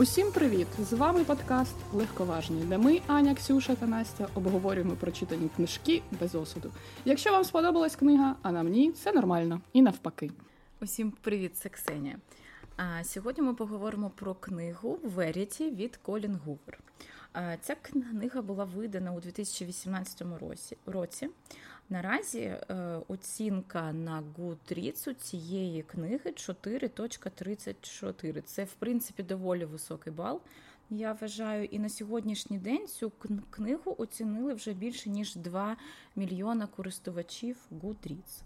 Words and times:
Усім 0.00 0.32
привіт! 0.32 0.66
З 0.78 0.92
вами 0.92 1.24
подкаст 1.24 1.74
Легковажний, 1.92 2.64
де 2.64 2.78
ми, 2.78 3.00
Аня, 3.06 3.34
Ксюша 3.34 3.74
та 3.74 3.86
Настя, 3.86 4.28
обговорюємо 4.34 4.96
прочитані 4.96 5.50
книжки 5.56 6.02
без 6.20 6.34
осуду. 6.34 6.72
Якщо 7.04 7.32
вам 7.32 7.44
сподобалась 7.44 7.96
книга, 7.96 8.36
а 8.42 8.52
нам 8.52 8.68
ні, 8.68 8.92
це 8.92 9.12
нормально 9.12 9.60
і 9.72 9.82
навпаки. 9.82 10.30
Усім 10.80 11.10
привіт, 11.10 11.56
це 11.56 11.68
Ксенія. 11.68 12.16
А 12.76 13.04
сьогодні 13.04 13.42
ми 13.42 13.54
поговоримо 13.54 14.10
про 14.10 14.34
книгу 14.34 14.98
Веріті 15.04 15.70
від 15.70 15.96
Колін 15.96 16.38
Гувер. 16.44 16.78
Ця 17.60 17.74
книга 17.74 18.42
була 18.42 18.64
видана 18.64 19.12
у 19.12 19.20
2018 19.20 20.22
році. 20.86 21.28
Наразі 21.92 22.40
е, 22.40 22.64
оцінка 23.08 23.92
на 23.92 24.22
Goodreads 24.38 25.10
у 25.10 25.14
цієї 25.14 25.82
книги 25.82 26.30
4.34. 26.30 28.42
Це, 28.42 28.64
в 28.64 28.72
принципі, 28.72 29.22
доволі 29.22 29.64
високий 29.64 30.12
бал. 30.12 30.40
Я 30.90 31.12
вважаю, 31.12 31.64
і 31.64 31.78
на 31.78 31.88
сьогоднішній 31.88 32.58
день 32.58 32.86
цю 32.86 33.12
книгу 33.50 33.94
оцінили 33.98 34.54
вже 34.54 34.72
більше 34.72 35.10
ніж 35.10 35.36
2 35.36 35.76
мільйона 36.16 36.66
користувачів 36.66 37.56
Goodreads. 37.82 38.42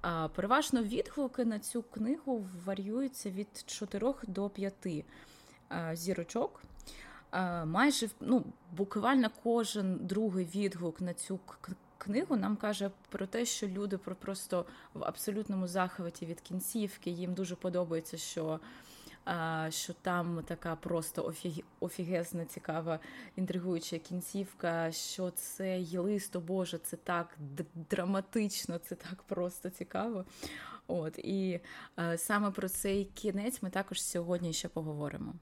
А 0.00 0.28
переважно 0.28 0.82
відгуки 0.82 1.44
на 1.44 1.58
цю 1.58 1.82
книгу 1.82 2.46
варіюються 2.64 3.30
від 3.30 3.48
4 3.66 4.14
до 4.26 4.50
5 4.50 5.04
зірочок. 5.92 6.62
Майже 7.64 8.08
ну, 8.20 8.44
буквально 8.76 9.30
кожен 9.42 10.06
другий 10.06 10.48
відгук 10.54 11.00
на 11.00 11.14
цю 11.14 11.40
книгу 11.98 12.36
нам 12.36 12.56
каже 12.56 12.90
про 13.08 13.26
те, 13.26 13.44
що 13.44 13.68
люди 13.68 13.98
просто 13.98 14.66
в 14.94 15.04
абсолютному 15.04 15.66
захваті 15.66 16.26
від 16.26 16.40
кінцівки. 16.40 17.10
Їм 17.10 17.34
дуже 17.34 17.56
подобається, 17.56 18.16
що 18.16 18.60
що 19.68 19.92
там 19.92 20.42
така 20.46 20.76
просто 20.76 21.34
офігезна, 21.80 22.44
цікава, 22.44 22.98
інтригуюча 23.36 23.98
кінцівка, 23.98 24.92
що 24.92 25.30
це 25.30 25.78
є 25.80 26.00
лист, 26.00 26.36
о 26.36 26.40
Боже, 26.40 26.78
це 26.78 26.96
так 26.96 27.36
драматично, 27.90 28.78
це 28.78 28.94
так 28.94 29.22
просто 29.22 29.70
цікаво. 29.70 30.24
От 30.86 31.18
І 31.18 31.60
саме 32.16 32.50
про 32.50 32.68
цей 32.68 33.04
кінець 33.04 33.62
ми 33.62 33.70
також 33.70 34.02
сьогодні 34.02 34.52
ще 34.52 34.68
поговоримо. 34.68 35.34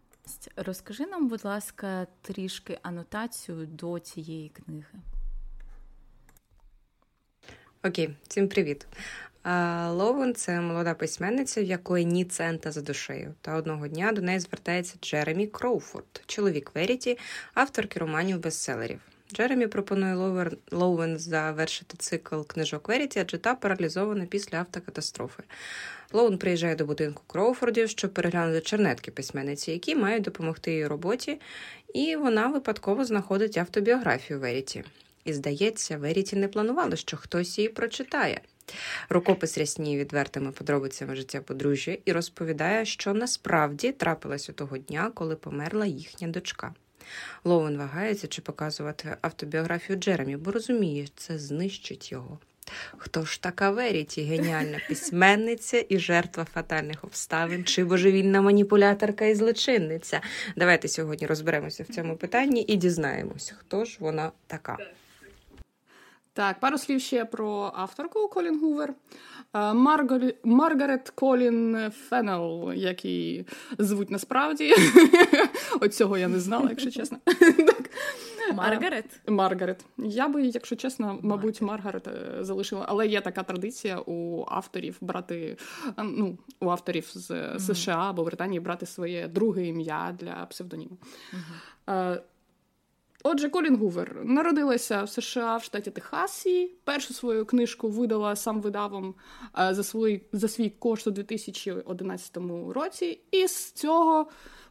Розкажи 0.56 1.06
нам, 1.06 1.28
будь 1.28 1.44
ласка, 1.44 2.06
трішки 2.22 2.78
анотацію 2.83 3.66
до 3.66 3.98
цієї 3.98 4.48
книги. 4.48 5.00
Окей, 7.86 8.10
всім 8.28 8.48
привіт. 8.48 8.86
Ловен 9.88 10.34
це 10.34 10.60
молода 10.60 10.94
письменниця, 10.94 11.62
в 11.62 11.64
якої 11.64 12.04
ні 12.04 12.24
цента 12.24 12.72
за 12.72 12.80
душею. 12.80 13.34
Та 13.40 13.56
одного 13.56 13.88
дня 13.88 14.12
до 14.12 14.22
неї 14.22 14.40
звертається 14.40 14.94
Джеремі 15.02 15.46
Кроуфорд, 15.46 16.22
чоловік 16.27 16.70
Веріті, 16.74 17.18
авторки 17.55 18.00
романів 18.00 18.38
бестселерів. 18.40 19.00
Джеремі 19.32 19.66
пропонує 19.66 20.50
Лоуен 20.70 21.18
завершити 21.18 21.96
цикл 21.98 22.40
книжок 22.40 22.88
Веріті, 22.88 23.20
адже 23.20 23.38
та 23.38 23.55
паралізована 23.55 24.27
після 24.27 24.58
автокатастрофи. 24.58 25.42
Лоун 26.12 26.38
приїжджає 26.38 26.77
до 26.77 26.86
будинку 26.86 27.22
Кроуфордів, 27.27 27.88
щоб 27.90 28.14
переглянути 28.14 28.60
чернетки 28.60 29.10
письменниці, 29.10 29.72
які 29.72 29.96
мають 29.96 30.24
допомогти 30.24 30.70
її 30.70 30.86
роботі, 30.86 31.40
і 31.94 32.16
вона 32.16 32.46
випадково 32.46 33.05
знаходить 33.05 33.56
автобіографію 33.56 34.40
Веріті. 34.40 34.84
І, 35.25 35.33
здається, 35.33 35.97
Веріті 35.97 36.36
не 36.36 36.48
планувала, 36.48 36.97
що 36.97 37.17
хтось 37.17 37.58
її 37.58 37.69
прочитає. 37.69 38.41
Рукопис 39.08 39.58
рясніє 39.58 39.98
відвертими 39.98 40.52
подробицями 40.52 41.17
життя 41.17 41.40
подружжя 41.40 41.96
і 42.05 42.12
розповідає, 42.12 42.85
що 42.85 43.14
насправді 43.14 43.92
трапилось 43.92 44.51
у 44.51 44.52
того 44.52 44.79
дня, 44.79 45.11
коли 45.14 45.36
померла 45.36 45.86
їхня 45.86 46.29
дочка. 46.29 46.74
Лоуен 47.45 47.77
вагається 47.77 48.27
чи 48.27 48.42
показувати 48.42 49.17
автобіографію 49.20 49.98
Джеремі, 49.98 50.36
бо 50.36 50.51
розуміє, 50.51 51.07
це 51.17 51.39
знищить 51.39 52.12
його. 52.12 52.39
Хто 52.96 53.24
ж 53.24 53.42
така 53.42 53.70
Веріті, 53.70 54.23
геніальна 54.23 54.80
письменниця 54.89 55.85
і 55.89 55.98
жертва 55.98 56.45
фатальних 56.45 57.05
обставин, 57.05 57.64
чи 57.64 57.85
божевільна 57.85 58.41
маніпуляторка 58.41 59.24
і 59.24 59.35
злочинниця? 59.35 60.20
Давайте 60.56 60.89
сьогодні 60.89 61.27
розберемося 61.27 61.83
в 61.83 61.95
цьому 61.95 62.17
питанні 62.17 62.64
і 62.68 62.77
дізнаємося, 62.77 63.55
хто 63.58 63.85
ж 63.85 63.96
вона 64.01 64.33
така. 64.46 64.79
Так, 66.34 66.61
пару 66.61 66.78
слів 66.78 67.00
ще 67.00 67.24
про 67.24 67.72
авторку 67.74 68.28
Колін 68.28 68.61
Гувер. 68.61 68.95
Маргар... 69.74 70.34
Маргарет 70.45 71.11
Колін 71.11 71.90
Феннел, 72.08 72.72
як 72.72 73.05
її 73.05 73.46
звуть 73.78 74.11
насправді. 74.11 74.74
От 75.80 75.94
цього 75.94 76.18
я 76.18 76.28
не 76.28 76.40
знала, 76.40 76.67
якщо 76.70 76.90
чесно. 76.90 77.18
Маргарет? 78.55 79.20
Маргарет. 79.28 79.84
Я 79.98 80.28
би, 80.28 80.46
якщо 80.46 80.77
чесно, 80.77 81.18
мабуть, 81.23 81.62
Маргарет 81.62 82.08
е, 82.08 82.44
залишила. 82.44 82.84
Але 82.89 83.06
є 83.06 83.20
така 83.20 83.42
традиція 83.42 83.98
у 83.98 84.44
авторів 84.48 84.96
брати, 85.00 85.56
ну, 85.98 86.39
у 86.61 86.68
авторів 86.68 87.11
з 87.14 87.58
США 87.58 88.11
або 88.11 88.24
Британії 88.24 88.61
брати 88.61 88.86
своє 88.86 89.28
друге 89.28 89.67
ім'я 89.67 90.17
для 90.20 90.46
псевдоніму. 90.46 90.98
Отже, 93.27 93.48
Колін 93.48 93.77
Гувер 93.77 94.17
народилася 94.24 95.02
в 95.02 95.08
США 95.08 95.57
в 95.57 95.62
штаті 95.62 95.90
Техасі. 95.90 96.70
Першу 96.85 97.14
свою 97.14 97.46
книжку 97.46 97.89
видала 97.89 98.36
сам 98.36 98.61
видавом 98.61 99.14
е, 99.58 99.74
за 99.74 99.85
свій 99.85 100.23
за 100.33 100.48
свій 100.48 100.70
кошт 100.70 101.07
у 101.07 101.11
2011 101.11 102.36
році, 102.68 103.20
і 103.30 103.46
з 103.46 103.73
цього 103.73 104.27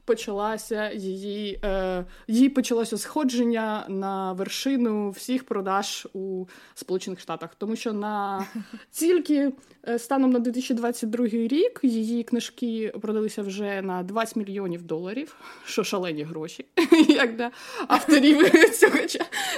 почалася 0.06 0.91
її 0.91 1.59
е, 1.64 2.06
її 2.28 2.50
почалося 2.50 2.97
сходження 2.97 3.86
на 3.90 4.34
вершину 4.34 5.09
всіх 5.09 5.44
продаж 5.44 6.08
у 6.14 6.46
Сполучених 6.74 7.19
Штатах, 7.19 7.56
тому 7.58 7.75
що 7.75 7.94
на 7.94 8.46
тільки 8.91 9.52
е, 9.88 10.00
станом 10.00 10.31
на 10.31 10.40
2022 10.40 11.25
рік 11.28 11.80
її 11.84 12.24
книжки 12.24 12.94
продалися 13.02 13.41
вже 13.41 13.81
на 13.81 14.03
20 14.03 14.36
мільйонів 14.36 14.84
доларів, 14.84 15.36
що 15.66 15.84
шалені 15.84 16.24
гроші, 16.24 16.66
як 17.09 17.35
для 17.35 17.52
авторів 17.88 18.50
цього 18.80 18.97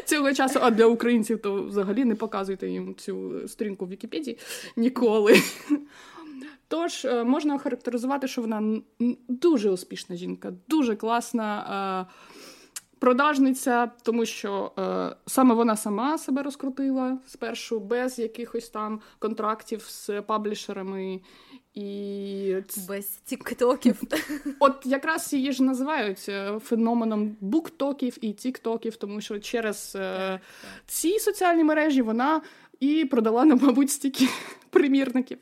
цього 0.05 0.33
часу. 0.33 0.59
А 0.61 0.71
для 0.71 0.85
українців 0.85 1.41
то 1.41 1.63
взагалі 1.63 2.05
не 2.05 2.15
показуйте 2.15 2.67
їм 2.67 2.95
цю 2.95 3.47
сторінку 3.47 3.85
в 3.85 3.89
Вікіпедії 3.89 4.37
ніколи. 4.75 5.41
Тож 6.75 7.05
е, 7.05 7.23
можна 7.23 7.55
охарактеризувати, 7.55 8.27
що 8.27 8.41
вона 8.41 8.81
дуже 9.27 9.69
успішна 9.69 10.15
жінка, 10.15 10.53
дуже 10.67 10.95
класна 10.95 12.07
е, 12.09 12.13
продажниця, 12.99 13.91
тому 14.03 14.25
що 14.25 14.71
е, 14.79 15.15
саме 15.25 15.55
вона 15.55 15.75
сама 15.75 16.17
себе 16.17 16.43
розкрутила 16.43 17.17
спершу 17.27 17.79
без 17.79 18.19
якихось 18.19 18.69
там 18.69 19.01
контрактів 19.19 19.81
з 19.81 20.21
паблішерами. 20.21 21.21
І 21.73 22.55
без 22.87 23.05
тіктоків. 23.05 24.01
От 24.59 24.81
якраз 24.85 25.33
її 25.33 25.51
ж 25.51 25.63
називають 25.63 26.31
феноменом 26.63 27.37
буктоків 27.39 28.17
і 28.21 28.33
тіктоків, 28.33 28.95
тому 28.95 29.21
що 29.21 29.39
через 29.39 29.97
ці 30.85 31.19
соціальні 31.19 31.63
мережі 31.63 32.01
вона 32.01 32.41
і 32.79 33.05
продала 33.05 33.45
нам, 33.45 33.59
мабуть, 33.61 33.91
стільки 33.91 34.27
примірників. 34.69 35.37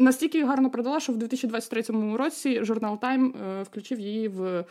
Настільки 0.00 0.44
гарно 0.44 0.70
продала, 0.70 1.00
що 1.00 1.12
в 1.12 1.16
2023 1.16 1.82
році 2.16 2.64
журнал 2.64 2.98
Time 3.02 3.32
е, 3.44 3.62
включив 3.62 4.00
її 4.00 4.28
в 4.28 4.64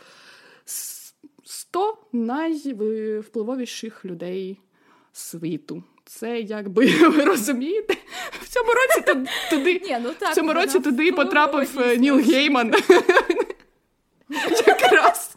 100 1.44 1.98
найвпливовіших 2.12 4.04
людей 4.04 4.60
світу. 5.12 5.82
Це 6.04 6.40
якби 6.40 6.86
ви 7.08 7.24
розумієте, 7.24 7.96
в 8.40 8.48
цьому 8.48 8.68
році 8.68 9.26
туди 9.50 9.80
Ні, 9.84 9.96
ну 10.02 10.10
так, 10.18 10.32
в 10.32 10.34
цьому 10.34 10.52
році 10.52 10.80
туди 10.80 11.12
потрапив 11.12 11.80
е, 11.80 11.96
Ніл 11.96 12.18
Гейман. 12.18 12.74
Якраз 14.66 15.36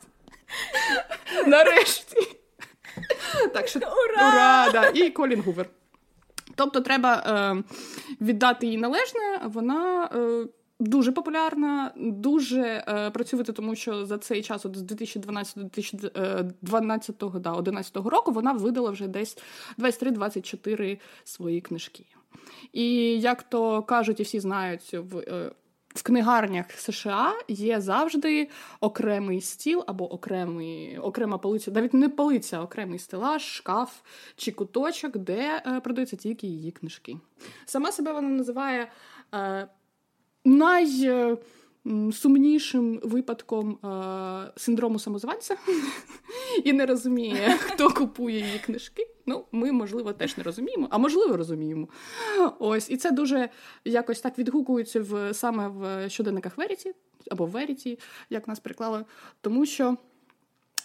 нарешті. 1.47 2.17
Так 3.53 3.67
що 3.67 3.79
ура! 3.79 4.29
ура 4.29 4.69
да. 4.71 4.89
І 4.89 5.09
Колін 5.09 5.41
Гувер. 5.41 5.69
Тобто, 6.55 6.81
треба 6.81 7.13
е, 7.15 7.63
віддати 8.21 8.67
їй 8.67 8.77
належне, 8.77 9.41
вона. 9.45 10.09
Е, 10.15 10.47
Дуже 10.79 11.11
популярна, 11.11 11.91
дуже 11.95 12.61
е, 12.61 13.09
працювати, 13.09 13.53
тому 13.53 13.75
що 13.75 14.05
за 14.05 14.17
цей 14.17 14.41
час, 14.41 14.65
от 14.65 14.77
з 14.77 14.81
2012 14.81 15.57
до 15.57 15.63
2012 15.63 17.15
да, 17.39 17.51
11 17.51 17.97
року, 17.97 18.31
вона 18.31 18.51
видала 18.51 18.89
вже 18.89 19.07
десь 19.07 19.37
23-24 19.77 20.99
свої 21.23 21.61
книжки. 21.61 22.05
І 22.73 22.85
як 23.19 23.43
то 23.43 23.83
кажуть, 23.83 24.19
і 24.19 24.23
всі 24.23 24.39
знають, 24.39 24.93
в 24.93 25.17
е, 25.17 25.51
в 25.93 26.03
книгарнях 26.03 26.71
США 26.71 27.33
є 27.47 27.81
завжди 27.81 28.49
окремий 28.79 29.41
стіл 29.41 29.83
або 29.87 30.13
окремий, 30.13 30.97
окрема 30.97 31.37
полиця, 31.37 31.71
навіть 31.71 31.93
не 31.93 32.09
полиця, 32.09 32.57
а 32.57 32.63
окремий 32.63 32.99
стелаж, 32.99 33.43
шкаф 33.43 34.01
чи 34.35 34.51
куточок, 34.51 35.17
де 35.17 35.61
е, 35.67 35.79
продаються 35.79 36.15
тільки 36.15 36.47
її 36.47 36.71
книжки. 36.71 37.17
Сама 37.65 37.91
себе 37.91 38.13
вона 38.13 38.29
називає 38.29 38.91
е, 39.33 39.67
най. 40.45 40.87
Сумнішим 42.11 42.99
випадком 43.03 43.71
е, 43.71 44.51
синдрому 44.55 44.99
самозванця 44.99 45.57
і 46.63 46.73
не 46.73 46.85
розуміє, 46.85 47.57
хто 47.59 47.89
купує 47.89 48.39
її 48.39 48.59
книжки. 48.59 49.07
Ну, 49.25 49.45
ми, 49.51 49.71
можливо, 49.71 50.13
теж 50.13 50.37
не 50.37 50.43
розуміємо, 50.43 50.87
а 50.91 50.97
можливо, 50.97 51.37
розуміємо. 51.37 51.87
Ось, 52.59 52.89
і 52.89 52.97
це 52.97 53.11
дуже 53.11 53.49
якось 53.85 54.21
так 54.21 54.39
відгукується 54.39 55.01
в 55.01 55.33
саме 55.33 55.67
в 55.67 56.09
щоденниках 56.09 56.57
Веріті 56.57 56.93
або 57.31 57.45
Веріті, 57.45 57.99
як 58.29 58.47
нас 58.47 58.59
приклали, 58.59 59.05
тому 59.41 59.65
що. 59.65 59.97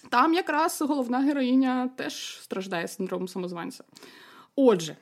Там 0.08 0.34
якраз 0.34 0.82
головна 0.82 1.18
героїня 1.18 1.90
теж 1.96 2.40
страждає 2.42 2.88
синдромом 2.88 3.28
самозванця. 3.28 3.84
Отже, 4.56 4.96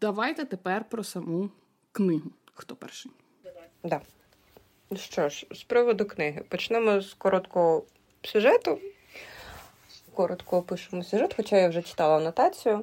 давайте 0.00 0.44
тепер 0.44 0.88
про 0.88 1.04
саму 1.04 1.50
книгу. 1.92 2.30
Хто 2.54 2.76
перший? 2.76 3.12
Да. 3.84 4.00
Що 4.96 5.28
ж, 5.28 5.46
з 5.50 5.62
приводу 5.62 6.04
книги. 6.04 6.42
Почнемо 6.48 7.00
з 7.00 7.14
короткого 7.14 7.82
сюжету. 8.22 8.78
Коротко 10.14 10.56
опишемо 10.56 11.02
сюжет, 11.02 11.34
хоча 11.36 11.56
я 11.56 11.68
вже 11.68 11.82
читала 11.82 12.16
анотацію. 12.16 12.82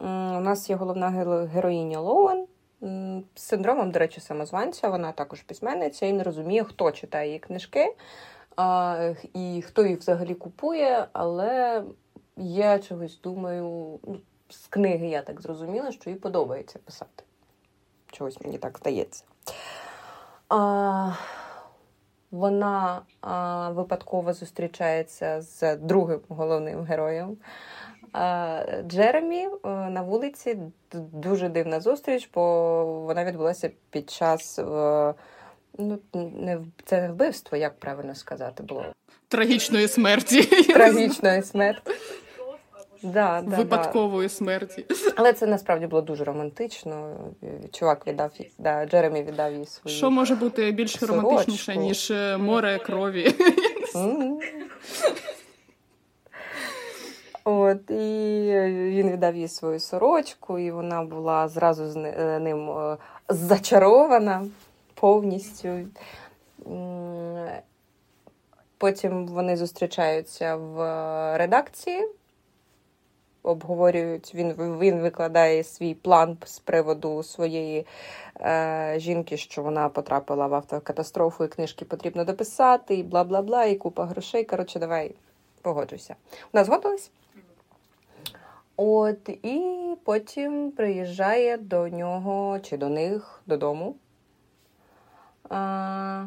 У 0.00 0.06
нас 0.40 0.70
є 0.70 0.76
головна 0.76 1.08
героїня 1.52 2.00
Лоуен 2.00 2.46
з 3.34 3.42
синдромом, 3.42 3.90
до 3.90 3.98
речі, 3.98 4.20
самозванця. 4.20 4.88
Вона 4.88 5.12
також 5.12 5.42
письменниця 5.42 6.06
і 6.06 6.12
не 6.12 6.22
розуміє, 6.22 6.64
хто 6.64 6.92
читає 6.92 7.26
її 7.26 7.38
книжки 7.38 7.94
і 9.34 9.62
хто 9.66 9.86
їх 9.86 9.98
взагалі 9.98 10.34
купує, 10.34 11.08
але 11.12 11.84
я 12.36 12.78
чогось 12.78 13.20
думаю, 13.20 13.62
ну, 14.04 14.20
з 14.48 14.66
книги 14.66 15.08
я 15.08 15.22
так 15.22 15.40
зрозуміла, 15.40 15.92
що 15.92 16.10
їй 16.10 16.16
подобається 16.16 16.78
писати. 16.78 17.24
Чогось 18.12 18.40
мені 18.40 18.58
так 18.58 18.78
здається. 18.78 19.24
А, 20.48 21.12
Вона 22.30 23.02
а, 23.20 23.70
випадково 23.70 24.32
зустрічається 24.32 25.40
з 25.42 25.76
другим 25.76 26.20
головним 26.28 26.82
героєм. 26.82 27.36
А, 28.12 28.62
Джеремі 28.86 29.46
е, 29.46 29.68
на 29.68 30.02
вулиці 30.02 30.58
дуже 30.92 31.48
дивна 31.48 31.80
зустріч, 31.80 32.30
бо 32.34 32.84
вона 33.06 33.24
відбулася 33.24 33.70
під 33.90 34.10
час. 34.10 34.58
Е, 34.58 35.14
ну, 35.78 35.98
не 36.14 36.60
Це 36.84 37.02
не 37.02 37.12
вбивство, 37.12 37.58
як 37.58 37.78
правильно 37.78 38.14
сказати, 38.14 38.62
було. 38.62 38.84
Трагічної 39.28 39.88
смерті. 39.88 40.42
Трагічної 40.72 41.42
смерті. 41.42 41.92
Да, 43.02 43.42
да, 43.46 43.56
Випадкової 43.56 44.28
да. 44.28 44.34
смерті. 44.34 44.86
Але 45.16 45.32
це 45.32 45.46
насправді 45.46 45.86
було 45.86 46.02
дуже 46.02 46.24
романтично. 46.24 47.16
Чувак 47.72 48.06
віддав 48.06 48.30
да, 48.58 48.86
Джеремі 48.86 49.22
віддав 49.22 49.54
їй 49.54 49.66
свою. 49.66 49.96
Що 49.96 50.10
може 50.10 50.34
бути 50.34 50.72
більш 50.72 50.98
сорочку. 50.98 51.16
романтичніше, 51.16 51.76
ніж 51.76 52.10
е, 52.10 52.36
море 52.36 52.78
крові? 52.78 53.34
От, 57.44 57.90
І 57.90 58.50
він 58.90 59.10
віддав 59.10 59.36
їй 59.36 59.48
свою 59.48 59.80
сорочку, 59.80 60.58
і 60.58 60.70
вона 60.70 61.02
була 61.02 61.48
зразу 61.48 61.86
з 61.86 61.96
е, 61.96 62.38
ним 62.38 62.70
е, 62.70 62.96
зачарована 63.28 64.46
повністю. 64.94 65.68
Потім 68.78 69.26
вони 69.26 69.56
зустрічаються 69.56 70.56
в 70.56 70.76
редакції 71.38 72.08
обговорюють. 73.42 74.34
Він 74.34 74.52
він 74.58 75.00
викладає 75.00 75.64
свій 75.64 75.94
план 75.94 76.36
з 76.44 76.58
приводу 76.58 77.22
своєї 77.22 77.86
е, 78.40 78.94
жінки, 78.96 79.36
що 79.36 79.62
вона 79.62 79.88
потрапила 79.88 80.46
в 80.46 80.54
автокатастрофу, 80.54 81.44
і 81.44 81.48
книжки 81.48 81.84
потрібно 81.84 82.24
дописати, 82.24 82.94
і 82.94 83.02
бла 83.02 83.24
бла 83.24 83.42
бла, 83.42 83.64
і 83.64 83.76
купа 83.76 84.04
грошей. 84.04 84.44
Коротше, 84.44 84.78
давай 84.78 85.14
погоджуйся. 85.62 86.16
У 86.52 86.56
нас 86.56 86.66
згодились? 86.66 87.10
От, 88.76 89.28
і 89.28 89.94
потім 90.04 90.70
приїжджає 90.70 91.56
до 91.56 91.88
нього 91.88 92.58
чи 92.60 92.76
до 92.76 92.88
них 92.88 93.42
додому. 93.46 93.94
А, 95.48 96.26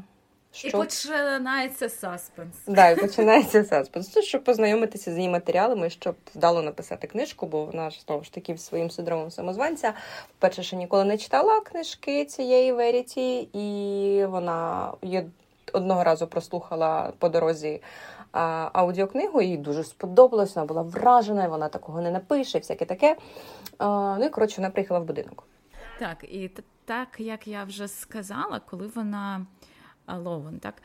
що? 0.51 0.67
І 0.67 0.71
починається 0.71 1.89
саспенс. 1.89 2.55
Да, 2.67 2.89
і 2.89 2.95
починається 3.01 3.63
саспенс. 3.63 4.09
Це 4.09 4.21
щоб 4.21 4.43
познайомитися 4.43 5.13
з 5.13 5.17
її 5.17 5.29
матеріалами, 5.29 5.89
щоб 5.89 6.15
вдало 6.35 6.61
написати 6.61 7.07
книжку, 7.07 7.45
бо 7.45 7.65
вона 7.65 7.89
ж 7.89 8.01
знову 8.05 8.23
ж 8.23 8.33
таки 8.33 8.57
своїм 8.57 8.91
синдромом 8.91 9.31
самозванця. 9.31 9.93
Перше, 10.39 10.63
що 10.63 10.75
ніколи 10.75 11.03
не 11.03 11.17
читала 11.17 11.61
книжки 11.61 12.25
цієї 12.25 12.71
Веріті, 12.71 13.39
і 13.41 14.25
вона 14.25 14.91
є 15.01 15.25
одного 15.73 16.03
разу 16.03 16.27
прослухала 16.27 17.13
по 17.17 17.29
дорозі. 17.29 17.81
А, 18.31 18.69
аудіокнигу 18.73 19.41
їй 19.41 19.57
дуже 19.57 19.83
сподобалось, 19.83 20.55
вона 20.55 20.65
була 20.65 20.81
вражена, 20.81 21.47
вона 21.47 21.69
такого 21.69 22.01
не 22.01 22.11
напише, 22.11 22.57
всяке 22.57 22.85
таке. 22.85 23.15
А, 23.77 24.17
ну 24.19 24.25
і 24.25 24.29
коротше, 24.29 24.61
вона 24.61 24.69
приїхала 24.69 24.99
в 24.99 25.03
будинок. 25.03 25.43
Так, 25.99 26.23
і 26.23 26.51
так 26.85 27.07
як 27.19 27.47
я 27.47 27.63
вже 27.63 27.87
сказала, 27.87 28.61
коли 28.69 28.87
вона 28.95 29.45
Ловен, 30.07 30.59
так 30.59 30.81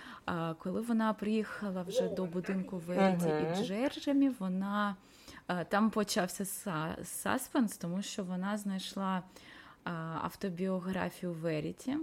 коли 0.59 0.81
вона 0.81 1.13
приїхала 1.13 1.83
вже 1.83 2.09
до 2.09 2.25
будинку 2.25 2.79
Веріті 2.79 3.27
uh-huh. 3.27 3.63
і 3.63 3.65
Джерджемі, 3.65 4.29
вона 4.39 4.97
там 5.69 5.91
почався 5.91 6.45
саспенс, 7.05 7.77
тому 7.77 8.03
що 8.03 8.25
вона 8.25 8.59
знайшла 8.59 9.23
автобіографію 10.23 11.33
Веріті, 11.33 11.97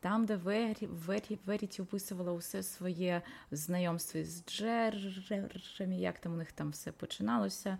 там, 0.00 0.26
де 0.26 0.36
Вері, 0.36 0.86
Вері, 0.86 1.38
Веріті 1.46 1.82
описувала 1.82 2.32
усе 2.32 2.62
своє 2.62 3.22
знайомство 3.50 4.20
з 4.24 4.44
Джерджемі, 4.46 6.00
як 6.00 6.18
там 6.18 6.32
у 6.32 6.36
них 6.36 6.52
там 6.52 6.70
все 6.70 6.92
починалося. 6.92 7.78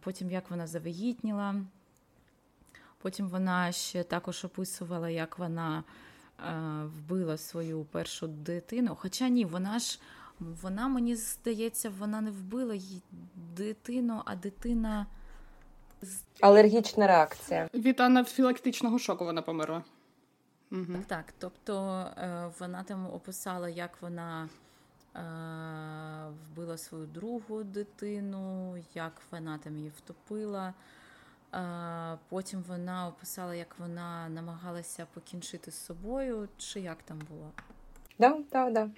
Потім 0.00 0.30
як 0.30 0.50
вона 0.50 0.66
завагітніла. 0.66 1.54
Потім 2.98 3.28
вона 3.28 3.72
ще 3.72 4.02
також 4.02 4.44
описувала, 4.44 5.10
як 5.10 5.38
вона 5.38 5.84
вбила 6.84 7.36
свою 7.36 7.84
першу 7.84 8.26
дитину. 8.26 8.96
Хоча 9.00 9.28
ні, 9.28 9.44
вона 9.44 9.78
ж 9.78 10.00
вона, 10.62 10.88
мені 10.88 11.16
здається, 11.16 11.92
вона 11.98 12.20
не 12.20 12.30
вбила 12.30 12.74
її 12.74 13.02
дитину, 13.56 14.22
а 14.24 14.36
дитина. 14.36 15.06
Алергічна 16.40 17.06
реакція. 17.06 17.68
Від 17.74 18.00
анафілактичного 18.00 18.98
шоку 18.98 19.24
вона 19.24 19.42
померла. 19.42 19.82
Угу. 20.72 20.86
Так, 20.92 21.06
так. 21.06 21.34
Тобто 21.38 22.06
е, 22.18 22.50
вона 22.58 22.82
там 22.82 23.06
описала, 23.06 23.68
як 23.68 24.02
вона 24.02 24.48
е, 25.16 25.20
вбила 26.44 26.78
свою 26.78 27.06
другу 27.06 27.64
дитину, 27.64 28.76
як 28.94 29.12
вона 29.30 29.58
там 29.58 29.76
її 29.76 29.92
втопила. 29.96 30.74
Потім 32.28 32.64
вона 32.68 33.08
описала, 33.08 33.54
як 33.54 33.78
вона 33.78 34.28
намагалася 34.28 35.06
покінчити 35.14 35.70
з 35.70 35.84
собою, 35.84 36.48
чи 36.58 36.80
як 36.80 37.02
там 37.02 37.20
було? 37.30 37.50
Да, 38.18 38.38
да, 38.52 38.70
да. 38.70 38.90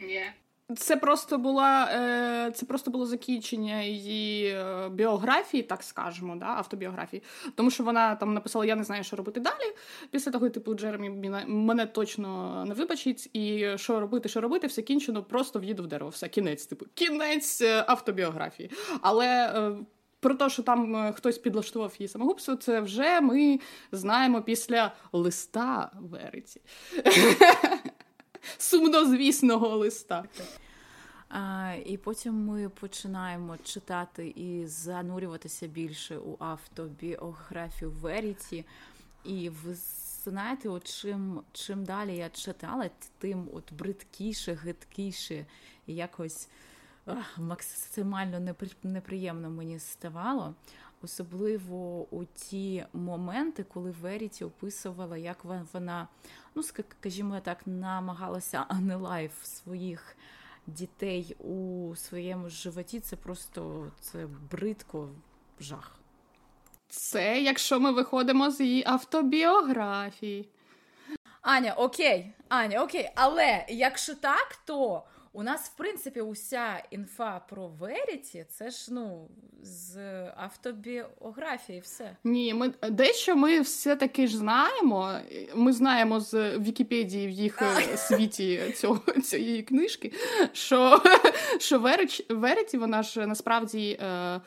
Це 0.76 0.96
просто 0.96 1.38
була 1.38 1.88
е, 1.92 2.50
це 2.50 2.66
просто 2.66 2.90
було 2.90 3.06
закінчення 3.06 3.82
її 3.82 4.46
е, 4.46 4.88
біографії, 4.88 5.62
так 5.62 5.82
скажемо, 5.82 6.37
да, 6.37 6.46
автобіографії. 6.46 7.23
Тому 7.54 7.70
що 7.70 7.84
вона 7.84 8.14
там 8.14 8.34
написала: 8.34 8.66
Я 8.66 8.76
не 8.76 8.84
знаю, 8.84 9.04
що 9.04 9.16
робити 9.16 9.40
далі. 9.40 9.75
Після 10.11 10.32
того, 10.32 10.49
типу, 10.50 10.75
Джеремі 10.75 11.30
мене 11.46 11.87
точно 11.87 12.64
не 12.68 12.75
вибачить, 12.75 13.30
і 13.32 13.66
що 13.76 14.00
робити, 14.00 14.28
що 14.28 14.40
робити, 14.40 14.66
все 14.66 14.82
кінчено, 14.82 15.23
просто 15.23 15.58
в'їду 15.58 15.82
в 15.82 15.87
дерево. 15.87 16.11
Все, 16.11 16.28
кінець, 16.28 16.66
типу, 16.66 16.87
кінець 16.94 17.61
е, 17.61 17.84
автобіографії. 17.87 18.70
Але 19.00 19.52
про 20.25 20.35
те, 20.35 20.50
що 20.50 20.62
там 20.62 20.97
е, 20.97 21.12
хтось 21.12 21.38
підлаштував 21.38 21.95
її 21.99 22.09
самогубство, 22.09 22.57
це 22.57 22.81
вже 22.81 23.21
ми 23.21 23.61
знаємо 23.93 24.43
після 24.43 24.93
листа 25.12 25.90
Вериті. 26.00 26.61
Сумнозвісного 28.59 29.69
листа. 29.69 30.25
А, 31.28 31.73
І 31.87 31.97
потім 31.97 32.35
ми 32.35 32.69
починаємо 32.69 33.57
читати 33.64 34.33
і 34.37 34.66
занурюватися 34.66 35.66
більше 35.66 36.19
у 36.19 36.37
автобіографію 36.38 37.90
Веріті. 37.90 38.64
І 39.25 39.49
ви 39.49 39.75
знаєте, 40.25 40.69
от 40.69 40.85
чим 40.85 41.40
чим 41.52 41.85
далі 41.85 42.16
я 42.16 42.28
читала, 42.28 42.90
тим 43.19 43.49
от 43.54 43.73
бридкіше, 43.73 44.54
гидкіше 44.54 45.47
якось 45.87 46.49
максимально 47.37 48.54
неприємно 48.82 49.50
мені 49.50 49.78
ставало. 49.78 50.54
Особливо 51.02 52.06
у 52.11 52.25
ті 52.25 52.87
моменти, 52.92 53.64
коли 53.75 53.90
Веріті 53.90 54.44
описувала, 54.44 55.16
як 55.16 55.44
вона, 55.44 56.08
ну 56.54 56.62
скажімо 56.62 57.40
так, 57.40 57.66
намагалася 57.66 58.64
unalive 58.68 59.44
своїх 59.44 60.16
дітей 60.66 61.37
у 61.38 61.92
своєму 61.96 62.49
животі. 62.49 63.00
Це 63.00 63.16
просто 63.16 63.90
це 64.00 64.26
бридко 64.50 65.08
жах. 65.61 65.99
Це 66.88 67.42
якщо 67.42 67.80
ми 67.80 67.92
виходимо 67.92 68.50
з 68.50 68.61
її 68.61 68.84
автобіографії. 68.87 70.49
Аня, 71.42 71.75
окей, 71.75 72.32
Аня, 72.49 72.82
окей, 72.82 73.11
але 73.14 73.66
якщо 73.68 74.14
так, 74.14 74.58
то 74.64 75.02
у 75.34 75.42
нас, 75.42 75.68
в 75.68 75.76
принципі, 75.76 76.20
уся 76.20 76.82
інфа 76.90 77.40
про 77.50 77.68
Веріті, 77.68 78.46
це 78.48 78.70
ж 78.70 78.94
ну 78.94 79.28
з 79.62 79.96
автобіографії, 80.36 81.80
все. 81.80 82.16
Ні, 82.24 82.54
ми 82.54 82.72
дещо 82.90 83.36
ми 83.36 83.60
все-таки 83.60 84.26
ж 84.26 84.36
знаємо. 84.36 85.18
Ми 85.54 85.72
знаємо 85.72 86.20
з 86.20 86.58
Вікіпедії 86.58 87.26
в 87.26 87.30
їх 87.30 87.62
е, 87.62 87.96
світі 87.96 88.72
цього 88.76 89.00
цієї 89.22 89.62
книжки, 89.62 90.12
що 90.52 91.02
що 91.58 91.78
Веріті, 92.28 92.78
вона 92.78 93.02
ж 93.02 93.26
насправді. 93.26 93.98
Е, 94.02 94.40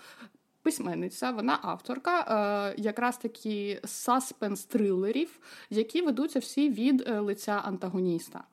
Письменниця, 0.67 1.31
вона 1.31 1.59
авторка 1.61 2.19
е, 2.19 2.81
якраз 2.81 3.17
таки 3.17 3.79
саспенс-трилерів, 3.83 5.27
які 5.69 6.01
ведуться 6.01 6.39
всі 6.39 6.69
від 6.69 7.01
е, 7.07 7.19
лиця 7.19 7.61
антагоніста 7.65 8.43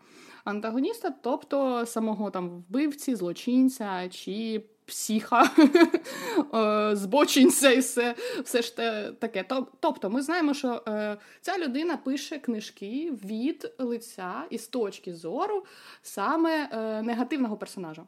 антагоніста, 0.45 1.15
тобто 1.23 1.87
самого 1.87 2.31
там 2.31 2.49
вбивці, 2.49 3.15
злочинця 3.15 4.09
чи 4.09 4.65
псіха, 4.87 5.51
е, 6.55 6.97
збочинця 6.97 7.71
і 7.71 7.79
все 7.79 8.15
все 8.45 8.63
ж 8.63 8.77
таке. 9.21 9.45
Тобто, 9.81 10.11
ми 10.11 10.23
знаємо, 10.23 10.55
що 10.55 10.83
е, 10.89 11.17
ця 11.41 11.59
людина 11.59 11.97
пише 11.97 12.39
книжки 12.39 13.13
від 13.25 13.73
лиця 13.79 14.45
і 14.51 14.59
з 14.59 14.69
точки 14.69 15.15
зору 15.15 15.65
саме 16.03 16.69
е, 16.73 17.03
негативного 17.03 17.57
персонажа. 17.57 18.03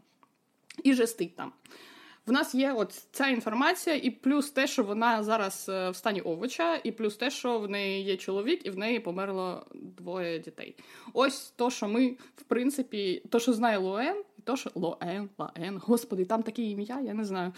І 0.83 0.95
жестить 0.95 1.37
там. 1.37 1.53
В 2.27 2.33
нас 2.33 2.55
є 2.55 2.73
от 2.73 2.93
ця 3.13 3.29
інформація, 3.29 3.97
і 3.97 4.11
плюс 4.11 4.51
те, 4.51 4.67
що 4.67 4.83
вона 4.83 5.23
зараз 5.23 5.65
в 5.69 5.93
стані 5.95 6.21
овоча, 6.21 6.81
і 6.85 6.93
плюс 6.93 7.17
те, 7.17 7.31
що 7.31 7.59
в 7.59 7.71
неї 7.71 8.05
є 8.05 8.17
чоловік, 8.17 8.67
і 8.67 8.71
в 8.71 8.79
неї 8.79 9.01
померло 9.01 9.67
двоє 9.75 10.39
дітей. 10.39 10.77
Ось 11.13 11.51
то, 11.57 11.71
що 11.71 11.89
ми, 11.89 12.17
в 12.37 12.43
принципі, 12.43 13.23
то, 13.31 13.39
що 13.39 13.53
знає 13.53 13.79
Лоен, 13.79 14.23
і 14.39 14.43
то, 14.43 14.57
що 14.57 14.71
Лоен, 14.75 15.29
Лаен, 15.39 15.81
господи, 15.85 16.25
там 16.25 16.43
таке 16.43 16.63
ім'я, 16.63 17.01
я 17.01 17.15
не 17.15 17.25
знаю. 17.25 17.53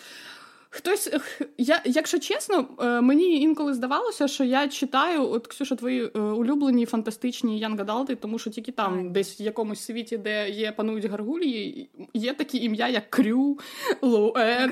Хтось, 0.71 1.11
я, 1.59 1.83
якщо 1.85 2.19
чесно, 2.19 2.69
е, 2.81 3.01
мені 3.01 3.41
інколи 3.41 3.75
здавалося, 3.75 4.29
що 4.29 4.45
я 4.45 4.69
читаю, 4.69 5.31
от 5.31 5.47
Ксюша, 5.47 5.77
твої 5.77 6.05
е, 6.15 6.19
улюблені 6.19 6.87
фантастичні 6.87 7.59
young 7.59 7.83
adult 7.83 8.07
и, 8.07 8.17
тому 8.17 8.39
що 8.39 8.51
тільки 8.51 8.73
там, 8.73 8.99
Ай. 8.99 9.05
десь 9.05 9.41
в 9.41 9.43
якомусь 9.43 9.81
світі, 9.81 10.19
де 10.19 10.51
є 10.51 10.73
панують 10.73 11.05
гаргулії, 11.05 11.91
є 12.15 12.35
такі 12.35 12.59
ім'я, 12.59 12.89
як 12.89 13.11
Крю, 13.11 13.59
Луен, 14.03 14.71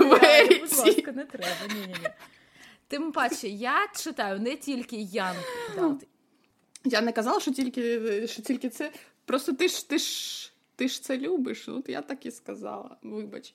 Веріті. 0.00 0.60
Будь 0.60 0.78
ласка, 0.78 1.12
не 1.12 1.24
треба. 1.24 1.54
Ні-ні-ні. 1.74 2.08
Тим 2.88 3.12
паче, 3.12 3.48
я 3.48 3.88
читаю 3.96 4.40
не 4.40 4.56
тільки 4.56 4.96
янгадалти. 4.96 6.06
Я 6.84 7.00
не 7.00 7.12
казала, 7.12 7.40
що 7.40 7.52
тільки 7.52 8.26
що 8.26 8.42
тільки 8.42 8.68
це. 8.68 8.92
Просто 9.24 9.52
ти 9.52 9.68
ж 9.68 9.88
ти 9.88 9.98
ж 9.98 10.52
ти 10.76 10.88
ж 10.88 11.02
це 11.02 11.18
любиш. 11.18 11.68
От 11.68 11.88
я 11.88 12.02
так 12.02 12.26
і 12.26 12.30
сказала. 12.30 12.96
Вибач. 13.02 13.54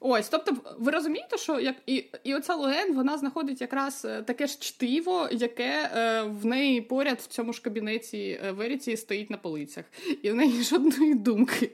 Ось, 0.00 0.28
тобто, 0.28 0.56
ви 0.78 0.92
розумієте, 0.92 1.38
що 1.38 1.60
як 1.60 1.76
і 1.86 2.04
і 2.24 2.34
оця 2.34 2.54
Логен, 2.54 2.94
вона 2.94 3.18
знаходить 3.18 3.60
якраз 3.60 4.04
е, 4.04 4.22
таке 4.22 4.46
ж 4.46 4.58
чтиво, 4.60 5.28
яке 5.32 5.90
е, 5.94 6.22
в 6.22 6.46
неї 6.46 6.80
поряд 6.80 7.18
в 7.20 7.26
цьому 7.26 7.52
ж 7.52 7.62
кабінеті 7.62 8.40
е, 8.44 8.96
стоїть 8.96 9.30
на 9.30 9.36
полицях, 9.36 9.84
і 10.22 10.30
в 10.30 10.34
неї 10.34 10.62
жодної 10.62 11.14
думки. 11.14 11.70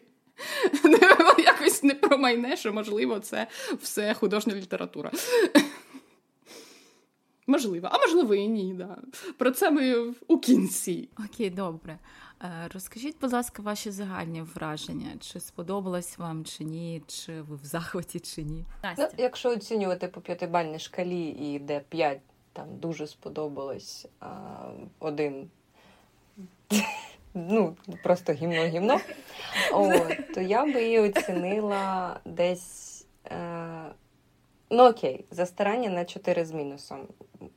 Якось 1.38 1.82
не 1.82 1.94
промайне, 1.94 2.56
що 2.56 2.72
можливо, 2.72 3.20
це 3.20 3.46
все 3.80 4.14
художня 4.14 4.54
література. 4.54 5.10
Можливо, 7.46 7.88
а 7.92 7.98
можливо, 7.98 8.34
і 8.34 8.48
ні. 8.48 8.74
Да. 8.74 8.98
Про 9.38 9.50
це 9.50 9.70
ми 9.70 10.14
у 10.26 10.38
кінці. 10.38 11.08
Окей, 11.24 11.50
добре. 11.50 11.98
Е, 12.42 12.68
розкажіть, 12.74 13.16
будь 13.20 13.32
ласка, 13.32 13.62
ваші 13.62 13.90
загальні 13.90 14.42
враження. 14.42 15.10
Чи 15.20 15.40
сподобалось 15.40 16.18
вам, 16.18 16.44
чи 16.44 16.64
ні, 16.64 17.02
чи 17.06 17.40
ви 17.40 17.56
в 17.56 17.64
захваті, 17.64 18.20
чи 18.20 18.42
ні? 18.42 18.64
Ну, 18.98 19.08
Якщо 19.18 19.50
оцінювати 19.50 20.08
по 20.08 20.20
п'ятибальній 20.20 20.78
шкалі, 20.78 21.28
і 21.28 21.58
де 21.58 21.80
п'ять 21.80 22.20
там 22.52 22.66
дуже 22.78 23.06
сподобалось, 23.06 24.06
а 24.20 24.28
один 24.98 25.50
ну, 27.34 27.76
просто 28.02 28.32
гімно-гімно, 28.32 29.00
то 30.34 30.40
я 30.40 30.64
би 30.64 30.82
її 30.84 31.00
оцінила 31.00 32.20
десь. 32.24 33.06
Е, 33.30 33.84
Ну 34.70 34.88
окей, 34.88 35.24
за 35.30 35.46
старання 35.46 35.90
на 35.90 36.04
4 36.04 36.44
з 36.44 36.52
мінусом. 36.52 36.98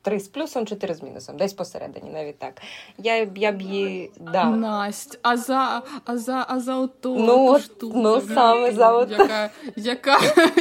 3 0.02 0.20
з 0.20 0.28
плюсом, 0.28 0.66
4 0.66 0.94
з 0.94 1.04
мінусом, 1.04 1.38
десь 1.38 1.54
посередині, 1.54 2.10
навіть 2.10 2.40
так. 2.40 2.62
Я 2.98 3.28
я 3.36 3.52
б 3.52 3.62
її. 3.62 4.12
Да. 4.20 4.46
Настя, 4.46 5.18
а 5.22 5.38
за 5.38 5.82
а 6.06 6.18
за, 6.18 6.46
а 6.50 6.60
за 6.60 6.76
оту 6.76 7.16
ну, 7.20 7.60
штуку. 7.60 8.00
Ну, 8.00 8.22
саме 8.22 8.72
за 8.72 8.92
оту. 8.92 9.12
Яка, 9.12 9.50
яка, 9.76 10.20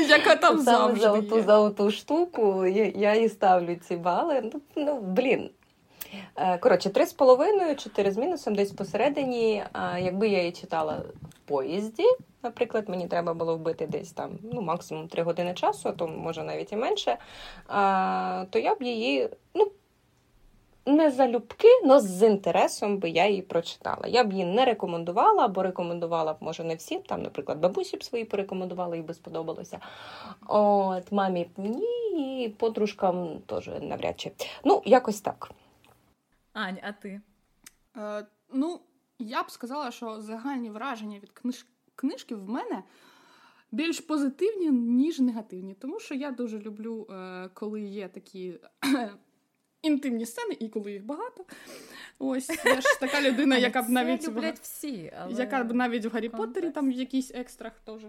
яка 0.08 0.36
там 0.36 0.58
саме 0.58 0.78
завжди 0.78 1.00
за 1.00 1.12
оту, 1.12 1.36
є. 1.36 1.42
за 1.42 1.58
оту 1.58 1.90
штуку 1.90 2.66
я, 2.66 2.84
я 2.84 3.14
і 3.14 3.28
ставлю 3.28 3.76
ці 3.88 3.96
бали. 3.96 4.50
Ну, 4.54 4.60
ну 4.76 5.00
блін. 5.00 5.50
Е, 6.36 6.58
коротше, 6.58 6.88
3,5, 6.88 7.76
4 7.76 8.10
з 8.10 8.16
мінусом, 8.16 8.54
десь 8.54 8.72
посередині. 8.72 9.64
Якби 9.98 10.28
я 10.28 10.38
її 10.38 10.52
читала 10.52 11.02
в 11.22 11.48
поїзді, 11.48 12.04
Наприклад, 12.42 12.88
мені 12.88 13.06
треба 13.06 13.34
було 13.34 13.56
вбити 13.56 13.86
десь 13.86 14.12
там 14.12 14.38
ну, 14.42 14.60
максимум 14.60 15.08
3 15.08 15.22
години 15.22 15.54
часу, 15.54 15.88
а 15.88 15.92
то 15.92 16.08
може 16.08 16.42
навіть 16.42 16.72
і 16.72 16.76
менше, 16.76 17.16
то 18.50 18.58
я 18.58 18.74
б 18.74 18.82
її 18.82 19.28
ну, 19.54 19.70
не 20.86 21.10
залюбки, 21.10 21.68
але 21.84 22.00
з 22.00 22.26
інтересом 22.26 22.98
би 22.98 23.10
я 23.10 23.28
її 23.28 23.42
прочитала. 23.42 24.06
Я 24.06 24.24
б 24.24 24.32
її 24.32 24.44
не 24.44 24.64
рекомендувала, 24.64 25.44
або 25.44 25.62
рекомендувала 25.62 26.32
б, 26.32 26.36
може, 26.40 26.64
не 26.64 26.74
всім. 26.74 27.02
Там, 27.02 27.22
наприклад, 27.22 27.58
бабусі 27.58 27.96
б 27.96 28.04
свої 28.04 28.24
порекомендувала, 28.24 28.96
їй 28.96 29.02
би 29.02 29.14
сподобалося. 29.14 29.78
От, 30.48 31.12
Мамі 31.12 31.46
ні, 31.56 32.44
і 32.44 32.48
подружкам 32.48 33.38
теж 33.46 33.70
навряд 33.80 34.20
чи. 34.20 34.30
Ну, 34.64 34.82
якось 34.84 35.20
так. 35.20 35.50
Ань, 36.58 36.78
а 36.82 36.92
ти? 36.92 37.20
Е, 37.96 38.26
Ну, 38.52 38.80
я 39.18 39.42
б 39.42 39.50
сказала, 39.50 39.90
що 39.90 40.20
загальні 40.20 40.70
враження 40.70 41.18
від 41.18 41.30
книжки 41.30 41.68
книжки 41.94 42.34
в 42.34 42.48
мене 42.48 42.82
більш 43.72 44.00
позитивні, 44.00 44.70
ніж 44.70 45.20
негативні. 45.20 45.74
Тому 45.74 46.00
що 46.00 46.14
я 46.14 46.30
дуже 46.30 46.58
люблю, 46.58 47.06
е, 47.10 47.48
коли 47.54 47.80
є 47.80 48.08
такі. 48.08 48.60
Інтимні 49.82 50.26
сцени, 50.26 50.56
і 50.60 50.68
коли 50.68 50.92
їх 50.92 51.04
багато. 51.04 51.44
Ось 52.18 52.48
я 52.64 52.80
ж 52.80 53.00
така 53.00 53.20
людина, 53.20 53.56
яка 53.68 53.82
б 53.82 53.88
навіть 53.88 54.28
люблять 54.28 54.58
всі, 54.58 55.12
але... 55.18 55.32
яка 55.32 55.64
б 55.64 55.72
навіть 55.72 56.04
в 56.04 56.10
Гаррі 56.10 56.28
Поттері 56.28 56.70
там 56.70 56.88
в 56.88 56.92
якийсь 56.92 57.30
екстрах 57.34 57.72
теж 57.80 58.02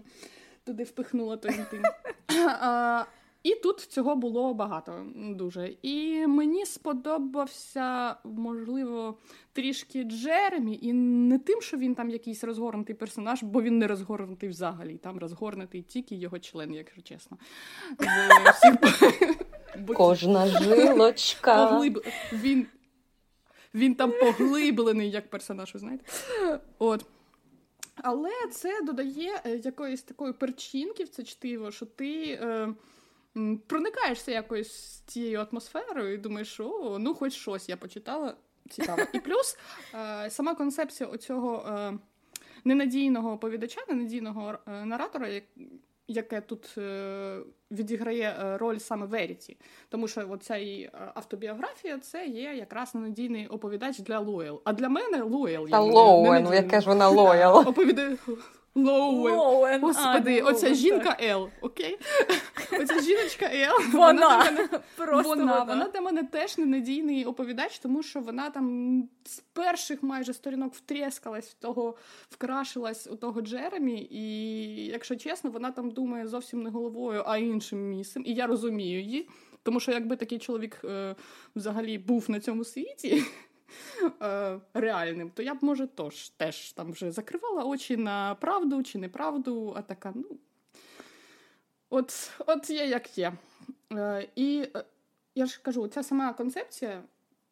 туди 0.64 0.82
впихнула 0.82 1.36
той 1.36 1.54
інтим. 1.54 1.82
І 3.42 3.54
тут 3.54 3.80
цього 3.80 4.16
було 4.16 4.54
багато 4.54 5.06
дуже. 5.16 5.74
І 5.82 6.26
мені 6.26 6.66
сподобався, 6.66 8.16
можливо, 8.24 9.18
трішки 9.52 10.04
Джеремі, 10.04 10.78
і 10.82 10.92
не 10.92 11.38
тим, 11.38 11.60
що 11.60 11.76
він 11.76 11.94
там 11.94 12.10
якийсь 12.10 12.44
розгорнутий 12.44 12.94
персонаж, 12.94 13.42
бо 13.42 13.62
він 13.62 13.78
не 13.78 13.86
розгорнутий 13.86 14.48
взагалі. 14.48 14.98
Там 14.98 15.18
розгорнутий 15.18 15.82
тільки 15.82 16.14
його 16.14 16.38
член, 16.38 16.74
якщо 16.74 17.02
чесно. 17.02 17.38
Кожна 19.94 20.46
жилочка. 20.46 21.80
Він 22.32 22.66
він 23.74 23.94
там 23.94 24.12
поглиблений 24.20 25.10
як 25.10 25.30
персонаж, 25.30 25.74
ви 25.74 25.80
знаєте. 25.80 26.04
От. 26.78 27.06
Але 27.96 28.30
це 28.52 28.82
додає 28.82 29.40
е, 29.44 29.56
якоїсь 29.56 30.02
такої 30.02 30.32
перчинки 30.32 31.04
в 31.04 31.08
це 31.08 31.22
чтиво, 31.22 31.70
що 31.70 31.86
ти. 31.86 32.38
Е, 32.42 32.74
проникаєшся 33.66 34.32
якось 34.32 35.02
цією 35.06 35.46
атмосферою 35.50 36.14
і 36.14 36.18
думаєш, 36.18 36.60
о, 36.60 36.96
ну 37.00 37.14
хоч 37.14 37.32
щось 37.32 37.68
я 37.68 37.76
почитала. 37.76 38.34
Цікаво. 38.70 39.02
І 39.12 39.20
плюс 39.20 39.58
е, 39.94 40.30
сама 40.30 40.54
концепція 40.54 41.08
оцього 41.08 41.68
е, 41.68 41.92
ненадійного 42.64 43.32
оповідача, 43.32 43.80
ненадійного 43.88 44.58
е, 44.68 44.84
наратора, 44.84 45.28
яке 46.08 46.40
тут 46.40 46.76
відіграє 47.70 48.56
роль 48.58 48.78
саме 48.78 49.06
Веріті. 49.06 49.56
Тому 49.88 50.08
що 50.08 50.30
оця 50.30 50.56
її 50.56 50.90
автобіографія 51.14 51.98
це 51.98 52.26
є 52.26 52.54
якраз 52.54 52.94
ненадійний 52.94 53.46
оповідач 53.46 53.98
для 53.98 54.18
Лоєл. 54.18 54.60
А 54.64 54.72
для 54.72 54.88
мене 54.88 55.22
Лоєл. 55.22 55.68
Та 55.68 55.80
Лоуен, 55.80 56.52
яке 56.52 56.80
ж 56.80 56.88
вона 56.88 57.08
Лоєл. 57.08 57.56
Оповідає 57.56 58.16
Лоуен. 58.74 59.80
Господи, 59.80 60.42
оця 60.42 60.74
жінка 60.74 61.16
Ел, 61.20 61.48
окей? 61.60 61.98
Оця 62.80 63.00
жіночка 63.00 63.46
Ел. 63.52 63.74
Вона 63.92 64.44
вона, 64.44 64.68
просто 64.96 65.28
вона, 65.28 65.62
вона 65.62 65.88
для 65.88 66.00
мене 66.00 66.22
теж 66.22 66.58
ненадійний 66.58 67.24
оповідач, 67.24 67.78
тому 67.78 68.02
що 68.02 68.20
вона 68.20 68.50
там 68.50 69.08
з 69.24 69.40
перших 69.40 70.02
майже 70.02 70.32
сторінок 70.32 70.74
втріскалась 70.74 71.48
в 71.50 71.54
того, 71.54 71.96
вкрашилась 72.28 73.06
у 73.06 73.16
того 73.16 73.40
Джеремі, 73.40 74.08
і, 74.10 74.86
якщо 74.86 75.16
чесно, 75.16 75.50
вона 75.50 75.70
там 75.70 75.90
думає 75.90 76.26
зовсім 76.26 76.62
не 76.62 76.70
головою, 76.70 77.22
а 77.26 77.38
іншим 77.38 77.88
місцем. 77.88 78.22
І 78.26 78.34
я 78.34 78.46
розумію 78.46 79.00
її. 79.00 79.28
Тому 79.62 79.80
що 79.80 79.92
якби 79.92 80.16
такий 80.16 80.38
чоловік 80.38 80.80
е, 80.84 81.14
взагалі 81.56 81.98
був 81.98 82.30
на 82.30 82.40
цьому 82.40 82.64
світі, 82.64 83.22
реальним, 84.74 85.30
то 85.30 85.42
я 85.42 85.54
б, 85.54 85.58
може, 85.60 85.86
тож, 85.86 86.28
теж 86.28 86.72
там 86.72 86.92
вже 86.92 87.10
закривала 87.10 87.64
очі 87.64 87.96
на 87.96 88.34
правду 88.34 88.82
чи 88.82 88.98
неправду, 88.98 89.74
а 89.76 89.82
така, 89.82 90.12
ну. 90.14 90.38
От 91.90 92.30
от 92.46 92.70
є 92.70 92.86
як 92.86 93.18
є. 93.18 93.32
Е, 93.92 94.28
І 94.36 94.68
е, 94.76 94.84
я 95.34 95.46
ж 95.46 95.60
кажу, 95.62 95.88
ця 95.88 96.02
сама 96.02 96.32
концепція 96.32 97.02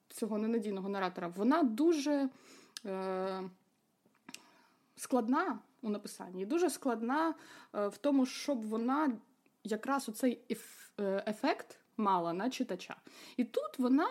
цього 0.09 0.39
ненадійного 0.39 0.89
наратора, 0.89 1.29
вона 1.37 1.63
дуже 1.63 2.29
е, 2.87 3.43
складна 4.97 5.59
у 5.83 5.91
написанні, 5.91 6.47
дуже 6.47 6.71
складна 6.71 7.35
е, 7.75 7.89
в 7.89 7.97
тому, 7.97 8.27
щоб 8.27 8.67
вона 8.67 9.13
якраз 9.65 10.09
оцей 10.09 10.41
еф, 10.51 10.91
е, 11.01 11.25
ефект 11.27 11.79
мала 11.97 12.33
на 12.33 12.51
читача. 12.51 12.97
І 13.37 13.45
тут 13.45 13.79
вона. 13.79 14.09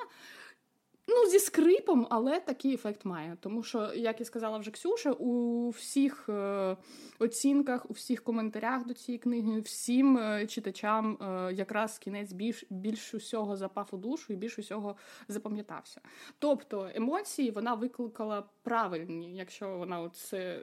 Ну, 1.09 1.29
зі 1.29 1.39
скрипом, 1.39 2.07
але 2.09 2.39
такий 2.39 2.73
ефект 2.73 3.05
має. 3.05 3.37
Тому 3.39 3.63
що, 3.63 3.93
як 3.93 4.21
і 4.21 4.25
сказала 4.25 4.57
вже 4.57 4.71
Ксюша, 4.71 5.11
у 5.11 5.69
всіх 5.69 6.29
е, 6.29 6.77
оцінках, 7.19 7.89
у 7.89 7.93
всіх 7.93 8.23
коментарях 8.23 8.85
до 8.85 8.93
цієї 8.93 9.19
книги, 9.19 9.59
всім 9.59 10.17
е, 10.17 10.47
читачам 10.47 11.17
е, 11.21 11.53
якраз 11.53 11.97
кінець 11.97 12.31
більш 12.31 12.65
більш 12.69 13.13
усього 13.13 13.57
запав 13.57 13.89
у 13.91 13.97
душу 13.97 14.33
і 14.33 14.35
більш 14.35 14.59
усього 14.59 14.95
запам'ятався. 15.27 16.01
Тобто 16.39 16.89
емоції 16.95 17.51
вона 17.51 17.73
викликала 17.73 18.43
правильні, 18.61 19.35
якщо 19.35 19.77
вона 19.77 20.01
оце, 20.01 20.61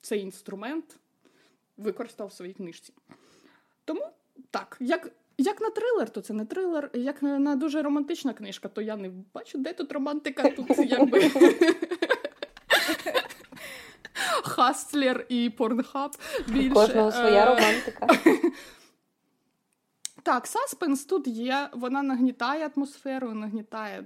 цей 0.00 0.20
інструмент 0.20 0.98
використав 1.76 2.26
в 2.26 2.32
своїй 2.32 2.52
книжці. 2.54 2.92
Тому 3.84 4.06
так, 4.50 4.76
як 4.80 5.12
як 5.40 5.60
на 5.60 5.70
трилер, 5.70 6.10
то 6.10 6.20
це 6.20 6.32
не 6.32 6.44
трилер. 6.44 6.90
Як 6.94 7.22
на 7.22 7.56
дуже 7.56 7.82
романтична 7.82 8.32
книжка, 8.32 8.68
то 8.68 8.82
я 8.82 8.96
не 8.96 9.10
бачу, 9.34 9.58
де 9.58 9.72
тут 9.72 9.92
романтика, 9.92 10.50
тут 10.50 10.78
якби. 10.78 11.30
Хастлер 14.42 15.26
і 15.28 15.50
порнхаб 15.50 16.16
більше. 16.48 16.74
Кожного 16.74 17.12
своя 17.12 17.42
е, 17.42 17.46
романтика. 17.46 18.06
Так, 20.22 20.46
саспенс 20.46 21.04
тут 21.04 21.26
є, 21.26 21.68
вона 21.72 22.02
нагнітає 22.02 22.70
атмосферу, 22.76 23.34
нагнітає 23.34 24.04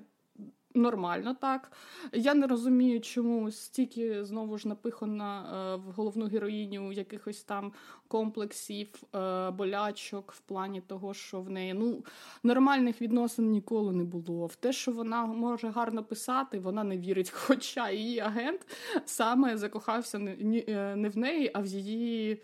Нормально 0.77 1.37
так. 1.41 1.73
Я 2.13 2.35
не 2.35 2.47
розумію, 2.47 3.01
чому 3.01 3.51
стільки 3.51 4.25
знову 4.25 4.59
ж 4.59 4.69
напихано 4.69 5.25
е, 5.25 5.77
в 5.77 5.93
головну 5.93 6.27
героїню 6.27 6.93
якихось 6.93 7.43
там 7.43 7.73
комплексів, 8.09 8.89
е, 9.15 9.51
болячок 9.51 10.33
в 10.33 10.41
плані 10.41 10.81
того, 10.81 11.15
що 11.15 11.41
в 11.41 11.51
неї 11.51 11.75
ну, 11.75 12.05
нормальних 12.43 13.03
відносин 13.03 13.51
ніколи 13.51 13.93
не 13.93 14.05
було. 14.05 14.47
В 14.47 14.55
те, 14.57 14.73
що 14.73 14.93
вона 14.93 15.27
може 15.27 15.69
гарно 15.69 16.05
писати, 16.05 16.59
вона 16.59 16.85
не 16.85 16.99
вірить. 16.99 17.31
Хоча 17.35 17.91
її 17.91 18.21
агент 18.21 18.67
саме 19.05 19.57
закохався 19.57 20.19
не, 20.19 20.65
е, 20.69 20.97
не 20.97 21.09
в 21.09 21.19
неї, 21.19 21.51
а 21.55 21.61
в 21.61 21.67
її 21.67 22.43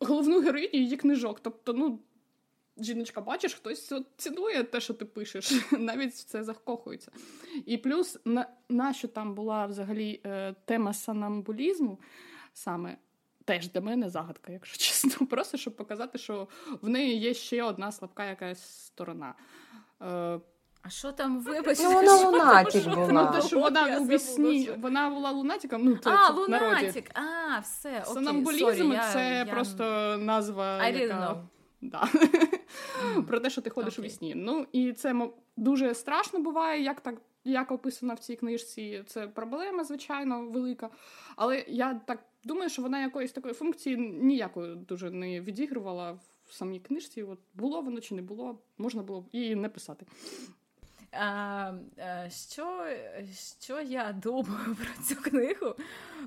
головну 0.00 0.40
героїню 0.40 0.78
її 0.78 0.96
книжок. 0.96 1.40
Тобто, 1.40 1.72
ну 1.72 1.98
жіночка, 2.84 3.20
бачиш, 3.20 3.54
хтось 3.54 3.92
цінує 4.16 4.64
те, 4.64 4.80
що 4.80 4.94
ти 4.94 5.04
пишеш, 5.04 5.52
навіть 5.72 6.16
це 6.16 6.44
закохується. 6.44 7.10
І 7.66 7.78
плюс, 7.78 8.18
на, 8.24 8.46
на 8.68 8.94
що 8.94 9.08
там 9.08 9.34
була 9.34 9.66
взагалі 9.66 10.20
е, 10.26 10.54
тема 10.64 10.92
санамбулізму, 10.92 12.00
саме 12.52 12.96
теж 13.44 13.70
для 13.70 13.80
мене 13.80 14.10
загадка, 14.10 14.52
якщо 14.52 14.78
чесно. 14.84 15.26
Просто 15.26 15.58
щоб 15.58 15.76
показати, 15.76 16.18
що 16.18 16.48
в 16.82 16.88
неї 16.88 17.18
є 17.18 17.34
ще 17.34 17.62
одна 17.62 17.92
слабка 17.92 18.24
якась 18.24 18.84
сторона. 18.86 19.34
Е, 20.02 20.40
а 20.82 20.90
що 20.90 21.12
там 21.12 21.40
вибачте? 21.40 21.84
Ну, 21.84 21.94
вона 21.94 22.14
лунатик 22.14 22.84
була. 22.84 23.06
Ну, 23.32 23.40
те, 23.40 23.46
що 23.46 23.60
вона 23.60 23.98
у 23.98 24.06
вісні, 24.06 24.70
вона 24.78 25.10
була 25.10 25.30
лунатиком, 25.30 25.84
ну, 25.84 25.96
це, 25.96 26.10
а, 26.10 26.26
це 26.26 26.32
лунатик, 26.32 27.10
а, 27.14 27.58
все, 27.58 27.88
окей, 27.88 28.14
Санамбулізм 28.14 28.92
sorry, 28.92 29.12
це 29.12 29.44
я, 29.46 29.52
просто 29.52 29.84
назва, 30.18 30.78
I 30.78 30.98
яка... 30.98 31.36
Да. 31.82 32.08
Про 33.28 33.40
те, 33.40 33.50
що 33.50 33.60
ти 33.60 33.70
ходиш 33.70 33.98
okay. 33.98 34.00
у 34.00 34.04
вісні. 34.04 34.34
Ну 34.36 34.66
і 34.72 34.92
це 34.92 35.30
дуже 35.56 35.94
страшно 35.94 36.40
буває, 36.40 36.82
як 36.82 37.00
так. 37.00 37.14
Як 37.44 37.72
описано 37.72 38.14
в 38.14 38.18
цій 38.18 38.36
книжці, 38.36 39.04
це 39.06 39.28
проблема, 39.28 39.84
звичайно, 39.84 40.46
велика. 40.46 40.90
Але 41.36 41.64
я 41.68 41.94
так 41.94 42.24
думаю, 42.44 42.70
що 42.70 42.82
вона 42.82 43.00
якоїсь 43.00 43.32
такої 43.32 43.54
функції 43.54 43.96
ніякої 43.96 44.76
дуже 44.76 45.10
не 45.10 45.40
відігрувала 45.40 46.12
в 46.46 46.52
самій 46.52 46.80
книжці. 46.80 47.22
От 47.22 47.38
було 47.54 47.80
воно 47.80 48.00
чи 48.00 48.14
не 48.14 48.22
було, 48.22 48.58
можна 48.78 49.02
було 49.02 49.20
б 49.20 49.28
і 49.32 49.54
не 49.54 49.68
писати. 49.68 50.06
А, 51.12 51.72
Що 52.28 52.86
що 53.58 53.80
я 53.80 54.12
думаю 54.12 54.76
про 54.76 55.04
цю 55.04 55.16
книгу? 55.22 55.74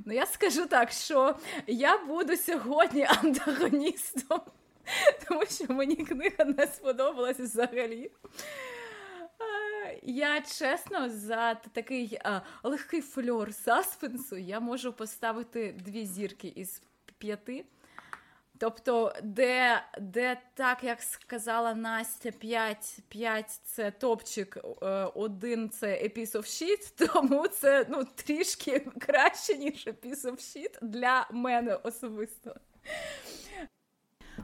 Ну, 0.05 0.13
я 0.13 0.25
скажу 0.25 0.65
так, 0.65 0.91
що 0.91 1.35
я 1.67 2.05
буду 2.05 2.37
сьогодні 2.37 3.07
антагоністом. 3.23 4.41
тому 5.27 5.45
що 5.45 5.73
мені 5.73 5.95
книга 5.95 6.45
не 6.45 6.67
сподобалась 6.67 7.39
взагалі. 7.39 8.11
Я 10.03 10.41
чесно, 10.41 11.09
за 11.09 11.55
такий 11.55 12.19
а, 12.23 12.41
легкий 12.63 13.01
фльор 13.01 13.53
саспенсу 13.53 14.37
я 14.37 14.59
можу 14.59 14.93
поставити 14.93 15.75
дві 15.85 16.05
зірки 16.05 16.47
із 16.47 16.81
п'яти. 17.17 17.65
Тобто, 18.57 19.13
де 19.23 19.83
де 19.99 20.41
так, 20.53 20.83
як 20.83 21.01
сказала 21.01 21.73
Настя, 21.73 22.31
5 22.31 22.97
5 23.09 23.49
це 23.49 23.91
топчик, 23.91 24.57
е, 24.81 24.87
один 25.15 25.69
це 25.69 25.87
piece 25.87 26.31
of 26.31 26.43
shit, 26.43 27.07
тому 27.13 27.47
це 27.47 27.85
ну, 27.89 28.03
трішки 28.15 28.79
краще, 28.79 29.57
ніж 29.57 29.87
piece 29.87 30.25
of 30.25 30.37
shit 30.37 30.77
для 30.81 31.27
мене 31.31 31.75
особисто. 31.75 32.55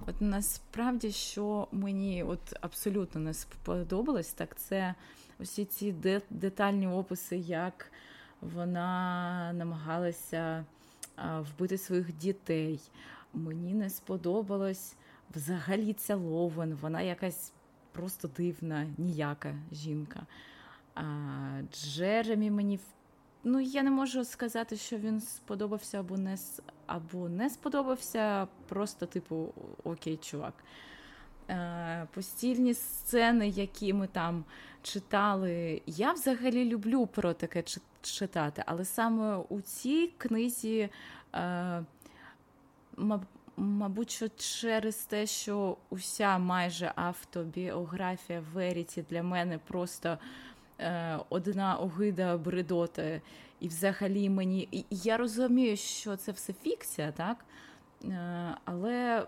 От 0.09 0.21
насправді, 0.21 1.11
що 1.11 1.67
мені 1.71 2.23
от 2.23 2.39
абсолютно 2.61 3.21
не 3.21 3.33
сподобалось, 3.33 4.33
так 4.33 4.55
це 4.57 4.95
усі 5.39 5.65
ці 5.65 5.95
детальні 6.29 6.87
описи, 6.87 7.37
як 7.37 7.91
вона 8.41 9.53
намагалася 9.53 10.65
вбити 11.17 11.77
своїх 11.77 12.17
дітей. 12.17 12.79
Мені 13.33 13.73
не 13.73 13.89
сподобалось 13.89 14.95
взагалі 15.35 15.93
ця 15.93 16.15
Ловен, 16.15 16.77
вона 16.81 17.01
якась 17.01 17.53
просто 17.91 18.27
дивна, 18.27 18.87
ніяка 18.97 19.55
жінка. 19.71 20.25
А 20.95 21.03
Джеремі 21.73 22.51
мені 22.51 22.79
ну 23.43 23.59
я 23.59 23.83
не 23.83 23.91
можу 23.91 24.25
сказати, 24.25 24.75
що 24.77 24.97
він 24.97 25.21
сподобався 25.21 25.99
або 25.99 26.17
не 26.17 26.37
або 26.87 27.29
не 27.29 27.49
сподобався. 27.49 28.47
Просто, 28.67 29.05
типу, 29.05 29.53
окей, 29.83 30.17
чувак. 30.17 30.53
Е, 31.49 32.07
Постільні 32.13 32.73
сцени, 32.73 33.49
які 33.49 33.93
ми 33.93 34.07
там 34.07 34.43
читали. 34.81 35.81
Я 35.85 36.13
взагалі 36.13 36.65
люблю 36.65 37.07
про 37.07 37.33
таке 37.33 37.63
читати, 38.01 38.63
але 38.65 38.85
саме 38.85 39.35
у 39.49 39.61
цій 39.61 40.13
книзі, 40.17 40.89
е, 41.35 41.83
мабуть, 43.57 44.11
що 44.11 44.29
через 44.29 44.95
те, 44.95 45.25
що 45.25 45.77
уся 45.89 46.37
майже 46.37 46.91
автобіографія 46.95 48.43
Веріті 48.53 49.05
для 49.09 49.23
мене 49.23 49.57
просто 49.57 50.17
одна 51.29 51.75
огида 51.75 52.37
бредота, 52.37 53.21
і 53.59 53.67
взагалі 53.67 54.29
мені. 54.29 54.67
І 54.71 54.85
Я 54.89 55.17
розумію, 55.17 55.77
що 55.77 56.15
це 56.15 56.31
все 56.31 56.53
фікція, 56.53 57.11
так? 57.11 57.45
Е, 58.05 58.55
але 58.65 59.25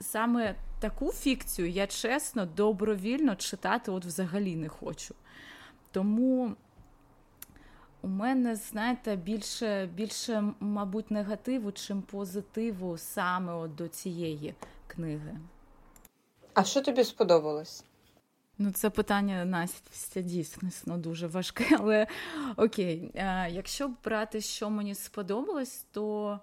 саме 0.00 0.54
таку 0.80 1.12
фікцію 1.12 1.70
я 1.70 1.86
чесно, 1.86 2.46
добровільно 2.46 3.36
читати 3.36 3.90
от 3.90 4.04
взагалі 4.04 4.56
не 4.56 4.68
хочу. 4.68 5.14
Тому. 5.90 6.56
У 8.02 8.08
мене, 8.08 8.56
знаєте, 8.56 9.16
більше, 9.16 9.86
більше, 9.94 10.44
мабуть, 10.60 11.10
негативу, 11.10 11.72
чим 11.72 12.02
позитиву 12.02 12.98
саме 12.98 13.52
от 13.52 13.74
до 13.74 13.88
цієї 13.88 14.54
книги. 14.86 15.36
А 16.54 16.64
що 16.64 16.80
тобі 16.80 17.04
сподобалось? 17.04 17.84
Ну, 18.62 18.70
це 18.72 18.90
питання 18.90 19.44
Настя 19.44 20.20
дійсно 20.20 20.98
дуже 20.98 21.26
важке, 21.26 21.76
але 21.78 22.06
окей. 22.56 23.10
Якщо 23.50 23.90
брати, 24.04 24.40
що 24.40 24.70
мені 24.70 24.94
сподобалось, 24.94 25.86
то 25.92 26.38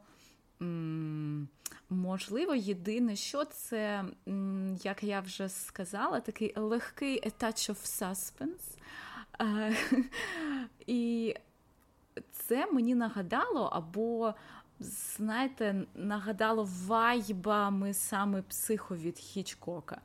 можливо 1.90 2.56
єдине, 2.56 3.16
що 3.16 3.46
це, 3.46 4.06
як 4.84 5.04
я 5.04 5.20
вже 5.20 5.50
сказала, 5.50 6.20
такий 6.20 6.54
легкий 6.56 7.24
touch 7.24 7.72
of 7.72 8.02
suspense. 8.02 8.78
І 10.88 11.36
це 12.32 12.72
мені 12.72 12.96
нагадало, 12.96 13.62
або 13.62 14.34
знаєте, 14.80 15.86
нагадало 15.96 16.70
вайбами 16.88 17.94
саме 17.94 18.42
психо 18.42 18.96
від 18.96 19.18
Хічкока. 19.18 20.02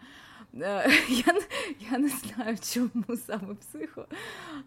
Е, 0.61 0.91
я 1.09 1.35
я 1.91 1.99
не 1.99 2.09
знаю, 2.09 2.59
чому 2.73 3.17
саме 3.17 3.55
психо, 3.55 4.07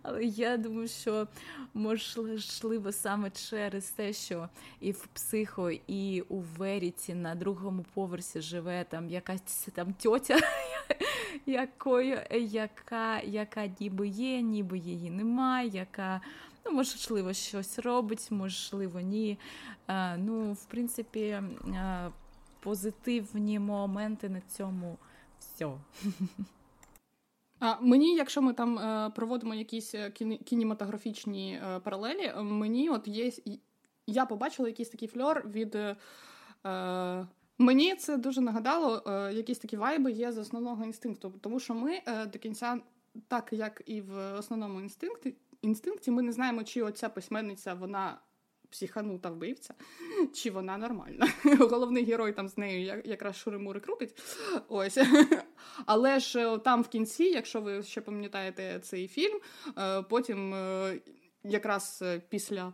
але 0.01 0.23
я 0.23 0.57
думаю, 0.57 0.87
що 0.87 1.27
можливо 1.73 2.91
саме 2.91 3.29
через 3.29 3.89
те, 3.89 4.13
що 4.13 4.49
і 4.79 4.91
в 4.91 5.07
психо, 5.07 5.71
і 5.87 6.21
у 6.21 6.39
Веріті 6.39 7.13
на 7.13 7.35
другому 7.35 7.85
поверсі 7.93 8.41
живе 8.41 8.83
там 8.83 9.09
якась 9.09 9.67
там 9.73 9.93
тьотя, 9.93 10.39
якою, 11.45 12.19
яка 12.31 13.19
яка 13.19 13.69
ніби 13.79 14.07
є, 14.07 14.41
ніби 14.41 14.77
її 14.77 15.09
немає, 15.09 15.69
яка 15.69 16.21
ну, 16.65 16.71
можливо 16.71 17.33
щось 17.33 17.79
робить, 17.79 18.27
можливо, 18.31 18.99
ні. 18.99 19.39
А, 19.87 20.17
Ну, 20.17 20.53
в 20.53 20.65
принципі, 20.65 21.41
а, 21.77 22.09
позитивні 22.59 23.59
моменти 23.59 24.29
на 24.29 24.41
цьому 24.41 24.97
все. 25.53 25.71
А 27.59 27.79
мені, 27.81 28.15
якщо 28.15 28.41
ми 28.41 28.53
там 28.53 28.79
е, 28.79 29.11
проводимо 29.15 29.55
якісь 29.55 29.95
е, 29.95 30.11
кінематографічні 30.45 31.59
е, 31.63 31.79
паралелі, 31.79 32.33
мені 32.41 32.89
от 32.89 33.07
є. 33.07 33.31
Я 34.07 34.25
побачила 34.25 34.69
якийсь 34.69 34.89
такий 34.89 35.07
фльор 35.07 35.49
від. 35.49 35.75
Е, 35.75 37.27
Мені 37.57 37.95
це 37.95 38.17
дуже 38.17 38.41
нагадало, 38.41 39.03
е, 39.07 39.33
якісь 39.33 39.59
такі 39.59 39.77
вайби 39.77 40.11
є 40.11 40.31
з 40.31 40.37
основного 40.37 40.83
інстинкту, 40.83 41.33
тому 41.41 41.59
що 41.59 41.73
ми 41.73 42.01
е, 42.05 42.25
до 42.25 42.39
кінця, 42.39 42.79
так 43.27 43.53
як 43.53 43.81
і 43.85 44.01
в 44.01 44.33
основному 44.33 44.81
інстинкті, 44.81 45.35
інстинкті, 45.61 46.11
ми 46.11 46.21
не 46.21 46.31
знаємо, 46.31 46.63
чи 46.63 46.81
оця 46.81 47.09
письменниця 47.09 47.73
вона 47.73 48.19
психанута 48.75 49.29
вбивця, 49.29 49.73
чи 50.33 50.51
вона 50.51 50.77
нормальна. 50.77 51.27
Головний 51.59 52.03
герой 52.03 52.33
там 52.33 52.49
з 52.49 52.57
нею 52.57 53.01
якраз 53.05 53.35
шуримури 53.35 53.79
крутить. 53.79 54.15
Ось. 54.67 54.97
Але 55.85 56.19
ж 56.19 56.53
е, 56.53 56.57
там 56.57 56.81
в 56.81 56.87
кінці, 56.87 57.23
якщо 57.23 57.61
ви 57.61 57.83
ще 57.83 58.01
пам'ятаєте 58.01 58.79
цей 58.79 59.07
фільм, 59.07 59.39
е, 59.77 60.01
потім. 60.01 60.53
Е, 60.53 60.99
якраз 61.47 62.03
після 62.29 62.73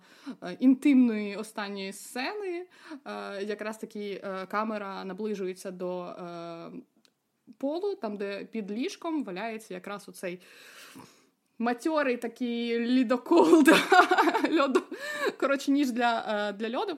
інтимної 0.59 1.35
останньої 1.35 1.93
сцени, 1.93 2.67
якраз 3.41 3.77
таки 3.77 4.23
камера 4.49 5.03
наближується 5.05 5.71
до 5.71 6.15
полу, 7.57 7.95
там 7.95 8.17
де 8.17 8.45
під 8.45 8.71
ліжком 8.71 9.23
валяється 9.23 9.73
якраз 9.73 10.09
оцей 10.09 10.41
матьорий 11.61 12.17
такий 12.17 12.79
лідокол, 12.79 13.63
льоду, 14.59 14.83
коротше, 15.39 15.71
ніж 15.71 15.91
для, 15.91 16.25
е, 16.27 16.53
для 16.53 16.79
льоду. 16.79 16.97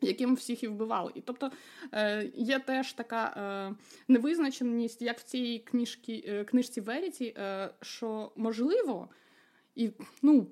Яким 0.00 0.34
всіх 0.34 0.62
і 0.62 0.68
вбивали. 0.68 1.12
І 1.14 1.20
тобто 1.20 1.50
е, 1.92 2.30
є 2.34 2.58
теж 2.58 2.92
така 2.92 3.24
е, 3.26 3.74
невизначеність, 4.08 5.02
як 5.02 5.18
в 5.18 5.22
цій 5.22 5.58
книжці, 5.58 6.44
книжці 6.48 6.80
Веріті, 6.80 7.36
що 7.80 8.32
можливо, 8.36 9.08
і 9.74 9.90
ну, 10.22 10.46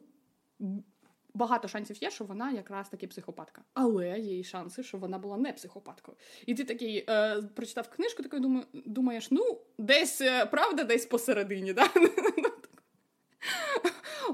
багато 1.35 1.69
шансів 1.69 2.03
є, 2.03 2.11
що 2.11 2.25
вона 2.25 2.51
якраз 2.51 2.89
таки 2.89 3.07
психопатка. 3.07 3.63
Але 3.75 4.19
є 4.19 4.39
і 4.39 4.45
шанси, 4.45 4.83
що 4.83 4.99
вона 4.99 5.19
була 5.19 5.37
не 5.37 5.53
психопаткою. 5.53 6.17
І 6.47 6.55
ти 6.55 6.65
такий 6.65 7.05
е, 7.09 7.43
прочитав 7.55 7.89
книжку, 7.89 8.23
такий 8.23 8.41
думаєш, 8.73 9.31
ну, 9.31 9.59
десь 9.79 10.23
правда, 10.51 10.85
десь 10.85 11.07
посередині. 11.07 11.73
Да? 11.73 11.91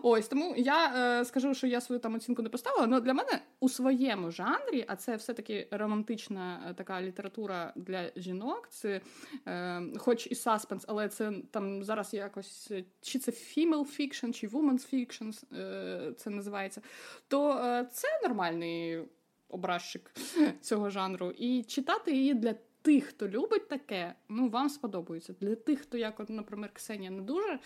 Ось 0.02 0.28
тому 0.28 0.54
я 0.56 0.92
е, 1.20 1.24
скажу, 1.24 1.54
що 1.54 1.66
я 1.66 1.80
свою 1.80 2.00
там 2.00 2.14
оцінку 2.14 2.42
не 2.42 2.48
поставила. 2.48 2.86
але 2.86 3.00
для 3.00 3.14
мене 3.14 3.40
у 3.60 3.68
своєму 3.68 4.30
жанрі, 4.30 4.84
а 4.88 4.96
це 4.96 5.16
все-таки 5.16 5.68
романтична 5.70 6.66
е, 6.70 6.74
така 6.74 7.02
література 7.02 7.72
для 7.76 8.10
жінок. 8.16 8.68
Це 8.70 9.00
е, 9.46 9.82
хоч 9.96 10.26
і 10.26 10.34
саспенс, 10.34 10.84
але 10.88 11.08
це 11.08 11.32
там 11.50 11.84
зараз 11.84 12.14
якось 12.14 12.72
чи 13.00 13.18
це 13.18 13.32
female 13.32 14.00
fiction, 14.00 14.32
чи 14.32 14.48
woman's 14.48 14.94
fiction 14.94 15.58
е, 15.58 16.12
це 16.16 16.30
називається. 16.30 16.82
То 17.28 17.50
е, 17.50 17.88
це 17.92 18.08
нормальний 18.22 19.00
образчик 19.48 20.14
цього 20.60 20.90
жанру. 20.90 21.30
І 21.30 21.62
читати 21.62 22.12
її 22.12 22.34
для 22.34 22.54
тих, 22.82 23.04
хто 23.04 23.28
любить 23.28 23.68
таке, 23.68 24.14
ну 24.28 24.48
вам 24.48 24.68
сподобається. 24.68 25.34
Для 25.40 25.54
тих, 25.54 25.80
хто, 25.80 25.98
як, 25.98 26.20
от, 26.20 26.30
наприклад, 26.30 26.70
Ксенія 26.72 27.10
не 27.10 27.22
дуже 27.22 27.58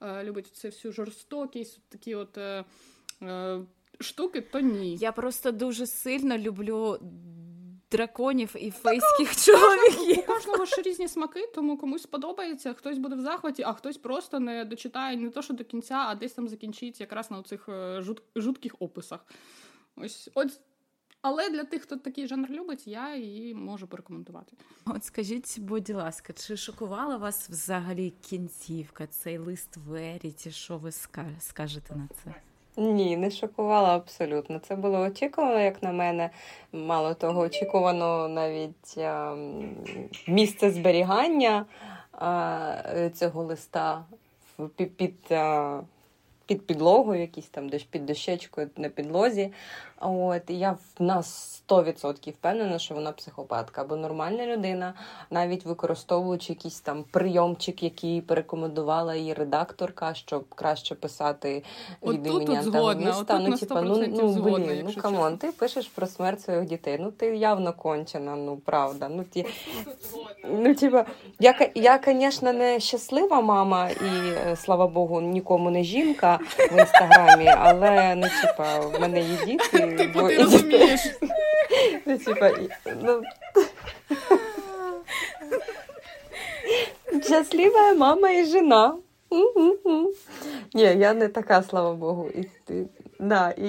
е, 0.00 0.24
любить 0.24 0.46
це 0.46 0.68
всю 0.68 0.92
жорстокість, 0.92 1.80
такі 1.88 2.14
от. 2.14 2.38
Е, 2.38 2.64
е, 3.22 3.60
Штуки, 4.00 4.40
то 4.40 4.60
ні. 4.60 4.96
Я 4.96 5.12
просто 5.12 5.52
дуже 5.52 5.86
сильно 5.86 6.38
люблю 6.38 6.98
драконів 7.90 8.56
і 8.58 8.70
фейських 8.70 9.36
чоловіків. 9.36 10.18
У 10.18 10.26
кожного 10.26 10.64
ж 10.64 10.82
різні 10.82 11.08
смаки, 11.08 11.46
тому 11.54 11.78
комусь 11.78 12.02
сподобається, 12.02 12.72
хтось 12.74 12.98
буде 12.98 13.16
в 13.16 13.20
захваті, 13.20 13.62
а 13.62 13.72
хтось 13.72 13.96
просто 13.96 14.40
не 14.40 14.64
дочитає 14.64 15.16
не 15.16 15.30
то, 15.30 15.42
що 15.42 15.54
до 15.54 15.64
кінця, 15.64 15.94
а 15.94 16.14
десь 16.14 16.32
там 16.32 16.48
закінчить 16.48 17.00
якраз 17.00 17.30
на 17.30 17.42
цих 17.42 17.68
е, 17.68 18.02
жут... 18.02 18.22
жутких 18.36 18.76
описах. 18.78 19.26
Ось 19.96 20.30
ось 20.34 20.60
але 21.22 21.50
для 21.50 21.64
тих, 21.64 21.82
хто 21.82 21.96
такий 21.96 22.26
жанр 22.26 22.50
любить, 22.50 22.86
я 22.86 23.16
її 23.16 23.54
можу 23.54 23.86
порекомендувати. 23.86 24.52
От 24.86 25.04
скажіть, 25.04 25.60
будь 25.60 25.90
ласка, 25.90 26.32
чи 26.32 26.56
шокувала 26.56 27.16
вас 27.16 27.50
взагалі 27.50 28.12
кінцівка, 28.20 29.06
цей 29.06 29.38
лист 29.38 29.76
Веріті? 29.76 30.50
Що 30.50 30.78
ви 30.78 30.92
скажете 31.38 31.96
на 31.96 32.08
це? 32.24 32.34
Ні, 32.76 33.16
не 33.16 33.30
шокувала 33.30 33.96
абсолютно. 33.96 34.58
Це 34.58 34.76
було 34.76 35.00
очікувано, 35.00 35.60
як 35.60 35.82
на 35.82 35.92
мене. 35.92 36.30
Мало 36.72 37.14
того, 37.14 37.40
очікувано 37.40 38.28
навіть 38.28 38.98
а, 38.98 39.36
місце 40.26 40.70
зберігання 40.70 41.66
а, 42.12 43.10
цього 43.14 43.44
листа 43.44 44.04
під. 44.76 44.96
під 44.96 45.16
а, 45.30 45.80
під 46.50 46.66
підлогою, 46.66 47.20
якісь 47.20 47.48
там 47.48 47.70
під 47.90 48.06
дощечкою 48.06 48.70
на 48.76 48.88
підлозі. 48.88 49.52
От 50.00 50.42
і 50.48 50.58
я 50.58 50.76
на 50.98 51.20
100% 51.20 52.30
впевнена, 52.30 52.78
що 52.78 52.94
вона 52.94 53.12
психопатка 53.12 53.80
або 53.80 53.96
нормальна 53.96 54.46
людина, 54.46 54.94
навіть 55.30 55.64
використовуючи 55.64 56.52
якийсь 56.52 56.80
там 56.80 57.04
прийомчик, 57.10 57.82
який 57.82 58.20
порекомендувала 58.20 59.14
її 59.14 59.34
редакторка, 59.34 60.14
щоб 60.14 60.44
краще 60.54 60.94
писати 60.94 61.62
від 62.02 62.26
імені 62.26 62.56
антагоніста. 62.56 63.38
Ну, 63.38 63.56
типа, 63.56 63.82
ну 63.82 64.06
ну 64.08 64.32
блін, 64.32 64.82
ну 64.84 65.02
come 65.02 65.21
on, 65.21 65.36
ти 65.36 65.52
пишеш 65.52 65.86
про 65.86 66.06
смерть 66.06 66.40
своїх 66.40 66.66
дітей. 66.66 66.98
Ну 67.00 67.10
ти 67.10 67.36
явно 67.36 67.72
кончена, 67.72 68.36
ну 68.36 68.56
правда. 68.56 69.08
Ну 69.08 69.24
ті 69.24 69.46
ну, 70.44 70.74
типа, 70.74 71.04
я, 71.38 71.70
я, 71.74 72.00
звісно, 72.04 72.52
не 72.52 72.80
щаслива 72.80 73.40
мама, 73.40 73.88
і 73.90 74.28
е, 74.48 74.56
слава 74.56 74.86
Богу, 74.86 75.20
нікому 75.20 75.70
не 75.70 75.84
жінка 75.84 76.39
в 76.70 76.78
інстаграмі, 76.78 77.54
але 77.58 78.14
ну, 78.14 78.26
типа, 78.42 78.78
в 78.78 79.00
мене 79.00 79.20
є 79.20 79.36
діти. 79.46 79.78
Типу, 79.98 80.28
ти 80.28 80.38
розумієш. 80.38 81.00
Ну, 82.06 82.18
типа, 82.18 82.50
ну... 83.02 83.22
Щаслива 87.22 87.94
мама 87.94 88.30
і 88.30 88.44
жена. 88.44 88.94
Ні, 90.74 90.82
я 90.82 91.14
не 91.14 91.28
така, 91.28 91.62
слава 91.62 91.92
Богу. 91.92 92.30
І, 92.34 92.72
да, 93.20 93.50
і, 93.50 93.68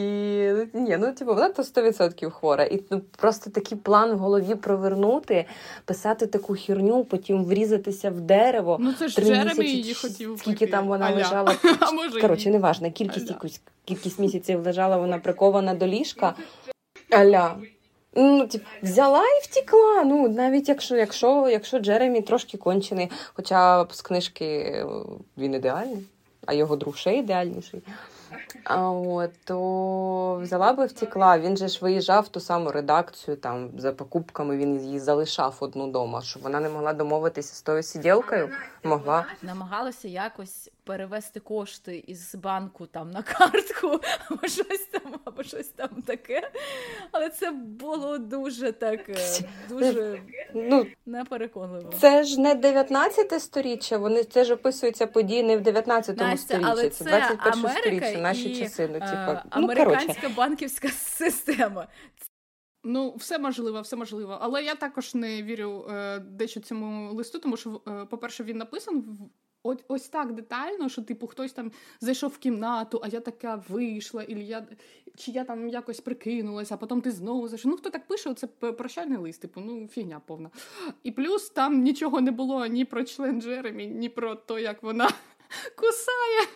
ні, 0.73 0.97
ну, 0.97 1.13
типу, 1.13 1.33
Вона 1.33 1.49
то 1.49 1.61
100% 1.61 2.31
хвора. 2.31 2.63
І 2.63 2.83
ну, 2.89 3.01
просто 3.17 3.49
такий 3.49 3.77
план 3.77 4.13
в 4.13 4.17
голові 4.17 4.55
провернути, 4.55 5.45
писати 5.85 6.27
таку 6.27 6.55
херню, 6.55 7.03
потім 7.03 7.45
врізатися 7.45 8.09
в 8.09 8.21
дерево. 8.21 8.77
Ну 8.79 8.93
це 8.93 9.07
ж 9.07 9.21
Джеремі 9.21 9.65
її 9.65 9.93
хотів. 9.93 10.39
Скільки 10.39 10.67
там 10.67 10.87
вона 10.87 11.11
лежала. 11.11 11.55
А 11.79 11.91
може 11.91 12.21
Коротше, 12.21 12.49
неважно, 12.49 12.91
кількість 12.91 13.29
якусь 13.29 13.61
кількість 13.85 14.19
місяців 14.19 14.65
лежала 14.65 14.97
вона 14.97 15.17
прикована 15.17 15.73
до 15.73 15.87
ліжка. 15.87 16.33
Аля. 17.09 17.55
Ну, 18.15 18.47
тип, 18.47 18.63
взяла 18.83 19.23
і 19.23 19.43
втекла. 19.43 20.03
Ну, 20.03 20.29
навіть 20.29 20.69
якщо 20.69 20.95
якщо, 20.95 21.49
якщо 21.49 21.79
Джеремі 21.79 22.21
трошки 22.21 22.57
кончений, 22.57 23.09
хоча 23.33 23.85
з 23.91 24.01
книжки 24.01 24.45
е, 24.45 24.85
він 25.37 25.53
ідеальний, 25.53 26.03
а 26.45 26.53
його 26.53 26.75
друг 26.75 26.97
ще 26.97 27.17
ідеальніший. 27.17 27.81
А 28.63 28.89
от, 28.91 29.31
то 29.43 30.39
взяла 30.41 30.73
би 30.73 30.85
втекла. 30.85 31.39
Він 31.39 31.57
же 31.57 31.67
ж 31.67 31.79
виїжджав 31.81 32.23
в 32.23 32.27
ту 32.27 32.39
саму 32.39 32.71
редакцію 32.71 33.37
там 33.37 33.69
за 33.77 33.91
покупками. 33.91 34.57
Він 34.57 34.81
її 34.81 34.99
залишав 34.99 35.57
одну 35.59 35.91
дома, 35.91 36.21
щоб 36.21 36.43
вона 36.43 36.59
не 36.59 36.69
могла 36.69 36.93
домовитися 36.93 37.55
з 37.55 37.61
тою 37.61 37.83
сиділкою. 37.83 38.49
Могла 38.83 39.25
намагалася 39.41 40.07
якось 40.07 40.71
перевести 40.91 41.39
кошти 41.39 42.04
із 42.08 42.36
банку 42.36 42.86
там 42.86 43.12
на 43.12 43.23
картку, 43.23 43.88
або 44.30 44.47
щось 44.47 44.88
там, 44.91 45.19
або 45.25 45.43
щось 45.43 45.67
там 45.67 45.89
таке. 45.89 46.51
Але 47.12 47.30
це 47.30 47.51
було 47.51 48.17
дуже 48.17 48.71
так, 48.71 49.10
е, 49.10 49.15
дуже 49.69 50.21
ну, 50.54 50.88
непереконливо. 51.06 51.93
Це 51.99 52.23
ж 52.23 52.41
не 52.41 52.56
19 52.56 53.41
сторіччя, 53.41 53.97
вони 53.97 54.23
це 54.23 54.43
ж 54.43 54.54
описуються 54.54 55.08
події 55.08 55.43
не 55.43 55.58
в 55.58 55.62
19 55.62 56.15
сторіччі, 56.39 56.89
це 56.89 57.04
21 57.04 57.69
сторіччя, 57.69 58.17
наші 58.17 58.49
і, 58.49 58.60
часи. 58.60 58.88
Ну, 58.88 58.93
типа, 58.93 59.43
ну, 59.56 59.63
американська 59.63 60.30
банківська 60.30 60.89
система. 60.91 61.88
Ну, 62.84 63.15
все 63.15 63.39
можливо, 63.39 63.82
все 63.82 63.95
можливо. 63.95 64.38
Але 64.41 64.63
я 64.63 64.75
також 64.75 65.15
не 65.15 65.43
вірю 65.43 65.88
е, 65.89 66.19
дещо 66.19 66.60
цьому 66.60 67.13
листу, 67.13 67.39
тому 67.39 67.58
що, 67.58 67.82
е, 67.88 68.06
по-перше, 68.06 68.43
він 68.43 68.58
написаний 68.58 69.04
Ось 69.63 69.78
ось 69.88 70.08
так 70.08 70.34
детально, 70.34 70.89
що 70.89 71.02
типу 71.02 71.28
хтось 71.28 71.54
там 71.54 71.71
зайшов 72.00 72.30
в 72.30 72.38
кімнату, 72.38 73.02
а 73.04 73.08
я 73.08 73.19
така 73.19 73.63
вийшла, 73.69 74.24
і 74.24 74.45
я, 74.45 74.67
чи 75.17 75.32
я 75.32 75.43
там 75.43 75.69
якось 75.69 76.00
прикинулася, 76.00 76.76
а 76.76 76.78
потім 76.78 77.02
ти 77.02 77.12
знову 77.12 77.47
зайшов. 77.47 77.71
Ну 77.71 77.78
хто 77.78 77.89
так 77.89 78.08
пише, 78.08 78.34
це 78.34 78.47
прощальний 78.47 79.17
лист, 79.17 79.41
типу, 79.41 79.62
ну 79.62 79.88
фігня 79.88 80.21
повна. 80.26 80.50
І 81.04 81.12
плюс 81.12 81.50
там 81.50 81.82
нічого 81.82 82.21
не 82.21 82.32
було 82.32 82.65
ні 82.65 82.86
про 82.86 83.04
член 83.04 83.41
Джеремі, 83.41 83.88
ні 83.88 84.10
про 84.10 84.36
те, 84.36 84.62
як 84.62 84.84
вона 84.84 85.10
кусає 85.76 86.47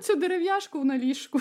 цю 0.00 0.16
дерев'яшку 0.16 0.84
на 0.84 0.98
ліжку. 0.98 1.40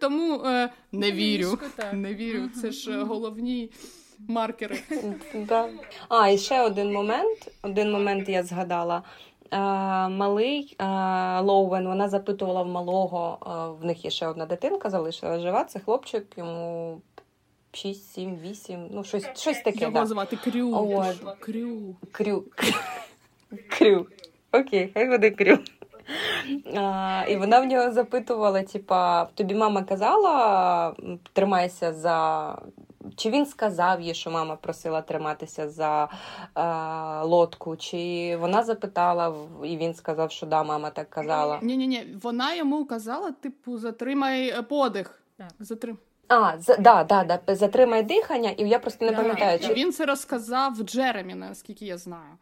Тому 0.00 0.44
е, 0.44 0.72
не 0.92 1.12
вірю. 1.12 1.50
Ліжку, 1.50 1.66
не 1.92 2.14
вірю. 2.14 2.48
Це 2.60 2.70
ж 2.70 3.02
головні. 3.02 3.70
Маркери. 4.18 4.80
Да. 5.34 5.68
А, 6.08 6.28
і 6.28 6.38
ще 6.38 6.60
один 6.60 6.92
момент. 6.92 7.48
Один 7.62 7.92
момент 7.92 8.28
я 8.28 8.42
згадала. 8.42 9.02
Е, 9.52 9.58
малий 10.08 10.76
е, 10.78 10.84
Лоуен, 11.40 11.88
вона 11.88 12.08
запитувала 12.08 12.62
в 12.62 12.66
малого, 12.66 13.38
е, 13.46 13.80
в 13.80 13.84
них 13.84 14.04
є 14.04 14.10
ще 14.10 14.26
одна 14.26 14.46
дитинка, 14.46 14.90
залишила 14.90 15.38
жива, 15.38 15.64
це 15.64 15.80
хлопчик, 15.80 16.26
йому 16.36 17.00
6, 17.72 18.12
7, 18.12 18.36
8, 18.36 18.88
ну 18.90 19.04
щось 19.04 19.26
щось 19.34 19.60
таке. 19.60 19.80
Його 19.80 19.92
да. 19.92 20.06
звати 20.06 20.36
Крю. 20.36 20.70
От. 20.74 21.38
Крю. 21.40 21.96
Крю. 22.12 22.44
Крю. 23.68 24.06
Окей, 24.52 24.90
хай 24.94 25.08
буде 25.08 25.30
Крю. 25.30 25.58
А, 26.76 27.24
І 27.28 27.36
вона 27.36 27.60
в 27.60 27.64
нього 27.64 27.92
запитувала: 27.92 28.62
типа, 28.62 29.24
тобі 29.24 29.54
мама 29.54 29.82
казала, 29.82 30.94
тримайся 31.32 31.92
за 31.92 32.58
чи 33.16 33.30
він 33.30 33.46
сказав 33.46 34.00
їй, 34.00 34.14
що 34.14 34.30
мама 34.30 34.56
просила 34.56 35.02
триматися 35.02 35.68
за 35.68 36.08
е, 36.56 36.60
лодку, 37.24 37.76
чи 37.76 38.36
вона 38.40 38.62
запитала, 38.62 39.34
і 39.64 39.76
він 39.76 39.94
сказав, 39.94 40.30
що 40.30 40.46
да, 40.46 40.62
мама 40.62 40.90
так 40.90 41.10
казала. 41.10 41.58
Ні, 41.62 41.76
ні, 41.76 41.86
ні, 41.86 42.06
вона 42.22 42.54
йому 42.54 42.84
казала, 42.84 43.32
типу, 43.32 43.78
затримай 43.78 44.48
е, 44.48 44.62
подих. 44.62 45.22
Так. 45.36 45.48
Затрим. 45.58 45.98
А, 46.28 46.58
за, 46.58 46.76
да, 46.76 47.04
да, 47.04 47.24
да, 47.24 47.54
затримай 47.54 48.02
дихання, 48.02 48.50
і 48.50 48.68
я 48.68 48.78
просто 48.78 49.04
не 49.04 49.10
да. 49.10 49.16
пам'ятаю. 49.16 49.58
Чи... 49.58 49.74
Він 49.74 49.92
це 49.92 50.06
розказав 50.06 50.76
Джеремі, 50.76 51.34
наскільки 51.34 51.84
я 51.84 51.98
знаю. 51.98 52.38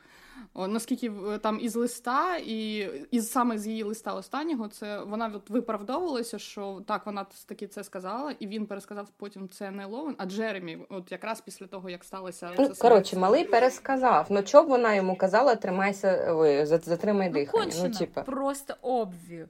Наскільки 0.55 1.13
там 1.43 1.59
із 1.61 1.77
листа, 1.77 2.37
і 2.37 2.89
із 3.11 3.31
саме 3.31 3.59
з 3.59 3.67
її 3.67 3.83
листа 3.83 4.15
останнього, 4.15 4.69
це 4.69 5.01
вона 5.01 5.33
от 5.35 5.51
виправдовувалася, 5.51 6.39
що 6.39 6.83
так, 6.87 7.07
вона 7.07 7.27
таки 7.47 7.67
це 7.67 7.85
сказала, 7.85 8.35
і 8.39 8.47
він 8.47 8.67
пересказав 8.67 9.09
потім 9.17 9.49
це 9.49 9.71
не 9.71 9.87
Лоуен, 9.87 10.15
а 10.19 10.27
Джеремі, 10.27 10.79
от 10.89 11.13
якраз 11.13 11.41
після 11.41 11.67
того, 11.67 11.91
як 11.91 12.05
сталося 12.05 12.51
ну, 12.59 12.73
коротше, 12.79 13.19
малий 13.19 13.45
пересказав. 13.45 14.27
Ну 14.31 14.43
чого 14.43 14.69
вона 14.69 14.95
йому 14.95 15.17
казала, 15.17 15.55
тримайся, 15.55 16.33
ви 16.35 16.67
затримай 16.67 17.29
ну, 17.29 17.35
дихання. 17.35 17.65
Кончено, 17.65 17.89
ну, 17.89 17.99
типа. 17.99 18.23
просто 18.23 18.75
обвів. 18.83 19.49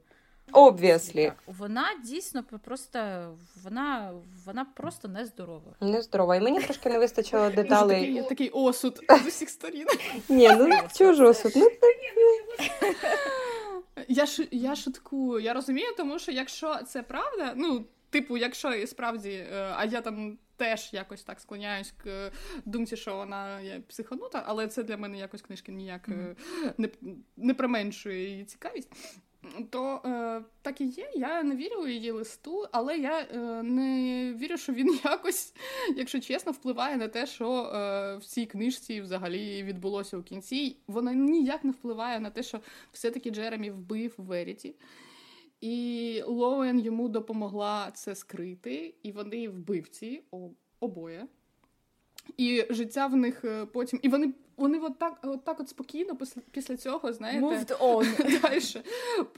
Obviously. 0.53 1.33
Вона 1.47 1.87
дійсно 2.05 2.45
просто 2.65 2.99
вона 3.63 4.13
вона 4.45 4.65
просто 4.65 5.09
нездорова. 5.09 5.75
Нездорова. 5.81 6.37
І 6.37 6.41
мені 6.41 6.61
трошки 6.61 6.91
не 6.91 6.99
вистачило 6.99 7.51
деталей. 7.51 8.07
Такий, 8.07 8.23
такий 8.29 8.49
осуд 8.49 9.01
з 9.25 9.27
усіх 9.27 9.51
сторін. 9.51 9.87
Ні, 10.29 10.51
ну 10.59 10.69
чого 10.95 11.13
ж 11.13 11.25
осуд? 11.25 11.53
Ну, 11.57 11.71
Я 14.09 14.27
ш, 14.27 14.49
я 14.51 14.77
шуткую. 14.77 15.41
Я 15.41 15.55
розумію, 15.55 15.95
тому 15.97 16.19
що 16.19 16.33
якщо 16.33 16.79
це 16.87 17.03
правда, 17.03 17.53
ну, 17.57 17.85
типу, 18.11 18.37
якщо 18.37 18.73
і 18.73 18.87
справді, 18.87 19.31
е, 19.31 19.73
а 19.77 19.85
я 19.85 20.01
там 20.01 20.39
теж 20.57 20.93
якось 20.93 21.23
так 21.23 21.41
склоняюсь 21.41 21.95
к 22.05 22.31
думці, 22.65 22.97
що 22.97 23.17
вона 23.17 23.61
є 23.61 23.81
психонута, 23.89 24.43
але 24.47 24.69
це 24.69 24.83
для 24.83 24.97
мене 24.97 25.19
якось 25.19 25.43
книжки 25.43 25.73
ніяк 25.73 26.09
mm-hmm. 26.09 26.35
не 26.79 26.89
не 27.37 27.55
применшує 27.55 28.31
її 28.31 28.45
цікавість 28.45 28.91
то 29.71 30.01
е, 30.05 30.43
так 30.63 30.81
і 30.81 30.87
є. 30.87 31.11
Я 31.15 31.43
не 31.43 31.57
вірю 31.57 31.83
у 31.83 31.89
її 31.89 32.11
листу, 32.11 32.67
але 32.73 32.99
я 32.99 33.21
е, 33.21 33.63
не 33.63 34.33
вірю, 34.35 34.57
що 34.57 34.73
він 34.73 34.99
якось, 35.05 35.55
якщо 35.97 36.21
чесно, 36.21 36.53
впливає 36.53 36.97
на 36.97 37.09
те, 37.09 37.27
що 37.27 37.53
е, 37.53 38.17
в 38.17 38.25
цій 38.25 38.47
книжці 38.47 39.01
взагалі 39.01 39.63
відбулося 39.63 40.17
у 40.17 40.23
кінці. 40.23 40.77
Вона 40.87 41.15
ніяк 41.15 41.65
не 41.65 41.71
впливає 41.71 42.21
на 42.21 42.31
те, 42.31 42.43
що 42.43 42.61
все-таки 42.93 43.31
Джеремі 43.31 43.71
вбив 43.71 44.15
Веріті. 44.19 44.75
І 45.61 46.23
Лоуен 46.27 46.81
йому 46.81 47.09
допомогла 47.09 47.91
це 47.95 48.15
скрити, 48.15 48.95
і 49.03 49.13
вони 49.13 49.49
вбивці 49.49 50.23
обоє. 50.81 51.27
І 52.37 52.65
життя 52.71 53.07
в 53.07 53.17
них 53.17 53.45
е, 53.45 53.67
потім. 53.73 53.99
І 54.03 54.09
вони 54.09 54.33
вони 54.57 54.79
от 54.79 54.99
так 54.99 55.19
от 55.23 55.45
так 55.45 55.61
от 55.61 55.69
спокійно 55.69 56.17
після 56.17 56.43
після 56.51 56.77
цього, 56.77 57.13
знаєте, 57.13 57.47
Moved 57.47 57.79
on. 57.79 58.41
далі 58.43 58.85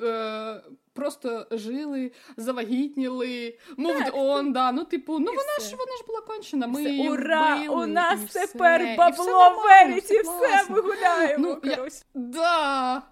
е, 0.03 0.63
просто 0.93 1.47
жили, 1.51 2.13
завагітніли, 2.37 3.59
moved 3.79 4.11
on, 4.11 4.53
да. 4.53 4.73
Ну, 4.73 4.85
типу, 4.85 5.19
ну 5.19 5.27
вона 5.27 5.69
ж 5.69 5.77
вона 5.77 5.97
ж 5.97 6.05
була 6.07 6.21
кончена. 6.21 6.67
Ми 6.67 6.83
її 6.83 7.09
Ура! 7.11 7.57
Вбили, 7.57 7.75
у 7.75 7.87
нас 7.87 8.21
тепер 8.33 8.83
все. 8.83 8.97
бабло 8.97 9.63
веріті, 9.65 10.01
все, 10.01 10.23
все 10.23 10.65
ми 10.69 10.81
гуляємо. 10.81 11.61
Ну, 11.65 11.71
я, 11.71 11.89
да. 12.15 13.03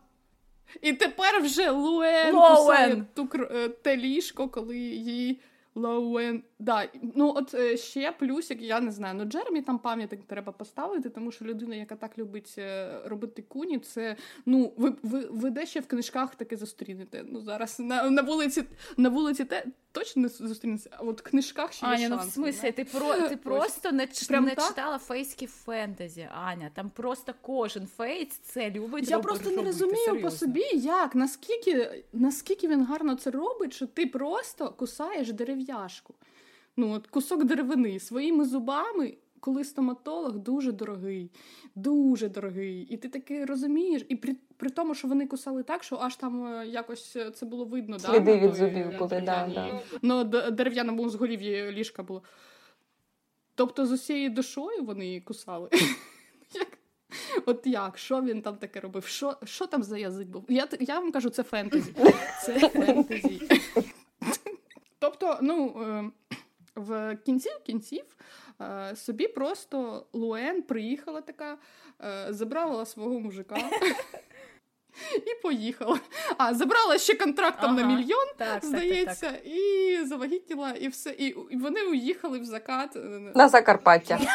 І 0.83 0.93
тепер 0.93 1.43
вже 1.43 1.71
Луен 1.71 2.35
кусає 2.35 3.05
ту 3.15 3.29
е, 3.35 3.69
те 3.69 3.97
ліжко, 3.97 4.49
коли 4.49 4.79
її. 4.79 5.41
Лоуен. 5.75 6.43
Да, 6.59 6.89
ну 7.15 7.33
от 7.37 7.55
е, 7.55 7.77
ще 7.77 8.13
плюсик, 8.13 8.63
я 8.63 8.81
не 8.81 8.91
знаю. 8.93 9.15
Ну 9.15 9.25
Джеремі 9.25 9.63
там 9.63 9.79
пам'ятник 9.79 10.25
треба 10.27 10.53
поставити, 10.53 11.11
тому 11.11 11.33
що 11.33 11.45
людина, 11.45 11.75
яка 11.75 11.97
так 11.97 12.19
любить 12.19 12.55
е, 12.59 13.01
робити 13.05 13.43
куні, 13.43 13.79
це 13.79 14.17
ну 14.47 14.73
ви 14.77 14.95
ви, 15.03 15.27
ви 15.31 15.51
де 15.51 15.67
ще 15.67 15.81
в 15.81 15.87
книжках 15.87 16.35
таке 16.35 16.57
зустрінете. 16.57 17.25
Ну 17.29 17.41
зараз 17.41 17.81
на 17.81 18.11
на 18.11 18.23
вулиці 18.23 18.65
на 18.97 19.09
вулиці 19.09 19.45
те 19.45 19.65
точно 19.93 20.23
не 20.23 20.29
зустрінеться, 20.29 20.91
а 20.93 21.03
от 21.03 21.21
в 21.21 21.25
книжках 21.25 21.73
ще 21.73 21.87
Аня, 21.87 21.99
є 21.99 22.09
ну 22.09 22.19
в 22.19 22.23
смислі, 22.23 22.73
ти 22.73 22.85
про 22.85 23.15
ти 23.29 23.37
просто 23.37 23.93
не 23.93 24.09
Прям 24.29 24.45
не 24.45 24.51
читала 24.51 24.99
фейські 24.99 25.47
фентезі. 25.47 26.29
Аня, 26.35 26.71
там 26.75 26.91
просто 26.91 27.35
кожен 27.41 27.87
фейс 27.87 28.29
це 28.29 28.71
любить. 28.71 29.09
Я 29.09 29.19
просто 29.19 29.51
не 29.51 29.63
розумію 29.63 29.97
серйозно. 29.97 30.23
по 30.23 30.31
собі, 30.31 30.65
як 30.75 31.15
наскільки 31.15 32.05
наскільки 32.13 32.69
він 32.69 32.85
гарно 32.85 33.15
це 33.15 33.31
робить, 33.31 33.73
що 33.73 33.87
ти 33.87 34.07
просто 34.07 34.71
кусаєш 34.71 35.33
дерев'яшку. 35.33 36.15
Ну, 36.77 36.93
от 36.93 37.07
Кусок 37.07 37.45
деревини 37.45 38.01
своїми 38.01 38.45
зубами, 38.45 39.15
коли 39.41 39.65
стоматолог 39.65 40.39
дуже 40.39 40.73
дорогий, 40.73 41.31
дуже 41.75 42.29
дорогий. 42.29 42.81
І 42.91 42.97
ти 42.97 43.09
таки 43.09 43.45
розумієш, 43.45 44.07
і 44.09 44.17
при 44.17 44.37
при 44.57 44.71
тому, 44.71 44.95
що 44.95 45.09
вони 45.09 45.27
кусали 45.27 45.63
так, 45.63 45.85
що 45.85 45.97
аж 45.97 46.17
там 46.17 46.47
е, 46.47 46.67
якось 46.67 47.17
е, 47.17 47.31
це 47.31 47.47
було 47.47 47.65
видно. 47.65 47.99
Сліди 47.99 48.21
да, 48.21 48.39
від 48.39 48.55
зубів 48.55 48.99
були, 48.99 49.23
да, 49.27 49.51
да. 49.55 49.81
Ну, 50.03 50.25
дерев'яному 50.51 51.09
зголів'ї 51.09 51.73
ліжка 51.73 52.03
було. 52.03 52.23
Тобто 53.55 53.87
з 53.87 53.93
усією 53.93 54.31
душою 54.31 54.85
вони 54.85 55.21
кусали. 55.21 55.69
От 57.47 57.67
як? 57.67 57.99
Що 57.99 58.23
він 58.23 58.43
там 58.43 58.57
таке 58.57 58.81
робив? 58.81 59.07
Що 59.07 59.37
що 59.45 59.67
там 59.67 59.83
за 59.83 59.99
язик 59.99 60.29
був? 60.29 60.45
Я 60.49 60.69
я 60.81 61.01
вам 61.01 61.13
кажу, 61.13 61.31
це 61.31 61.43
фентезі. 61.43 61.95
Це 62.45 62.69
фентезі. 62.69 63.49
Тобто, 64.99 65.39
ну, 65.43 65.77
е, 65.83 66.35
в 66.75 67.17
кінці 67.17 67.51
кінців 67.67 68.05
е, 68.61 68.97
собі 68.97 69.29
просто 69.29 70.07
Луен 70.13 70.63
приїхала 70.63 71.21
така, 71.21 71.59
е, 72.05 72.27
забрала 72.33 72.87
свого 72.87 73.21
мужика. 73.21 73.57
І 75.17 75.43
поїхала. 75.43 76.01
А, 76.39 76.55
забрала 76.55 76.99
ще 76.99 77.15
контрактом 77.15 77.71
ага, 77.71 77.81
на 77.81 77.97
мільйон, 77.97 78.27
так, 78.37 78.65
здається, 78.65 79.31
так, 79.31 79.43
так, 79.43 79.53
і 79.53 79.99
завагітніла, 80.05 80.71
і 80.71 80.89
все. 80.89 81.11
І, 81.11 81.27
і 81.51 81.57
вони 81.57 81.83
уїхали 81.83 82.39
в 82.39 82.45
закат 82.45 82.99
на 83.35 83.49
Закарпаття. 83.49 84.21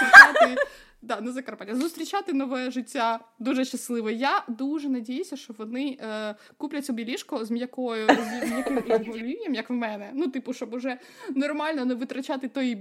Да, 1.01 1.21
на 1.21 1.31
Закарпаття. 1.31 1.75
Зустрічати 1.75 2.33
нове 2.33 2.71
життя 2.71 3.19
дуже 3.39 3.65
щасливе. 3.65 4.13
Я 4.13 4.43
дуже 4.47 4.89
надіюся, 4.89 5.37
що 5.37 5.53
вони 5.57 5.97
е, 6.01 6.35
куплять 6.57 6.85
собі 6.85 7.05
ліжко 7.05 7.45
з 7.45 7.51
м'якою 7.51 8.07
з 8.43 8.51
м'яким 8.51 8.77
олів'ям, 9.13 9.55
як 9.55 9.69
в 9.69 9.73
мене. 9.73 10.11
Ну, 10.13 10.27
типу, 10.27 10.53
щоб 10.53 10.73
уже 10.73 10.97
нормально 11.35 11.85
не 11.85 11.93
витрачати 11.93 12.47
той 12.47 12.77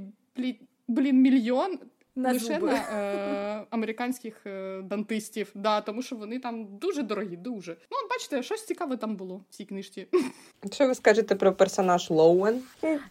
блін 0.88 1.16
мільйон. 1.22 1.78
На 2.18 2.32
лише 2.32 2.54
зуби. 2.54 2.66
на 2.66 2.76
е, 2.76 3.66
американських 3.70 4.46
е, 4.46 4.80
дантистів, 4.82 5.50
да, 5.54 5.80
тому 5.80 6.02
що 6.02 6.16
вони 6.16 6.38
там 6.38 6.78
дуже 6.78 7.02
дорогі, 7.02 7.36
дуже. 7.36 7.76
Ну, 7.90 7.96
бачите, 8.10 8.42
щось 8.42 8.64
цікаве 8.64 8.96
там 8.96 9.16
було 9.16 9.44
в 9.50 9.54
цій 9.54 9.64
книжці. 9.64 10.06
Що 10.72 10.86
ви 10.86 10.94
скажете 10.94 11.34
про 11.34 11.52
персонаж 11.52 12.10
Лоуен? 12.10 12.62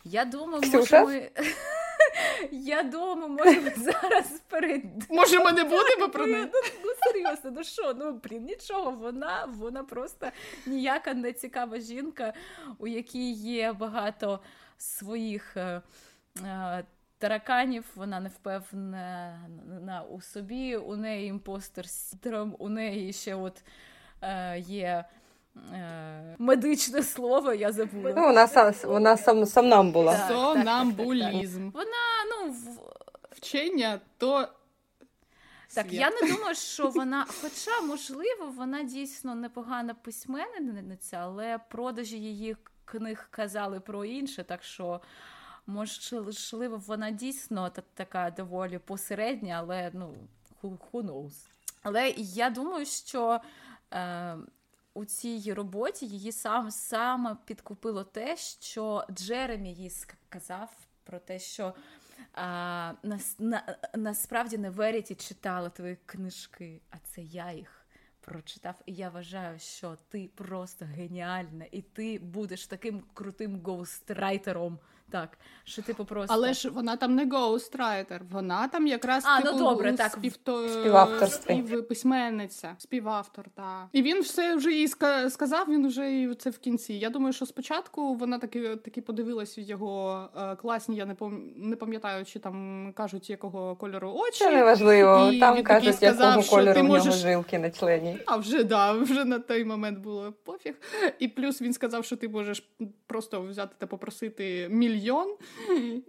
Я 0.04 0.26
думаю, 0.26 0.64
може 0.74 1.06
ми... 1.06 1.30
Я 2.52 2.84
думаю, 2.84 3.30
може 3.30 3.62
ми 3.62 3.74
зараз 3.78 4.42
перед. 4.50 4.82
Може, 5.10 5.40
ми 5.40 5.52
не 5.52 5.64
будемо 5.64 6.10
про 6.10 6.26
неї? 6.26 6.48
Ну, 6.54 6.60
ну 6.86 6.92
серйозно, 7.12 7.52
ну 7.56 7.64
що, 7.64 7.94
ну 7.94 8.22
блін, 8.24 8.46
нічого, 8.46 8.92
вона 8.92 9.48
вона 9.58 9.84
просто 9.84 10.28
ніяка 10.66 11.14
не 11.14 11.34
цікава 11.34 11.80
жінка, 11.80 12.34
у 12.78 12.88
якій 12.88 13.32
є 13.32 13.74
багато 13.74 14.40
своїх. 14.78 15.58
Е, 15.58 15.82
е, 16.44 16.84
тараканів, 17.18 17.86
вона 17.96 18.20
не 18.20 18.30
впевнена 18.30 20.04
у 20.10 20.22
собі, 20.22 20.78
у 20.78 20.96
неї 20.96 21.28
imposter 21.28 21.90
синдром, 21.90 22.56
у 22.60 22.70
неї 22.70 23.14
ще 23.14 23.36
от 23.36 23.64
е, 24.22 24.60
є. 24.60 25.06
Е, 25.74 26.36
медичне 26.38 27.04
слово 27.04 27.54
я 27.54 27.72
забула. 27.72 28.14
Ну, 28.16 28.22
Вона 28.22 28.48
сам 28.48 28.74
вона 28.84 29.18
сом, 29.18 29.46
сомнамбула. 29.46 30.18
Так, 30.18 30.28
Сомнамбулізм. 30.28 31.70
Вона, 31.70 32.26
ну, 32.30 32.52
в... 32.52 32.80
Вчення 33.32 34.00
то. 34.18 34.48
Так, 35.74 35.88
Світ. 35.88 36.00
я 36.00 36.10
не 36.10 36.34
думаю, 36.34 36.56
що 36.56 36.90
вона, 36.90 37.26
хоча, 37.42 37.82
можливо, 37.82 38.54
вона 38.56 38.84
дійсно 38.84 39.36
непогана 39.36 39.94
письменниця, 39.94 41.18
але 41.18 41.60
продажі 41.70 42.18
її 42.18 42.56
книг 42.86 43.28
казали 43.32 43.80
про 43.80 44.06
інше, 44.06 44.44
так 44.44 44.64
що 44.64 45.02
можливо, 45.68 46.82
вона 46.88 47.12
дійсно 47.12 47.72
така 47.94 48.32
доволі 48.32 48.78
посередня, 48.78 49.56
але 49.60 49.92
ну, 49.94 50.14
who, 50.64 50.78
knows. 50.92 51.34
Але 51.84 52.10
я 52.18 52.50
думаю, 52.50 52.86
що 52.86 53.42
е, 53.94 54.38
у 54.94 55.06
цій 55.06 55.54
роботі 55.54 56.06
її 56.06 56.32
сам 56.32 56.72
саме 56.72 57.38
підкупило 57.46 58.04
те, 58.04 58.38
що 58.38 59.06
Джеремі 59.12 59.74
їй 59.74 59.90
сказав 59.90 60.70
про 61.04 61.20
те, 61.20 61.40
що 61.40 61.74
а, 62.34 62.94
на, 63.04 63.20
на, 63.40 63.78
насправді 63.96 64.58
не 64.58 64.70
Веріті 64.70 65.16
читала 65.16 65.70
твої 65.70 65.98
книжки, 66.06 66.82
а 66.90 66.98
це 66.98 67.22
я 67.22 67.52
їх 67.52 67.88
прочитав. 68.22 68.76
І 68.86 68.94
я 68.94 69.10
вважаю, 69.10 69.60
що 69.60 69.98
ти 70.10 70.30
просто 70.36 70.86
геніальна, 70.86 71.66
і 71.72 71.82
ти 71.82 72.20
будеш 72.20 72.68
таким 72.68 73.04
крутим 73.14 73.62
гоустрайтером. 73.62 74.80
Так, 75.12 75.38
що 75.64 75.82
типу 75.82 76.06
просто... 76.06 76.34
Але 76.34 76.54
ж 76.54 76.70
вона 76.70 76.96
там 76.96 77.16
не 77.16 77.26
гоустрайтер, 77.26 78.22
вона 78.32 78.68
там 78.68 78.88
якраз 78.88 79.24
а, 79.26 79.42
типу, 79.42 79.54
ну, 79.54 79.60
добре, 79.60 79.94
так. 79.94 80.12
Співто... 80.12 80.70
співавторство. 80.70 81.84
письменниця, 81.90 82.76
співавтор, 82.78 83.46
так. 83.56 83.88
І 83.92 84.02
він 84.02 84.22
все 84.22 84.56
вже 84.56 84.72
їй 84.72 84.88
сказав, 85.30 85.66
він 85.70 85.88
вже 85.88 86.22
і 86.22 86.36
це 86.36 86.50
в 86.50 86.58
кінці. 86.58 86.94
Я 86.94 87.10
думаю, 87.10 87.34
що 87.34 87.46
спочатку 87.46 88.14
вона 88.14 88.40
таки 88.40 88.76
таки 88.76 89.02
подивилась 89.02 89.58
його 89.58 90.22
е, 90.38 90.56
класні, 90.56 90.96
я 90.96 91.06
не 91.06 91.16
пам... 91.16 91.42
не 91.56 91.76
пам'ятаю, 91.76 92.26
чи 92.26 92.40
там 92.40 92.94
кажуть, 92.96 93.30
якого 93.30 93.76
кольору 93.76 94.12
очі. 94.16 94.40
Це 94.40 94.52
неважливо, 94.52 95.30
і 95.34 95.40
там 95.40 95.64
кажуть, 95.64 95.96
сказав, 95.96 96.38
якого 96.38 96.58
кольору 96.58 96.82
в 96.82 96.84
нього 96.84 96.98
можеш... 96.98 97.16
жилки 97.16 97.60
на 97.60 97.70
члені. 97.70 98.18
А 98.26 98.38
вже 98.38 98.64
да, 98.64 98.92
вже 98.92 99.26
на 99.26 99.40
той 99.40 99.66
момент 99.66 100.00
було 100.00 100.34
пофіг. 100.44 100.76
І 101.20 101.28
плюс 101.28 101.62
він 101.62 101.74
сказав, 101.74 102.06
що 102.06 102.16
ти 102.16 102.30
можеш 102.30 102.70
просто 103.08 103.42
взяти 103.42 103.76
та 103.78 103.88
попросити 103.88 104.68
мільйон 104.70 104.97
мільйон, 104.98 105.36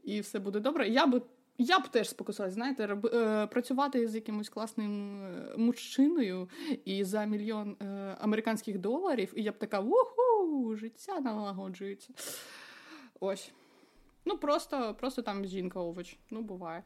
і 0.05 0.21
все 0.21 0.39
буде 0.39 0.61
добре. 0.61 0.89
Я 0.89 1.07
би 1.07 1.23
я 1.61 1.79
б 1.79 1.89
теж 1.89 2.09
спокусилась, 2.09 2.55
знаєте, 2.55 2.87
роб, 2.87 3.07
е, 3.07 3.47
працювати 3.47 4.09
з 4.09 4.15
якимось 4.15 4.49
класним 4.49 5.23
е, 5.23 5.55
мужчиною 5.57 6.49
і 6.85 7.05
за 7.05 7.25
мільйон 7.25 7.77
е, 7.81 7.85
американських 8.21 8.79
доларів, 8.79 9.33
і 9.37 9.43
я 9.43 9.53
б 9.53 9.59
така 9.59 9.81
уху, 9.81 10.77
життя 10.77 11.21
налагоджується. 11.21 12.13
Ось. 13.21 13.53
Ну, 14.25 14.39
просто 14.39 14.97
просто 15.01 15.23
там 15.23 15.45
жінка 15.45 15.81
овоч. 15.81 16.17
Ну, 16.31 16.43
буває. 16.43 16.83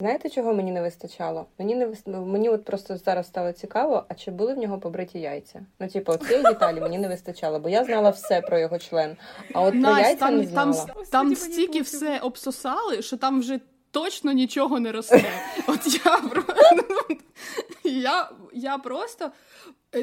Знаєте, 0.00 0.30
чого 0.30 0.54
мені 0.54 0.72
не 0.72 0.82
вистачало? 0.82 1.46
Мені 1.58 1.74
не 1.74 1.86
вис... 1.86 2.02
мені 2.06 2.48
от 2.48 2.64
просто 2.64 2.96
зараз 2.96 3.26
стало 3.26 3.52
цікаво, 3.52 4.04
а 4.08 4.14
чи 4.14 4.30
були 4.30 4.54
в 4.54 4.58
нього 4.58 4.78
побриті 4.78 5.20
яйця? 5.20 5.60
Ну, 5.80 5.88
типу, 5.88 6.16
цієї 6.16 6.42
деталі 6.42 6.80
мені 6.80 6.98
не 6.98 7.08
вистачало, 7.08 7.60
бо 7.60 7.68
я 7.68 7.84
знала 7.84 8.10
все 8.10 8.40
про 8.40 8.58
його 8.58 8.78
член. 8.78 9.16
А 9.52 9.62
от 9.62 9.74
Настя, 9.74 9.94
про 9.94 10.02
яйця 10.02 10.20
там, 10.20 10.36
не 10.36 10.46
знала. 10.46 10.86
Там, 10.86 11.04
там 11.10 11.36
стільки 11.36 11.80
все 11.80 12.18
обсосали, 12.18 13.02
що 13.02 13.16
там 13.16 13.40
вже 13.40 13.60
точно 13.90 14.32
нічого 14.32 14.80
не 14.80 14.92
росте. 14.92 15.24
От 15.66 16.04
я 16.04 16.20
я, 17.90 18.30
я 18.52 18.78
просто 18.78 19.30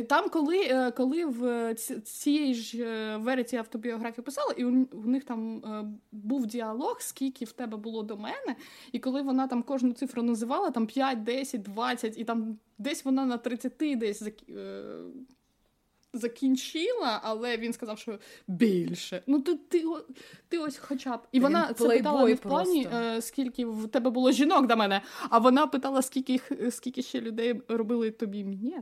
там, 0.01 0.29
коли 0.29 0.59
е, 0.61 0.91
коли 0.91 1.25
в 1.25 1.73
цієї 2.03 2.53
ж 2.53 2.83
е, 2.83 3.17
вереті 3.17 3.55
автобіографії 3.55 4.25
писала, 4.25 4.53
і 4.57 4.65
у, 4.65 4.87
у 4.91 5.05
них 5.05 5.23
там 5.23 5.63
був 6.11 6.45
діалог, 6.45 6.97
скільки 6.99 7.45
в 7.45 7.51
тебе 7.51 7.77
було 7.77 8.03
до 8.03 8.17
мене, 8.17 8.55
і 8.91 8.99
коли 8.99 9.21
вона 9.21 9.47
там 9.47 9.63
кожну 9.63 9.93
цифру 9.93 10.23
називала, 10.23 10.69
там 10.69 10.87
5, 10.87 11.23
10, 11.23 11.61
20, 11.61 12.17
і 12.17 12.23
там 12.23 12.57
десь 12.77 13.05
вона 13.05 13.25
на 13.25 13.37
30 13.37 13.73
десь 13.97 14.23
закінчила, 16.13 17.19
але 17.23 17.57
він 17.57 17.73
сказав, 17.73 17.99
що 17.99 18.19
більше. 18.47 19.23
Ну 19.27 19.39
ти 19.39 19.55
ти, 19.55 19.83
ти 20.49 20.57
ось 20.57 20.77
хоча 20.77 21.17
б. 21.17 21.19
І 21.31 21.37
він 21.37 21.43
вона 21.43 21.73
це 21.73 21.89
питала 21.89 22.25
не 22.25 22.33
в 22.33 22.39
плані, 22.39 22.87
е, 22.93 23.21
скільки 23.21 23.65
в 23.65 23.87
тебе 23.87 24.09
було 24.09 24.31
жінок 24.31 24.67
до 24.67 24.75
мене, 24.77 25.01
а 25.29 25.37
вона 25.37 25.67
питала, 25.67 26.01
скільки 26.01 26.39
скільки 26.71 27.01
ще 27.01 27.21
людей 27.21 27.61
робили 27.67 28.11
тобі 28.11 28.43
ні. 28.43 28.77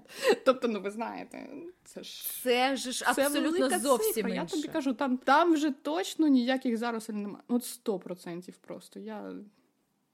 Тобто, 0.45 0.67
ну 0.67 0.81
ви 0.81 0.91
знаєте, 0.91 1.49
це 1.83 2.03
ж 2.03 2.41
це 2.43 2.75
ж 2.75 3.05
абсолютно 3.07 3.69
це 3.69 3.79
зовсім. 3.79 4.13
Цифра. 4.13 4.33
Я 4.33 4.45
тобі 4.45 4.67
кажу, 4.67 4.93
там 4.93 5.17
там 5.17 5.53
вже 5.53 5.71
точно 5.71 6.27
ніяких 6.27 6.77
зарослів 6.77 7.15
немає. 7.15 7.43
От 7.47 7.65
сто 7.65 7.99
процентів 7.99 8.57
просто. 8.57 8.99
Я. 8.99 9.33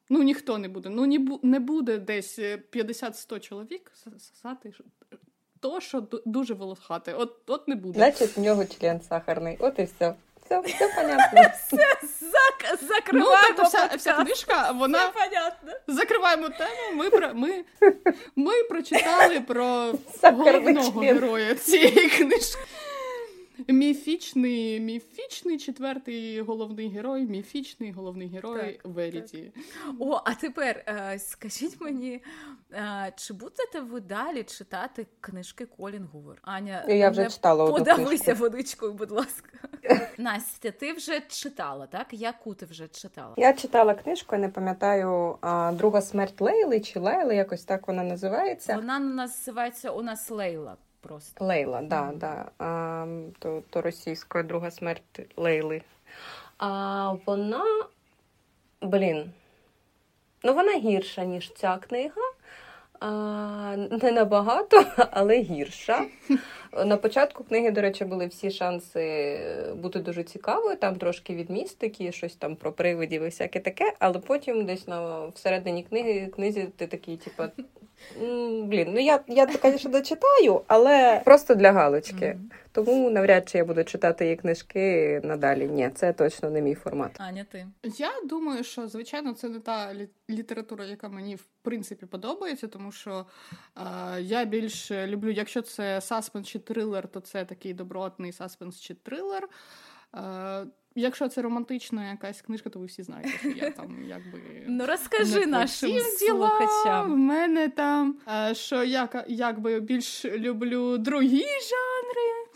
Ну, 0.10 0.24
ніхто 0.24 0.58
не 0.58 0.68
буде. 0.68 0.90
Ну, 0.90 1.06
не 1.44 1.60
буде 1.60 1.98
десь 1.98 2.40
50-100 2.40 3.36
е, 3.36 3.40
чоловік 3.40 3.92
сосати 3.96 4.74
то, 5.60 5.82
що 5.82 6.04
дуже 6.26 6.54
волохате. 6.54 7.14
От 7.14 7.36
от 7.48 7.68
не 7.68 7.76
буде. 7.76 8.00
Значить, 8.00 8.38
в 8.38 8.40
нього 8.40 8.66
член 8.66 9.02
сахарний. 9.02 9.58
От 9.60 9.80
і 9.80 9.84
все. 9.84 10.14
Все, 10.46 10.60
все 10.66 10.88
понятно. 10.96 11.42
Все, 11.42 11.98
зак, 12.22 12.80
закриваємо. 12.82 13.56
Ну, 13.58 13.64
вся, 13.64 13.90
вся 13.98 14.14
книжка, 14.14 14.72
вона... 14.72 15.00
Все 15.00 15.26
понятно. 15.26 15.72
Закриваємо 15.88 16.50
тему. 16.50 16.94
Ми 16.96 17.10
про, 17.10 17.34
ми, 17.34 17.64
ми 18.36 18.64
прочитали 18.64 19.42
про 19.42 19.94
головного 20.24 21.00
героя 21.02 21.56
цієї 21.56 22.10
книжки. 22.10 22.62
Міфічний 23.68 24.80
міфічний 24.80 25.58
четвертий 25.58 26.42
головний 26.42 26.90
герой, 26.90 27.26
міфічний 27.26 27.92
головний 27.92 28.28
герой 28.28 28.80
так, 28.84 28.94
Веріті. 28.94 29.52
Так. 29.56 29.96
О, 30.00 30.22
а 30.26 30.34
тепер 30.34 30.84
е, 30.88 31.20
скажіть 31.20 31.82
мені, 31.82 32.24
е, 32.72 33.14
чи 33.16 33.34
будете 33.34 33.80
ви 33.80 34.00
далі 34.00 34.44
читати 34.44 35.08
книжки 35.22 35.66
Колін 35.66 36.10
Гувер? 36.14 36.38
Аня, 36.42 36.86
я 36.88 37.10
вже 37.10 37.30
читала 37.30 37.72
подавися 37.72 38.34
водичкою, 38.34 38.94
будь 38.94 39.12
ласка. 39.12 39.50
Настя, 40.18 40.72
ти 40.72 40.94
вже 40.94 41.22
читала, 41.28 41.88
так? 41.88 42.08
Яку 42.12 42.54
ти 42.54 42.66
вже 42.66 42.88
читала? 42.88 43.34
Я 43.38 43.54
читала 43.54 43.94
книжку, 43.94 44.36
я 44.36 44.42
не 44.42 44.50
пам'ятаю, 44.50 45.38
друга 45.74 46.02
смерть 46.02 46.42
Лейли 46.42 46.80
чи 46.80 47.00
Лейли, 47.00 47.36
якось 47.36 47.64
так 47.64 47.88
вона 47.88 48.04
називається. 48.04 48.76
Вона 48.76 49.00
називається 49.00 49.92
у 49.92 50.02
нас 50.02 50.30
Лейла 50.30 50.78
просто. 51.08 51.46
Лейла, 51.46 51.82
да, 51.82 52.12
да. 52.16 52.52
А, 52.60 53.08
то, 53.40 53.64
то 53.70 53.82
російською 53.82 54.44
друга 54.44 54.72
смерть 54.72 55.34
Лейли. 55.38 55.82
А 56.58 57.14
вона, 57.26 57.64
блін, 58.82 59.32
ну 60.44 60.54
вона 60.54 60.78
гірша, 60.80 61.26
ніж 61.26 61.54
ця 61.54 61.78
книга. 61.78 62.22
А, 63.00 63.76
Не 64.02 64.12
набагато, 64.12 64.86
але 65.12 65.40
гірша. 65.40 66.06
На 66.86 66.98
початку 66.98 67.44
книги, 67.44 67.72
до 67.72 67.82
речі, 67.82 68.06
були 68.06 68.28
всі 68.28 68.52
шанси 68.52 69.40
бути 69.76 70.00
дуже 70.00 70.24
цікавою. 70.24 70.76
Там 70.78 70.96
трошки 70.96 71.36
від 71.36 71.50
містики, 71.50 72.12
щось 72.12 72.36
там 72.36 72.56
про 72.56 72.72
привидів 72.72 73.22
і 73.22 73.26
всяке 73.26 73.60
таке, 73.60 73.94
але 74.00 74.20
потім 74.20 74.66
десь 74.66 74.88
на 74.88 75.26
всередині 75.26 75.84
книги 75.84 76.28
книзі 76.28 76.68
ти 76.78 76.88
такий, 76.88 77.18
типу, 77.18 77.44
Блін, 78.64 78.88
ну 78.94 79.00
я, 79.00 79.20
я 79.28 79.48
звісно, 79.64 79.92
дочитаю, 79.92 80.62
але 80.68 81.22
просто 81.26 81.56
для 81.56 81.72
галочки. 81.72 82.26
Mm-hmm. 82.26 82.52
Тому 82.72 83.10
навряд 83.10 83.50
чи 83.50 83.58
я 83.58 83.66
буду 83.66 83.84
читати 83.84 84.24
її 84.24 84.36
книжки 84.36 85.22
надалі. 85.24 85.68
Ні, 85.68 85.90
це 85.96 86.14
точно 86.14 86.50
не 86.50 86.62
мій 86.62 86.76
формат. 86.76 87.22
Аня, 87.22 87.46
ти 87.52 87.68
я 87.84 88.12
думаю, 88.26 88.64
що 88.64 88.88
звичайно 88.88 89.34
це 89.34 89.50
не 89.50 89.60
та 89.60 89.94
література, 90.30 90.86
яка 90.86 91.10
мені 91.10 91.36
в 91.36 91.46
принципі 91.62 92.06
подобається, 92.06 92.68
тому 92.68 92.92
що 92.92 93.26
е, 93.78 94.22
я 94.22 94.46
більш 94.46 94.92
люблю, 94.92 95.32
якщо 95.32 95.62
це 95.62 96.02
саспенс 96.02 96.48
чи 96.48 96.60
трилер, 96.60 97.08
то 97.08 97.20
це 97.20 97.46
такий 97.46 97.74
добротний 97.74 98.32
саспенс 98.32 98.80
чи 98.80 98.94
трилер. 98.94 99.50
Е, 100.16 100.66
Якщо 101.00 101.28
це 101.28 101.42
романтична 101.42 102.10
якась 102.10 102.42
книжка, 102.42 102.70
то 102.70 102.80
ви 102.80 102.86
всі 102.86 103.04
знаєте, 103.04 103.30
що 103.30 103.50
я 103.50 103.72
там 103.72 104.04
якби. 104.08 104.42
Ну 104.68 104.86
розкажи 104.86 105.46
нашим 105.46 106.00
слухачам. 106.00 107.14
В 107.14 107.18
мене 107.18 107.70
там, 107.70 108.18
е, 108.28 108.56
що 108.56 108.84
я 108.84 109.10
якби 109.28 109.80
більш 109.80 110.26
люблю 110.26 110.98
другі 110.98 111.46
жанри. 111.46 112.48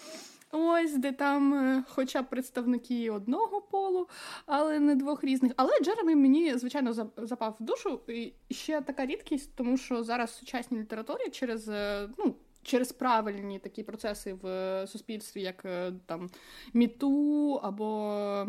Ось, 0.51 0.97
де 0.97 1.11
там, 1.11 1.53
е, 1.53 1.83
хоча 1.89 2.21
б 2.21 2.29
представники 2.29 3.11
одного 3.11 3.61
полу, 3.61 4.07
але 4.45 4.79
не 4.79 4.95
двох 4.95 5.23
різних. 5.23 5.51
Але 5.55 5.71
Джеремі 5.81 6.15
мені, 6.15 6.57
звичайно, 6.57 6.93
запав 7.17 7.57
в 7.59 7.63
душу. 7.63 7.99
І 8.07 8.33
ще 8.49 8.81
така 8.81 9.05
рідкість, 9.05 9.55
тому 9.55 9.77
що 9.77 10.03
зараз 10.03 10.29
в 10.29 10.33
сучасній 10.33 10.79
літературі 10.79 11.29
через 11.31 11.69
е, 11.69 12.09
ну, 12.17 12.35
через 12.63 12.91
правильні 12.91 13.59
такі 13.59 13.83
процеси 13.83 14.33
в 14.33 14.87
суспільстві, 14.87 15.41
як 15.41 15.65
е, 15.65 15.93
там 16.05 16.29
міту, 16.73 17.59
або 17.63 18.47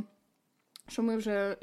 що 0.89 1.03
ми 1.03 1.17
вже 1.17 1.57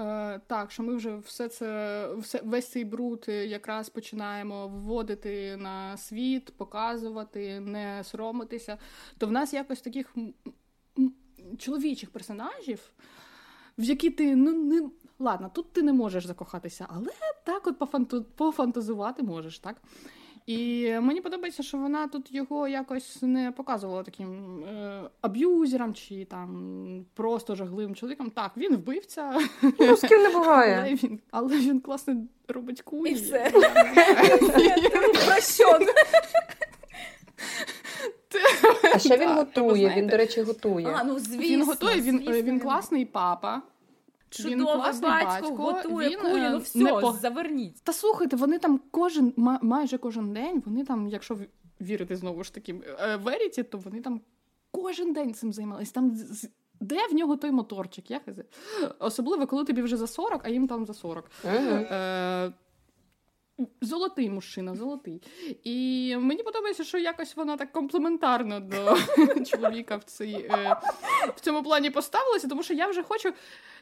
Е, 0.00 0.40
Так, 0.46 0.70
що 0.70 0.82
ми 0.82 0.94
вже 0.94 1.16
все 1.16 1.48
це, 1.48 2.08
все, 2.14 2.40
весь 2.44 2.70
цей 2.70 2.84
бруд 2.84 3.24
якраз 3.28 3.88
починаємо 3.88 4.68
вводити 4.68 5.56
на 5.56 5.96
світ, 5.96 6.56
показувати, 6.56 7.60
не 7.60 8.04
соромитися. 8.04 8.78
То 9.18 9.26
в 9.26 9.32
нас 9.32 9.52
якось 9.52 9.80
таких 9.80 10.14
чоловічих 11.58 12.10
персонажів, 12.10 12.92
в 13.78 13.84
які 13.84 14.10
ти 14.10 14.36
ну 14.36 14.52
не 14.52 14.88
ладно, 15.18 15.50
тут 15.54 15.72
ти 15.72 15.82
не 15.82 15.92
можеш 15.92 16.26
закохатися, 16.26 16.86
але 16.90 17.10
так 17.44 17.66
от 17.66 17.78
пофанту, 17.78 18.24
пофантазувати 18.24 19.22
можеш, 19.22 19.58
так? 19.58 19.82
І 20.46 20.90
мені 21.00 21.20
подобається, 21.20 21.62
що 21.62 21.78
вона 21.78 22.08
тут 22.08 22.34
його 22.34 22.68
якось 22.68 23.22
не 23.22 23.52
показувала 23.52 24.02
таким 24.02 24.60
е, 24.64 25.02
аб'юзером 25.20 25.94
чи 25.94 26.24
там 26.24 27.04
просто 27.14 27.54
жахливим 27.54 27.94
чоловіком. 27.94 28.30
Так, 28.30 28.52
він 28.56 28.76
вбивця. 28.76 29.40
Ну, 29.78 29.96
з 29.96 30.00
ким 30.00 30.22
не 30.22 30.30
буває. 30.30 30.76
Але 30.80 30.94
він 30.94 31.18
але 31.30 31.56
він 31.58 31.80
класно 31.80 32.16
робить 32.48 32.82
кулі. 32.82 33.10
І 33.10 33.14
все. 33.14 33.50
Про 35.26 35.40
що? 35.40 35.78
А 38.94 38.98
ще 38.98 39.16
він 39.16 39.28
готує, 39.28 39.94
він, 39.96 40.06
до 40.06 40.16
речі, 40.16 40.42
готує. 40.42 40.86
А, 41.00 41.04
ну, 41.04 41.18
звісно, 41.18 41.42
Він 41.42 41.64
готує, 41.64 42.00
він, 42.00 42.18
він 42.18 42.60
класний 42.60 43.04
папа. 43.04 43.62
Класний 44.64 45.10
батько, 45.10 45.50
батько, 45.50 45.62
готує 45.62 46.08
він, 46.08 46.18
кулі, 46.20 46.40
е, 46.40 46.50
ну 46.50 46.58
все, 46.58 46.78
не 46.78 46.92
по- 46.92 47.12
заверніть. 47.12 47.82
Та 47.82 47.92
слухайте, 47.92 48.36
вони 48.36 48.58
там 48.58 48.80
кожен 48.90 49.32
майже 49.62 49.98
кожен 49.98 50.32
день, 50.32 50.62
вони 50.66 50.84
там, 50.84 51.08
якщо 51.08 51.38
вірити 51.80 52.16
знову 52.16 52.44
ж 52.44 52.54
таки 52.54 52.74
е, 53.00 53.16
Веріті, 53.16 53.62
то 53.62 53.78
вони 53.78 54.00
там 54.00 54.20
кожен 54.70 55.12
день 55.12 55.34
цим 55.34 55.52
займалися. 55.52 55.92
Там 55.94 56.16
де 56.80 57.06
в 57.06 57.14
нього 57.14 57.36
той 57.36 57.50
моторчик? 57.50 58.10
Я. 58.10 58.20
Особливо, 58.98 59.46
коли 59.46 59.64
тобі 59.64 59.82
вже 59.82 59.96
за 59.96 60.06
40, 60.06 60.40
а 60.44 60.48
їм 60.48 60.68
там 60.68 60.86
за 60.86 60.94
40. 60.94 61.30
Мгм. 61.44 61.54
Е, 61.56 62.52
Золотий 63.80 64.30
мужчина, 64.30 64.74
золотий. 64.74 65.22
І 65.64 66.16
мені 66.16 66.42
подобається, 66.42 66.84
що 66.84 66.98
якось 66.98 67.36
вона 67.36 67.56
так 67.56 67.72
комплементарно 67.72 68.60
до 68.60 68.96
чоловіка 69.44 69.96
в 69.96 70.04
цій, 70.04 70.48
е, 70.50 70.76
в 71.36 71.40
цьому 71.40 71.62
плані 71.62 71.90
поставилася, 71.90 72.48
тому 72.48 72.62
що 72.62 72.74
я 72.74 72.86
вже 72.86 73.02
хочу. 73.02 73.32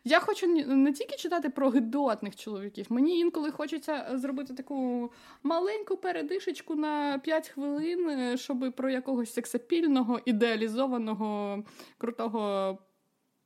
Я 0.05 0.21
хочу 0.21 0.47
не 0.67 0.93
тільки 0.93 1.17
читати 1.17 1.51
про 1.51 1.71
гидотних 1.71 2.37
чоловіків. 2.37 2.87
Мені 2.89 3.19
інколи 3.19 3.51
хочеться 3.51 4.11
зробити 4.15 4.55
таку 4.55 5.11
маленьку 5.43 5.97
передишечку 5.97 6.75
на 6.75 7.19
5 7.19 7.49
хвилин, 7.49 8.11
е, 8.11 8.37
щоб 8.37 8.73
про 8.77 8.91
якогось 8.91 9.35
сексапільного, 9.35 10.21
ідеалізованого, 10.25 11.65
крутого. 11.99 12.79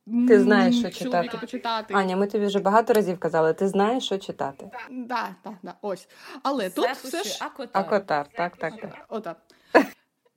Ти 0.05 0.39
знаєш, 0.39 0.79
що 0.79 0.89
читати. 0.89 1.37
почитати. 1.41 1.93
Аня, 1.93 2.15
ми 2.15 2.27
тобі 2.27 2.45
вже 2.45 2.59
багато 2.59 2.93
разів 2.93 3.19
казали, 3.19 3.53
ти 3.53 3.67
знаєш, 3.67 4.05
що 4.05 4.17
читати. 4.17 4.71
Да, 4.91 5.35
да, 5.43 5.57
да, 5.63 5.73
ось. 5.81 6.07
Але 6.43 6.69
тут 6.69 6.89
все 6.89 7.23
ж 7.23 7.37
акотар. 7.41 7.81
Акотар, 7.85 8.27
так, 8.37 8.57
так, 8.57 8.81
так. 8.81 9.05
Отак. 9.09 9.37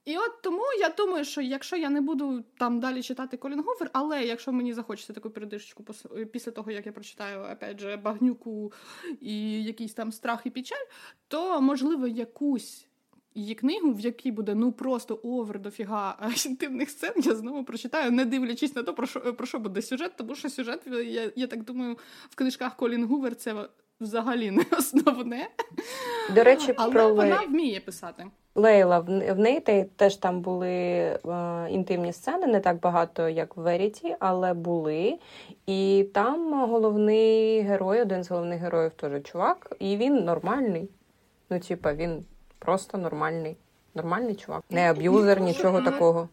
І 0.04 0.16
от 0.16 0.42
тому 0.42 0.62
я 0.80 0.88
думаю, 0.88 1.24
що 1.24 1.40
якщо 1.40 1.76
я 1.76 1.90
не 1.90 2.00
буду 2.00 2.44
там 2.58 2.80
далі 2.80 3.02
читати 3.02 3.36
Колін 3.36 3.62
Гувер, 3.62 3.90
але 3.92 4.24
якщо 4.24 4.52
мені 4.52 4.74
захочеться 4.74 5.12
таку 5.12 5.30
передишечку 5.30 5.84
після 6.32 6.52
того, 6.52 6.70
як 6.70 6.86
я 6.86 6.92
прочитаю 6.92 7.40
опять 7.52 7.80
же, 7.80 7.96
багнюку 7.96 8.72
і 9.20 9.64
якийсь 9.64 9.94
там 9.94 10.12
страх 10.12 10.40
і 10.44 10.50
печаль, 10.50 10.84
то 11.28 11.60
можливо 11.60 12.06
якусь 12.06 12.88
її 13.37 13.55
книгу, 13.55 13.93
в 13.93 14.01
якій 14.01 14.32
буде 14.32 14.55
ну 14.55 14.72
просто 14.72 15.20
over 15.22 15.61
дофіга 15.61 16.30
інтимних 16.47 16.91
сцен, 16.91 17.12
я 17.16 17.34
знову 17.34 17.64
прочитаю, 17.64 18.11
не 18.11 18.24
дивлячись 18.24 18.76
на 18.76 18.82
те, 18.82 18.93
про 18.93 19.07
що 19.07 19.20
про 19.20 19.47
що 19.47 19.59
буде 19.59 19.82
сюжет, 19.82 20.12
тому 20.16 20.34
що 20.34 20.51
сюжет, 20.51 20.80
я, 21.07 21.30
я 21.37 21.47
так 21.47 21.64
думаю, 21.64 21.97
в 22.30 22.37
книжках 22.37 22.76
Колін 22.76 23.05
Гувер 23.05 23.37
це 23.37 23.68
взагалі 24.01 24.51
не 24.51 24.64
основне. 24.78 25.49
До 26.34 26.45
речі, 26.45 26.74
Але 26.76 26.93
про 26.93 27.14
вона 27.14 27.43
вміє 27.43 27.80
писати. 27.80 28.26
Лейла, 28.55 28.99
в 28.99 29.32
в 29.32 29.39
неї 29.39 29.61
теж 29.97 30.16
там 30.16 30.41
були 30.41 30.68
е, 30.68 31.18
інтимні 31.70 32.12
сцени, 32.12 32.47
не 32.47 32.61
так 32.61 32.80
багато, 32.80 33.28
як 33.28 33.57
в 33.57 33.61
Веріті, 33.61 34.16
але 34.18 34.55
були. 34.55 35.18
І 35.66 36.07
там 36.14 36.68
головний 36.70 37.61
герой, 37.61 38.03
один 38.03 38.24
з 38.24 38.30
головних 38.30 38.61
героїв 38.61 38.93
теж 38.93 39.22
чувак, 39.22 39.76
і 39.78 39.97
він 39.97 40.24
нормальний. 40.24 40.89
Ну, 41.51 41.61
типа, 41.61 41.95
він 41.95 42.24
просто 42.66 42.98
нормальний. 42.98 43.56
Нормальний 43.94 44.34
чувак. 44.34 44.64
Не 44.70 44.90
аб'юзер, 44.90 45.40
нічого 45.40 45.82
такого. 45.82 46.28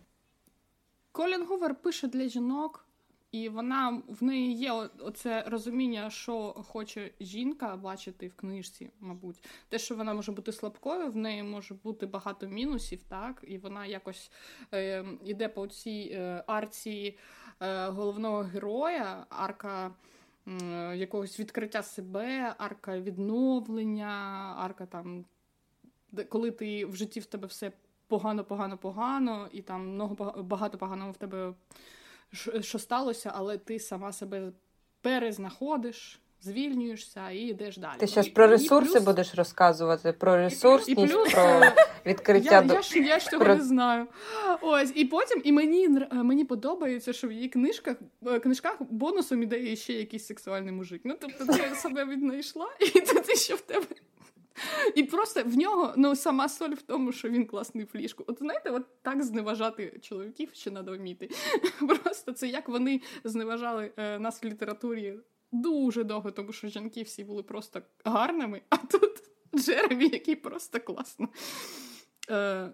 Колін 1.11 1.45
Гувер 1.45 1.75
пише 1.75 2.07
для 2.07 2.27
жінок, 2.27 2.85
і 3.31 3.49
вона 3.49 4.01
в 4.07 4.23
неї 4.23 4.53
є 4.53 4.71
оце 4.99 5.43
розуміння, 5.47 6.09
що 6.09 6.35
хоче 6.67 7.11
жінка 7.19 7.75
бачити 7.75 8.27
в 8.27 8.33
книжці, 8.35 8.89
мабуть. 8.99 9.43
Те, 9.69 9.79
що 9.79 9.95
вона 9.95 10.13
може 10.13 10.31
бути 10.31 10.51
слабкою, 10.51 11.11
в 11.11 11.15
неї 11.15 11.43
може 11.43 11.73
бути 11.83 12.05
багато 12.05 12.47
мінусів, 12.47 13.03
так, 13.09 13.43
і 13.47 13.57
вона 13.57 13.85
якось 13.85 14.31
е, 14.73 15.05
йде 15.25 15.47
по 15.49 15.67
цій 15.67 16.11
е, 16.15 16.43
арці 16.47 17.17
е, 17.61 17.87
головного 17.87 18.41
героя, 18.41 19.25
арка. 19.29 19.91
м, 20.47 20.95
Якогось 20.95 21.39
відкриття 21.39 21.83
себе, 21.83 22.55
арка 22.57 22.99
відновлення, 22.99 24.13
арка 24.57 24.85
там, 24.85 25.25
коли 26.29 26.51
ти 26.51 26.85
в 26.85 26.95
житті 26.95 27.19
в 27.19 27.25
тебе 27.25 27.47
все 27.47 27.71
погано, 28.07 28.43
погано, 28.43 28.77
погано, 28.77 29.47
і 29.51 29.61
там 29.61 29.87
много 29.87 30.43
багато 30.43 30.77
поганого 30.77 31.11
в 31.11 31.17
тебе 31.17 31.53
що- 32.31 32.61
сталося, 32.79 33.31
але 33.35 33.57
ти 33.57 33.79
сама 33.79 34.11
себе 34.13 34.51
перезнаходиш, 35.01 36.19
звільнюєшся 36.41 37.29
і 37.29 37.37
йдеш 37.37 37.77
далі. 37.77 37.99
Ти 37.99 38.07
зараз 38.07 38.27
І- 38.27 38.29
про 38.31 38.47
ресурси 38.47 38.93
плюс- 38.93 39.03
будеш 39.03 39.35
розказувати, 39.35 40.11
про 40.11 40.37
і 40.87 40.95
плюс, 40.95 41.33
про 41.33 41.43
е, 41.43 41.75
відкриття 42.05 42.55
я, 42.55 42.61
до. 42.61 42.73
я, 42.73 42.81
ж, 42.81 42.99
я 42.99 43.19
ж 43.19 43.29
цього 43.29 43.45
про- 43.45 43.55
не 43.55 43.61
знаю. 43.63 44.07
Ось, 44.61 44.91
і 44.95 45.05
потім, 45.05 45.41
і 45.45 45.51
мені 45.51 45.85
е, 45.85 46.23
мені 46.23 46.45
подобається, 46.45 47.13
що 47.13 47.27
в 47.27 47.31
її 47.31 47.49
книжках, 47.49 47.97
е, 48.25 48.39
книжках 48.39 48.81
бонусом 48.81 49.43
іде 49.43 49.75
ще 49.75 49.93
якийсь 49.93 50.25
сексуальний 50.25 50.71
мужик. 50.71 51.01
Ну, 51.03 51.15
тобто 51.21 51.45
ти 51.45 51.75
себе 51.75 52.05
віднайшла, 52.05 52.67
і 52.79 52.99
тут 53.01 53.37
ще 53.39 53.55
в 53.55 53.61
тебе. 53.61 53.85
І 54.95 55.03
просто 55.03 55.43
в 55.43 55.57
нього 55.57 55.93
ну 55.97 56.15
сама 56.15 56.49
соль 56.49 56.69
в 56.69 56.81
тому, 56.81 57.11
що 57.11 57.29
він 57.29 57.45
класний 57.45 57.87
в 57.93 57.95
ліжку. 57.95 58.23
От 58.27 58.37
знаєте, 58.39 58.69
от 58.69 58.85
так 59.01 59.23
зневажати 59.23 59.99
чоловіків 60.01 60.49
ще 60.53 60.71
треба 60.71 60.97
вміти. 60.97 61.29
Просто 62.03 62.31
це 62.31 62.47
як 62.47 62.69
вони 62.69 63.01
зневажали 63.23 63.91
е, 63.97 64.19
нас 64.19 64.43
в 64.43 64.45
літературі 64.45 65.19
дуже 65.51 66.03
довго, 66.03 66.31
тому 66.31 66.51
що 66.51 66.67
жінки 66.67 67.03
всі 67.03 67.23
були 67.23 67.43
просто 67.43 67.81
гарними, 68.05 68.61
а 68.69 68.77
тут 68.77 69.23
Джеремі, 69.55 70.07
який 70.07 70.35
просто 70.35 70.79
класно 70.79 71.29
е, 72.29 72.69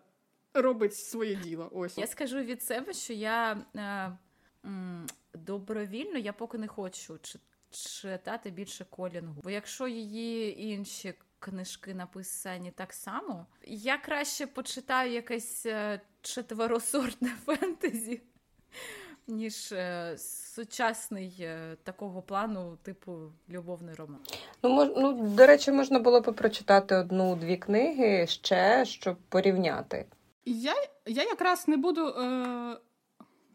робить 0.54 0.96
своє 0.96 1.36
діло. 1.36 1.70
Ось. 1.74 1.98
Я 1.98 2.08
скажу 2.08 2.40
від 2.40 2.64
себе, 2.64 2.94
що 2.94 3.14
я 3.14 3.66
е, 3.76 4.18
добровільно, 5.34 6.18
я 6.18 6.34
поки 6.34 6.58
не 6.58 6.68
хочу 6.68 7.20
читати 7.70 8.50
більше 8.50 8.86
колінгу. 8.86 9.42
Бо 9.44 9.50
якщо 9.50 9.88
її 9.88 10.64
інші 10.64 11.14
книжки 11.40 11.94
написані 11.94 12.72
так 12.72 12.94
само, 12.94 13.46
я 13.68 13.98
краще 13.98 14.48
почитаю 14.48 15.12
якесь 15.12 15.66
е, 15.66 16.02
четверосортне 16.22 17.30
фентезі. 17.46 18.22
Ніж 19.28 19.72
е, 19.72 20.16
сучасний 20.18 21.36
е, 21.40 21.78
такого 21.84 22.22
плану, 22.22 22.78
типу 22.84 23.32
любовний 23.50 23.96
роман. 23.96 24.20
Ну, 24.64 24.70
мож, 24.70 24.90
ну, 24.98 25.14
до 25.14 25.48
речі, 25.48 25.72
можна 25.72 26.00
було 26.00 26.22
б 26.22 26.36
прочитати 26.36 26.96
одну-дві 26.96 27.58
книги 27.58 28.28
ще, 28.28 28.86
щоб 28.86 29.18
порівняти. 29.30 30.06
Я, 30.46 30.74
я 31.06 31.24
якраз 31.24 31.68
не 31.68 31.78
буду. 31.78 32.08
Е... 32.08 32.78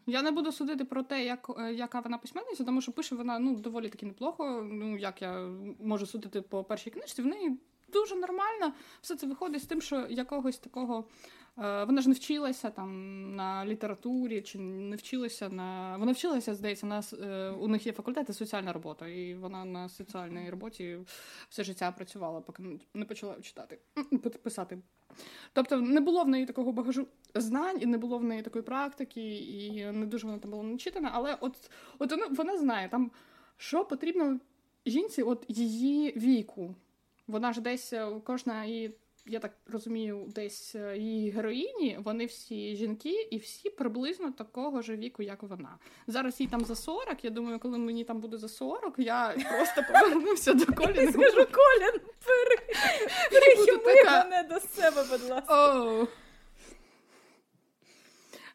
Я 0.07 0.21
не 0.21 0.31
буду 0.31 0.51
судити 0.51 0.85
про 0.85 1.03
те, 1.03 1.25
як, 1.25 1.49
яка 1.73 1.99
вона 1.99 2.17
письменниця, 2.17 2.63
тому 2.63 2.81
що 2.81 2.91
пише 2.91 3.15
вона 3.15 3.39
ну, 3.39 3.55
доволі 3.55 3.89
таки 3.89 4.05
неплохо. 4.05 4.67
Ну, 4.71 4.97
як 4.97 5.21
я 5.21 5.49
можу 5.79 6.05
судити 6.05 6.41
по 6.41 6.63
першій 6.63 6.89
книжці, 6.89 7.21
в 7.21 7.25
неї 7.25 7.59
дуже 7.87 8.15
нормально. 8.15 8.73
Все 9.01 9.15
це 9.15 9.27
виходить 9.27 9.63
з 9.63 9.65
тим, 9.65 9.81
що 9.81 10.07
якогось 10.09 10.57
такого. 10.57 11.05
Е, 11.57 11.83
вона 11.83 12.01
ж 12.01 12.09
не 12.09 12.15
вчилася 12.15 12.69
там 12.69 13.35
на 13.35 13.65
літературі, 13.65 14.41
чи 14.41 14.59
не 14.59 14.95
вчилася 14.95 15.49
на. 15.49 15.97
Вона 15.97 16.11
вчилася, 16.11 16.55
здається, 16.55 16.85
на 16.85 17.03
е, 17.21 17.49
у 17.49 17.67
них 17.67 17.85
є 17.85 17.93
факультети 17.93 18.33
соціальна 18.33 18.73
робота, 18.73 19.07
і 19.07 19.35
вона 19.35 19.65
на 19.65 19.89
соціальній 19.89 20.49
роботі 20.49 20.97
все 21.49 21.63
життя 21.63 21.91
працювала, 21.91 22.41
поки 22.41 22.63
не- 22.63 22.79
не 22.93 23.05
почала 23.05 23.41
читати, 23.41 23.79
писати. 24.43 24.77
Тобто 25.53 25.81
не 25.81 26.01
було 26.01 26.23
в 26.23 26.27
неї 26.27 26.45
такого 26.45 26.71
багажу 26.71 27.07
знань, 27.35 27.77
і 27.81 27.85
не 27.85 27.97
було 27.97 28.17
в 28.17 28.23
неї 28.23 28.41
такої 28.41 28.63
практики, 28.63 29.35
і 29.37 29.85
не 29.91 30.05
дуже 30.05 30.27
вона 30.27 30.39
там 30.39 30.51
була 30.51 30.63
начитана, 30.63 31.11
але 31.13 31.37
от, 31.41 31.71
от 31.99 32.11
вона, 32.11 32.27
вона 32.27 32.57
знає, 32.57 32.89
там, 32.89 33.11
що 33.57 33.85
потрібно 33.85 34.39
жінці 34.85 35.23
от 35.23 35.45
її 35.47 36.11
віку. 36.17 36.75
Вона 37.27 37.53
ж 37.53 37.61
десь 37.61 37.93
е, 37.93 38.07
кожна 38.25 38.65
її 38.65 38.97
я 39.27 39.39
так 39.39 39.51
розумію, 39.67 40.25
десь 40.35 40.75
е, 40.75 40.97
її 40.97 41.31
героїні, 41.31 41.99
вони 42.03 42.25
всі 42.25 42.75
жінки 42.75 43.27
і 43.31 43.37
всі 43.37 43.69
приблизно 43.69 44.31
такого 44.31 44.81
ж 44.81 44.95
віку, 44.95 45.23
як 45.23 45.43
вона. 45.43 45.77
Зараз 46.07 46.41
їй 46.41 46.47
там 46.47 46.65
за 46.65 46.75
40, 46.75 47.25
Я 47.25 47.29
думаю, 47.29 47.59
коли 47.59 47.77
мені 47.77 48.03
там 48.03 48.19
буде 48.19 48.37
за 48.37 48.47
40, 48.47 48.95
я 48.97 49.35
просто 49.49 49.83
повернуся 49.93 50.53
до 50.53 50.65
Коліна. 50.65 51.11
Скажу, 51.11 51.47
Колін, 51.51 52.01
перехіби 53.31 54.03
мене 54.03 54.43
до 54.49 54.59
себе, 54.59 55.03
будь 55.11 55.29
ласка. 55.29 56.07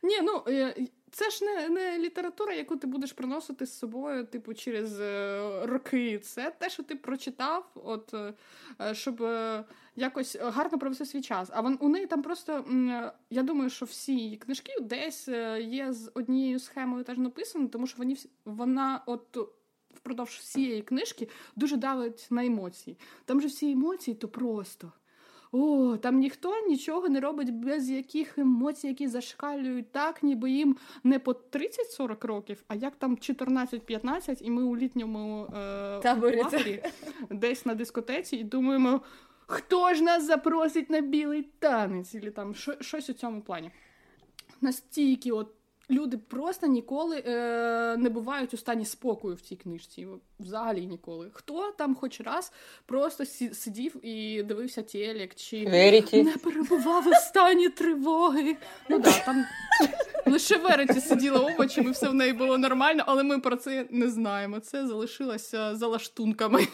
Ні, 0.02 0.20
ну 0.22 0.44
е, 0.48 0.74
це 1.10 1.30
ж 1.30 1.44
не 1.44 1.68
не 1.68 1.98
література, 1.98 2.54
яку 2.54 2.76
ти 2.76 2.86
будеш 2.86 3.12
приносити 3.12 3.66
з 3.66 3.78
собою, 3.78 4.26
типу, 4.26 4.54
через 4.54 5.00
е, 5.00 5.66
роки. 5.66 6.18
Це 6.18 6.52
те, 6.58 6.70
що 6.70 6.82
ти 6.82 6.94
прочитав, 6.94 7.70
от 7.74 8.14
е, 8.14 8.34
щоб 8.94 9.22
е, 9.22 9.64
якось 9.96 10.36
гарно 10.40 10.78
провести 10.78 11.06
свій 11.06 11.22
час. 11.22 11.50
А 11.52 11.60
вон 11.60 11.78
у 11.80 11.88
неї 11.88 12.06
там 12.06 12.22
просто 12.22 12.64
я 13.30 13.42
думаю, 13.42 13.70
що 13.70 13.86
всі 13.86 14.16
її 14.16 14.36
книжки 14.36 14.72
десь 14.80 15.28
є 15.58 15.92
з 15.92 16.10
однією 16.14 16.58
схемою 16.58 17.04
теж 17.04 17.18
написані, 17.18 17.68
тому 17.68 17.86
що 17.86 17.98
вони 17.98 18.16
вона 18.44 19.02
от. 19.06 19.38
Впродовж 19.94 20.30
всієї 20.30 20.82
книжки 20.82 21.28
дуже 21.56 21.76
давить 21.76 22.26
на 22.30 22.46
емоції. 22.46 22.98
Там 23.24 23.40
же 23.40 23.48
всі 23.48 23.72
емоції 23.72 24.14
то 24.14 24.28
просто 24.28 24.92
о, 25.52 25.96
там 25.96 26.18
ніхто 26.18 26.66
нічого 26.68 27.08
не 27.08 27.20
робить 27.20 27.54
без 27.54 27.90
яких 27.90 28.38
емоцій, 28.38 28.88
які 28.88 29.08
зашкалюють 29.08 29.92
так, 29.92 30.22
ніби 30.22 30.50
їм 30.50 30.76
не 31.04 31.18
по 31.18 31.32
30-40 31.32 32.26
років, 32.26 32.64
а 32.68 32.74
як 32.74 32.96
там 32.96 33.16
14-15, 33.16 34.42
і 34.42 34.50
ми 34.50 34.62
у 34.62 34.76
літньому 34.76 35.46
е, 35.54 36.00
лагері, 36.42 36.82
десь 37.30 37.66
на 37.66 37.74
дискотеці, 37.74 38.36
і 38.36 38.44
думаємо, 38.44 39.00
хто 39.46 39.94
ж 39.94 40.02
нас 40.02 40.26
запросить 40.26 40.90
на 40.90 41.00
білий 41.00 41.42
танець, 41.58 42.14
і 42.14 42.20
там 42.20 42.54
щось 42.80 43.10
у 43.10 43.12
цьому 43.12 43.40
плані. 43.40 43.70
Настільки 44.60 45.32
от 45.32 45.54
люди 45.90 46.18
просто 46.18 46.66
ніколи 46.66 47.22
е, 47.26 47.96
не 47.96 48.08
бувають 48.08 48.54
у 48.54 48.56
стані 48.56 48.84
спокою 48.84 49.34
в 49.34 49.40
цій 49.40 49.56
книжці. 49.56 50.06
Взагалі 50.40 50.86
ніколи. 50.86 51.30
Хто 51.32 51.72
там 51.78 51.94
хоч 51.94 52.20
раз 52.20 52.52
просто 52.86 53.24
сидів 53.52 54.06
і 54.06 54.42
дивився 54.42 54.82
телек, 54.82 55.34
чи 55.34 55.66
Веріті. 55.66 56.22
не 56.22 56.36
перебував 56.36 57.08
у 57.08 57.14
стані 57.14 57.68
тривоги. 57.68 58.56
Ну 58.88 58.98
да, 58.98 59.12
там 59.24 59.44
лише 60.26 60.56
Вереті 60.56 61.00
сиділа 61.00 61.40
овочами, 61.40 61.90
все 61.90 62.08
в 62.08 62.14
неї 62.14 62.32
було 62.32 62.58
нормально, 62.58 63.04
але 63.06 63.22
ми 63.22 63.38
про 63.38 63.56
це 63.56 63.86
не 63.90 64.08
знаємо. 64.10 64.60
Це 64.60 64.86
залишилося 64.86 65.76
за 65.76 65.86
лаштунками. 65.86 66.66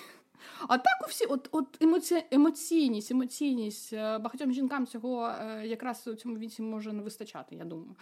А 0.68 0.78
так 0.78 1.02
у 1.04 1.10
всі, 1.10 1.24
от 1.24 1.48
от 1.52 1.82
емоці... 1.82 2.24
емоційність, 2.30 3.10
емоційність 3.10 3.92
е, 3.92 4.18
багатьом 4.18 4.52
жінкам 4.52 4.86
цього 4.86 5.28
е, 5.28 5.66
якраз 5.66 6.06
у 6.06 6.14
цьому 6.14 6.38
віці 6.38 6.62
може 6.62 6.92
не 6.92 7.02
вистачати, 7.02 7.56
я 7.56 7.64
думаю. 7.64 7.96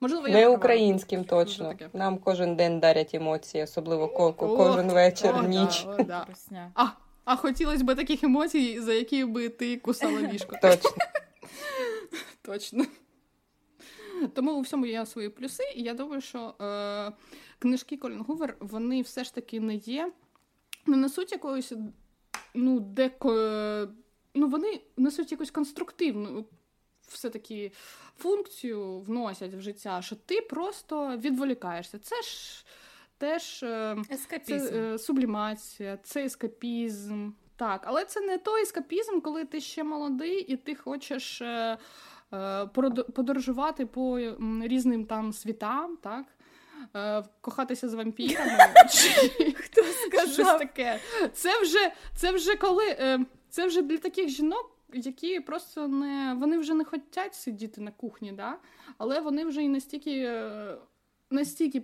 Можливо, 0.00 0.28
я 0.28 0.34
не 0.34 0.48
українським 0.48 1.24
точно. 1.24 1.74
Нам 1.92 2.18
кожен 2.18 2.56
день 2.56 2.80
дарять 2.80 3.14
емоції, 3.14 3.64
особливо 3.64 4.08
коку, 4.08 4.56
кожен 4.56 4.92
вечір, 4.92 5.34
о, 5.38 5.42
ніч. 5.42 5.84
Да, 5.84 5.96
о, 6.00 6.04
да. 6.50 6.70
А 6.74 6.86
а 7.24 7.36
хотілося 7.36 7.84
б 7.84 7.94
таких 7.94 8.24
емоцій, 8.24 8.80
за 8.80 8.92
які 8.92 9.24
би 9.24 9.48
ти 9.48 9.76
кусала 9.76 10.20
ліжко. 10.20 10.56
Точно. 10.62 10.90
Точно. 12.42 12.84
Тому 14.34 14.52
у 14.52 14.60
всьому 14.60 14.86
є 14.86 15.06
свої 15.06 15.28
плюси, 15.28 15.62
і 15.76 15.82
я 15.82 15.94
думаю, 15.94 16.20
що 16.20 16.54
е, 16.60 17.12
книжки 17.58 17.96
Колін 17.96 18.20
Гувер, 18.20 18.56
вони 18.60 19.02
все 19.02 19.24
ж 19.24 19.34
таки 19.34 19.60
не 19.60 19.74
є, 19.74 20.12
не 20.86 20.96
несуть 20.96 21.32
якоїсь, 21.32 21.72
ну, 22.54 22.80
деко. 22.80 23.30
Ну, 24.34 24.48
вони 24.48 24.80
несуть 24.96 25.32
якусь 25.32 25.50
конструктивну 25.50 26.44
все-таки 27.08 27.72
функцію 28.18 29.00
вносять 29.00 29.54
в 29.54 29.60
життя, 29.60 30.02
що 30.02 30.16
ти 30.16 30.40
просто 30.40 31.16
відволікаєшся. 31.16 31.98
Це 31.98 32.22
ж 32.22 32.64
теж 33.18 33.62
е, 33.62 33.96
ескапізм. 34.10 34.68
Це, 34.68 34.94
е, 34.94 34.98
сублімація, 34.98 35.98
це 36.02 36.24
ескапізм. 36.24 37.30
Так, 37.56 37.82
але 37.84 38.04
це 38.04 38.20
не 38.20 38.38
той 38.38 38.62
ескапізм, 38.62 39.20
коли 39.20 39.44
ти 39.44 39.60
ще 39.60 39.84
молодий 39.84 40.40
і 40.40 40.56
ти 40.56 40.74
хочеш 40.74 41.42
е, 41.42 41.78
подорожувати 43.14 43.86
по 43.86 44.18
різним 44.62 45.04
там 45.04 45.32
світам, 45.32 45.96
так? 45.96 46.26
Кохатися 47.40 47.88
з 47.88 47.94
вампірами. 47.94 48.58
Хто 49.54 49.82
сказав? 49.82 50.58
таке. 50.58 51.00
Це 51.32 51.62
вже 51.62 51.92
це 52.16 52.32
вже 52.32 52.56
коли. 52.56 52.96
Це 53.50 53.66
вже 53.66 53.82
для 53.82 53.98
таких 53.98 54.28
жінок, 54.28 54.77
які 54.92 55.40
просто 55.40 55.88
не 55.88 56.36
вони 56.38 56.58
вже 56.58 56.74
не 56.74 56.84
хочуть 56.84 57.34
сидіти 57.34 57.80
на 57.80 57.90
кухні, 57.90 58.32
да? 58.32 58.58
але 58.98 59.20
вони 59.20 59.44
вже 59.44 59.62
і 59.62 59.68
настільки 59.68 60.18
е, 60.18 60.76
настільки 61.30 61.82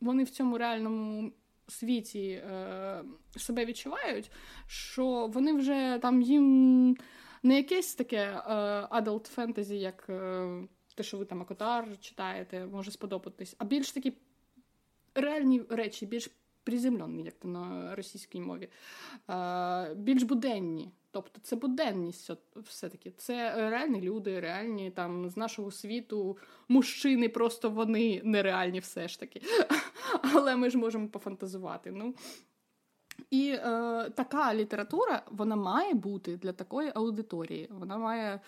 вони 0.00 0.24
в 0.24 0.30
цьому 0.30 0.58
реальному 0.58 1.32
світі 1.68 2.30
е, 2.30 3.04
себе 3.36 3.64
відчувають, 3.64 4.30
що 4.66 5.26
вони 5.26 5.52
вже 5.52 5.98
там 6.02 6.22
їм 6.22 6.96
не 7.42 7.56
якесь 7.56 7.94
таке 7.94 8.16
е, 8.16 8.52
adult 8.90 9.28
фентезі, 9.28 9.78
як 9.78 10.06
е, 10.08 10.48
те, 10.94 11.02
що 11.02 11.18
ви 11.18 11.24
там 11.24 11.42
Акотар 11.42 12.00
читаєте, 12.00 12.66
може 12.66 12.90
сподобатись, 12.90 13.54
а 13.58 13.64
більш 13.64 13.92
такі 13.92 14.12
реальні 15.14 15.62
речі, 15.68 16.06
більш 16.06 16.30
приземлені, 16.64 17.22
як 17.22 17.34
то 17.34 17.48
на 17.48 17.94
російській 17.94 18.40
мові, 18.40 18.68
більш 19.96 20.22
буденні. 20.22 20.90
Тобто 21.10 21.40
це 21.42 21.56
буденність 21.56 22.30
все-таки. 22.56 23.12
Це 23.16 23.54
реальні 23.70 24.00
люди, 24.00 24.40
реальні 24.40 24.90
там 24.90 25.30
з 25.30 25.36
нашого 25.36 25.70
світу 25.70 26.38
мужчини, 26.68 27.28
просто 27.28 27.70
вони 27.70 28.20
нереальні 28.24 28.78
все 28.78 29.08
ж 29.08 29.20
таки. 29.20 29.42
Але 30.34 30.56
ми 30.56 30.70
ж 30.70 30.78
можемо 30.78 31.08
пофантазувати. 31.08 31.90
Ну. 31.90 32.14
І 33.30 33.50
е, 33.50 33.60
така 34.14 34.54
література 34.54 35.22
вона 35.30 35.56
має 35.56 35.94
бути 35.94 36.36
для 36.36 36.52
такої 36.52 36.92
аудиторії. 36.94 37.68
Вона 37.70 37.98
має 37.98 38.40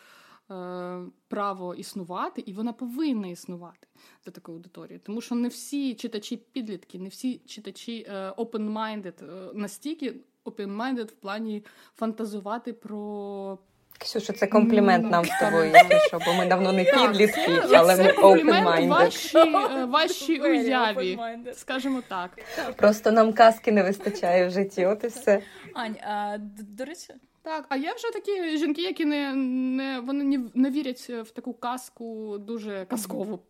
право 1.29 1.75
існувати, 1.75 2.41
і 2.47 2.53
вона 2.53 2.73
повинна 2.73 3.29
існувати 3.29 3.87
для 4.25 4.33
такої 4.33 4.57
аудиторії. 4.57 4.99
Тому 4.99 5.21
що 5.21 5.35
не 5.35 5.49
всі 5.49 5.95
читачі 5.95 6.37
підлітки, 6.37 6.99
не 6.99 7.09
всі 7.09 7.41
читачі 7.47 8.07
е, 8.09 8.31
open-minded 8.31 9.25
е, 9.25 9.51
настільки 9.55 10.15
open-minded 10.45 11.07
в 11.07 11.13
плані 11.13 11.65
фантазувати 11.97 12.73
про. 12.73 13.59
Ксюша, 13.99 14.33
це 14.33 14.47
комплімент 14.47 15.11
нам 15.11 15.25
з 15.25 15.41
тобою, 15.41 15.73
якщо 15.91 16.19
бо 16.27 16.35
ми 16.35 16.47
давно 16.47 16.73
не 16.73 16.85
підлітки, 16.85 17.63
але 17.75 17.97
ми 17.97 18.13
open-minded. 18.13 18.89
ваші, 18.89 19.39
е, 19.39 19.85
ваші 19.85 20.41
уяві, 20.41 21.19
скажімо 21.55 22.03
так. 22.09 22.31
Просто 22.77 23.13
нам 23.13 23.33
казки 23.33 23.73
не 23.73 23.83
вистачає 23.83 24.49
в 24.49 24.51
житті, 24.51 24.87
от 24.87 25.05
і 25.05 25.07
все. 25.07 25.43
Ань, 25.75 25.97
а 26.03 26.39
до 26.59 26.85
речі. 26.85 27.15
Так, 27.47 27.67
а 27.69 27.77
є 27.77 27.95
вже 27.95 28.13
такі 28.13 28.59
жінки, 28.59 28.83
які 28.83 29.05
не 29.05 29.35
не 29.35 30.01
вони 30.01 30.25
не, 30.25 30.51
не 30.55 30.71
вірять 30.71 31.01
в 31.01 31.31
таку 31.31 31.55
казку 31.55 32.39
дуже 32.39 32.85
казкову, 32.85 33.41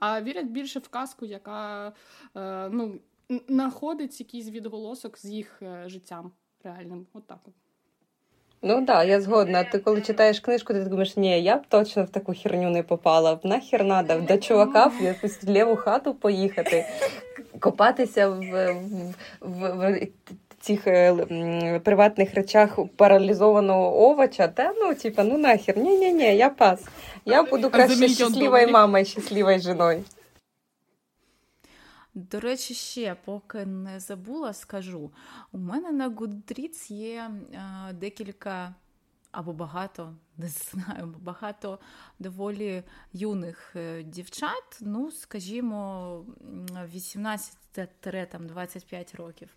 а 0.00 0.22
вірять 0.22 0.46
більше 0.46 0.78
в 0.78 0.88
казку, 0.88 1.26
яка 1.26 1.92
е, 2.36 2.68
ну 2.68 2.94
знаходить 3.48 4.20
якийсь 4.20 4.50
відголосок 4.50 5.18
з 5.18 5.24
їх 5.24 5.62
е, 5.62 5.84
життям 5.86 6.32
реальним. 6.64 7.06
От 7.12 7.26
так 7.26 7.38
от. 7.46 7.52
Ну 8.62 8.74
так, 8.74 8.84
да, 8.84 9.04
я 9.04 9.20
згодна. 9.20 9.64
Ти 9.64 9.78
коли 9.78 10.02
читаєш 10.02 10.40
книжку, 10.40 10.72
ти 10.72 10.84
думаєш, 10.84 11.16
ні, 11.16 11.42
я 11.42 11.56
б 11.56 11.66
точно 11.68 12.04
в 12.04 12.08
таку 12.08 12.34
херню 12.34 12.70
не 12.70 12.82
попала. 12.82 13.40
Нахер 13.44 13.84
надо 13.84 14.20
до 14.20 14.38
чувака 14.38 14.86
в 14.86 15.02
якусь 15.02 15.44
ліву 15.44 15.76
хату 15.76 16.14
поїхати, 16.14 16.86
копатися 17.60 18.28
в, 18.28 18.40
в, 18.40 19.14
в, 19.40 19.76
в 19.76 20.08
цих 20.66 20.86
е, 20.86 21.80
приватних 21.84 22.34
речах 22.34 22.78
паралізованого 22.96 24.10
овоча. 24.10 24.48
Та 24.48 24.72
ну, 24.76 24.94
типа, 24.94 25.24
ну 25.24 25.38
нахер, 25.38 25.78
ні, 25.78 25.98
ні, 25.98 26.12
ні, 26.12 26.36
я 26.36 26.50
пас. 26.50 26.84
Я 27.24 27.42
буду 27.42 27.70
краще 27.70 28.08
щасливою 28.08 28.68
мамою, 28.68 29.04
щасливою 29.04 29.60
жіною. 29.60 30.04
До 32.14 32.40
речі, 32.40 32.74
ще 32.74 33.16
поки 33.24 33.66
не 33.66 34.00
забула, 34.00 34.52
скажу. 34.52 35.10
У 35.52 35.58
мене 35.58 35.92
на 35.92 36.10
Goodreads 36.10 36.92
є 36.92 37.30
а, 37.54 37.92
декілька 37.92 38.74
або 39.32 39.52
багато, 39.52 40.14
не 40.36 40.48
знаю, 40.48 41.14
багато 41.20 41.78
доволі 42.18 42.82
юних 43.12 43.72
е, 43.76 44.02
дівчат, 44.02 44.78
ну, 44.80 45.10
скажімо, 45.10 46.24
18-25 46.94 49.16
років. 49.16 49.48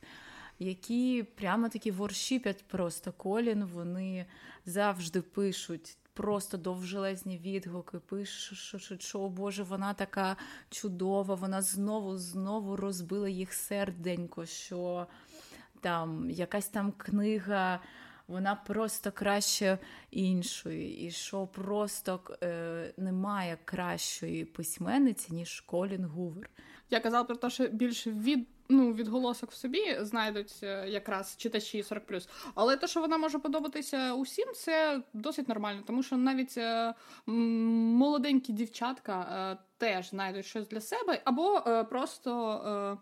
Які 0.60 1.24
прямо 1.24 1.70
такі 1.70 1.92
воршіпять 1.92 2.68
просто 2.68 3.12
колін, 3.12 3.64
вони 3.64 4.26
завжди 4.66 5.22
пишуть 5.22 5.98
просто 6.14 6.58
довжелезні 6.58 7.38
відгуки, 7.38 8.00
пишуть, 8.00 9.02
що 9.02 9.20
о 9.20 9.30
Боже, 9.30 9.64
вона 9.64 9.94
така 9.94 10.38
чудова, 10.70 11.36
вона 11.36 11.62
знову 11.62 12.18
знову 12.18 12.76
розбила 12.76 13.30
їх 13.30 13.54
серденько, 13.54 14.46
що 14.46 15.08
там 15.82 16.30
якась 16.30 16.68
там 16.68 16.92
книга 16.92 17.80
вона 18.28 18.56
просто 18.56 19.12
краще 19.12 19.78
іншої, 20.12 21.08
і 21.08 21.12
що 21.12 21.48
просто 21.48 22.20
е, 22.44 22.94
немає 22.98 23.58
кращої 23.66 24.46
письменниці, 24.46 25.34
ніж 25.34 25.62
Колін 25.62 26.06
Гувер. 26.06 26.50
Я 26.90 27.00
казала 27.00 27.24
про 27.24 27.36
те, 27.36 27.50
що 27.50 27.68
більше 27.68 28.12
від 28.12 28.48
ну, 28.70 28.94
відголосок 28.94 29.52
в 29.52 29.56
собі 29.56 29.98
знайдуть 30.02 30.60
е, 30.64 30.90
якраз 30.90 31.36
читачі 31.38 31.82
40+. 31.82 32.28
Але 32.56 32.78
те, 32.78 32.88
що 32.88 33.02
вона 33.02 33.18
може 33.18 33.40
подобатися 33.40 34.14
усім, 34.14 34.54
це 34.56 35.02
досить 35.14 35.48
нормально, 35.48 35.84
тому 35.88 36.04
що 36.04 36.18
навіть 36.18 36.58
е, 36.58 36.94
молоденькі 37.26 38.54
дівчатка 38.54 39.22
е, 39.22 39.64
теж 39.78 40.10
знайдуть 40.10 40.46
щось 40.46 40.68
для 40.68 40.82
себе, 40.82 41.22
або 41.26 41.62
просто 41.90 42.98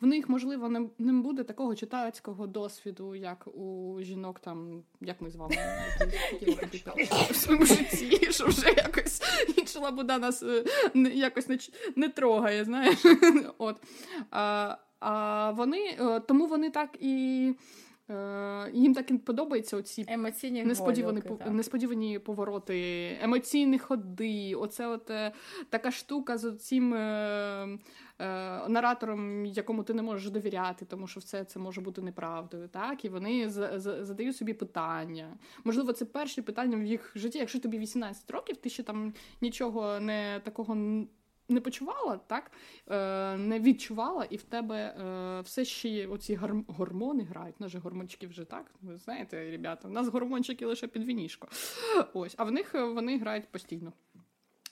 в 0.00 0.06
них, 0.06 0.28
можливо, 0.28 0.68
не, 0.68 0.88
не 0.98 1.12
буде 1.12 1.44
такого 1.44 1.74
читацького 1.74 2.46
досвіду, 2.46 3.14
як 3.14 3.46
у 3.46 3.98
жінок, 4.00 4.40
там, 4.40 4.82
як 5.00 5.20
ми 5.20 5.30
з 5.30 5.36
вами 5.36 5.56
в 7.30 7.36
своєму 7.36 7.66
житті, 7.66 8.32
що 8.32 8.46
вже 8.46 8.68
якось 8.68 9.22
інша 9.56 9.80
лабуда 9.80 10.18
нас 10.18 10.44
якось 10.94 11.48
не, 11.48 11.58
не 11.96 12.08
трогає, 12.08 12.64
знаєш. 12.64 12.98
От. 13.58 13.76
А 15.00 15.50
вони 15.50 15.96
е, 16.00 16.20
тому 16.20 16.46
вони 16.46 16.70
так 16.70 16.96
і. 17.00 17.54
Е, 18.10 18.70
їм 18.72 18.94
так 18.94 19.10
і 19.10 19.18
подобаються 19.18 19.76
оці 19.76 20.04
емоційні 20.08 20.64
несподівані 20.64 21.20
голюки, 21.20 21.50
несподівані 21.50 22.18
повороти, 22.18 23.18
емоційні 23.22 23.78
ходи. 23.78 24.54
Оце 24.54 24.86
от 24.86 25.10
е, 25.10 25.32
така 25.70 25.90
штука 25.90 26.38
з 26.38 26.56
цим 26.56 26.94
е, 26.94 26.98
е, 28.18 28.68
наратором, 28.68 29.46
якому 29.46 29.82
ти 29.82 29.94
не 29.94 30.02
можеш 30.02 30.30
довіряти, 30.30 30.84
тому 30.84 31.06
що 31.06 31.20
все 31.20 31.44
це 31.44 31.58
може 31.58 31.80
бути 31.80 32.02
неправдою. 32.02 32.68
Так, 32.68 33.04
і 33.04 33.08
вони 33.08 33.50
з, 33.50 33.78
з, 33.78 34.04
задають 34.04 34.36
собі 34.36 34.54
питання. 34.54 35.38
Можливо, 35.64 35.92
це 35.92 36.04
перші 36.04 36.42
питання 36.42 36.76
в 36.76 36.84
їх 36.84 37.12
житті. 37.14 37.38
Якщо 37.38 37.60
тобі 37.60 37.78
18 37.78 38.30
років, 38.30 38.56
ти 38.56 38.70
ще 38.70 38.82
там 38.82 39.14
нічого 39.40 40.00
не 40.00 40.40
такого 40.44 40.76
не 41.48 41.60
почувала, 41.60 42.20
так 42.26 42.50
е, 42.90 43.36
не 43.36 43.60
відчувала, 43.60 44.24
і 44.24 44.36
в 44.36 44.42
тебе 44.42 44.76
е, 44.76 45.40
все 45.40 45.64
ще 45.64 46.06
оці 46.06 46.38
гормони 46.68 47.22
грають. 47.22 47.60
Наші 47.60 47.78
гормончики 47.78 48.26
вже 48.26 48.44
так. 48.44 48.74
Ви 48.82 48.96
знаєте, 48.96 49.50
ребята, 49.50 49.88
у 49.88 49.90
нас 49.90 50.08
гормончики 50.08 50.66
лише 50.66 50.86
під 50.86 51.04
вінішко. 51.04 51.48
Ось, 52.12 52.34
а 52.38 52.44
в 52.44 52.50
них 52.50 52.74
е, 52.74 52.84
вони 52.84 53.18
грають 53.18 53.48
постійно. 53.48 53.92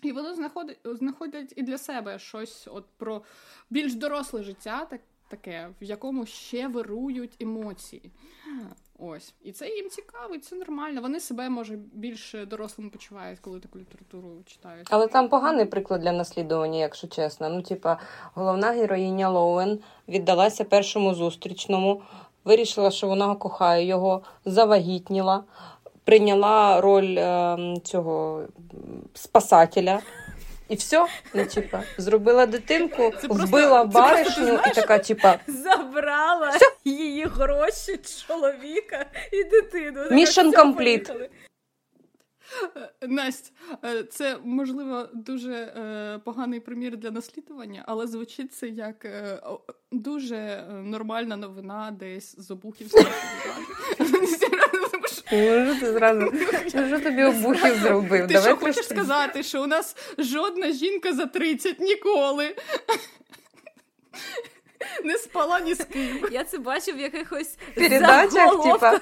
І 0.02 0.12
вони 0.12 0.34
знаходять 0.34 0.78
знаходять 0.84 1.52
і 1.56 1.62
для 1.62 1.78
себе 1.78 2.18
щось 2.18 2.68
от 2.72 2.84
про 2.96 3.22
більш 3.70 3.94
доросле 3.94 4.42
життя, 4.42 4.84
так, 4.84 5.00
таке, 5.28 5.70
в 5.80 5.84
якому 5.84 6.26
ще 6.26 6.68
вирують 6.68 7.36
емоції. 7.40 8.12
Ось. 8.98 9.34
І 9.42 9.52
це 9.52 9.68
їм 9.68 9.88
цікаво, 9.90 10.34
і 10.34 10.38
це 10.38 10.56
нормально. 10.56 11.00
Вони 11.00 11.20
себе, 11.20 11.48
може, 11.48 11.78
більш 11.92 12.34
дорослими 12.46 12.90
почувають, 12.90 13.38
коли 13.38 13.60
таку 13.60 13.78
літературу 13.78 14.28
читають. 14.46 14.88
Але 14.90 15.06
там 15.06 15.28
поганий 15.28 15.64
приклад 15.64 16.00
для 16.00 16.12
наслідування, 16.12 16.78
якщо 16.78 17.08
чесно. 17.08 17.48
Ну, 17.48 17.62
типа, 17.62 17.98
головна 18.34 18.70
героїня 18.70 19.30
Лоуен 19.30 19.78
віддалася 20.08 20.64
першому 20.64 21.14
зустрічному, 21.14 22.02
вирішила, 22.44 22.90
що 22.90 23.06
вона 23.06 23.34
кохає 23.34 23.86
його, 23.86 24.22
завагітніла, 24.44 25.44
прийняла 26.04 26.80
роль 26.80 27.16
е, 27.18 27.58
цього 27.84 28.42
спасателя. 29.14 30.00
І 30.68 30.74
все, 30.74 31.06
ну, 31.34 31.46
типа, 31.46 31.82
зробила 31.98 32.46
дитинку, 32.46 33.12
це 33.20 33.26
вбила 33.26 33.84
просто, 33.84 34.00
баришню 34.00 34.60
і 34.66 34.74
така, 34.74 34.98
типа. 34.98 35.38
Забрала 35.46 36.48
все. 36.48 36.66
її 36.84 37.24
гроші, 37.24 38.00
чоловіка 38.26 39.06
і 39.32 39.44
дитину. 39.44 40.00
Мішен 40.10 40.52
complete. 40.52 41.28
Е, 42.76 43.08
Настя, 43.08 43.50
е, 43.84 44.02
це 44.04 44.38
можливо 44.44 45.08
дуже 45.14 45.52
е, 45.52 46.20
поганий 46.24 46.60
примір 46.60 46.96
для 46.96 47.10
наслідування, 47.10 47.84
але 47.86 48.06
звучить 48.06 48.54
це 48.54 48.68
як 48.68 49.06
дуже 49.92 50.64
нормальна 50.70 51.36
новина 51.36 51.96
десь 51.98 52.34
з 52.38 52.50
ти 55.80 55.92
зразу 55.92 56.32
що 56.68 57.00
тобі 57.00 57.24
обухів 57.24 57.74
зробив? 57.78 58.26
Ти 58.28 58.34
Давай 58.34 58.50
що 58.50 58.56
хочеш 58.56 58.84
сказати, 58.84 59.42
що 59.42 59.62
у 59.62 59.66
нас 59.66 59.96
жодна 60.18 60.72
жінка 60.72 61.12
за 61.12 61.26
30 61.26 61.80
ніколи. 61.80 62.54
Не 65.04 65.18
спала 65.18 65.60
ні 65.60 65.74
з 65.74 65.84
ким. 65.84 66.28
Я 66.30 66.44
це 66.44 66.58
бачив 66.58 66.96
в 66.96 67.00
якихось 67.00 67.56
передачах, 67.74 68.62
типа 68.62 69.00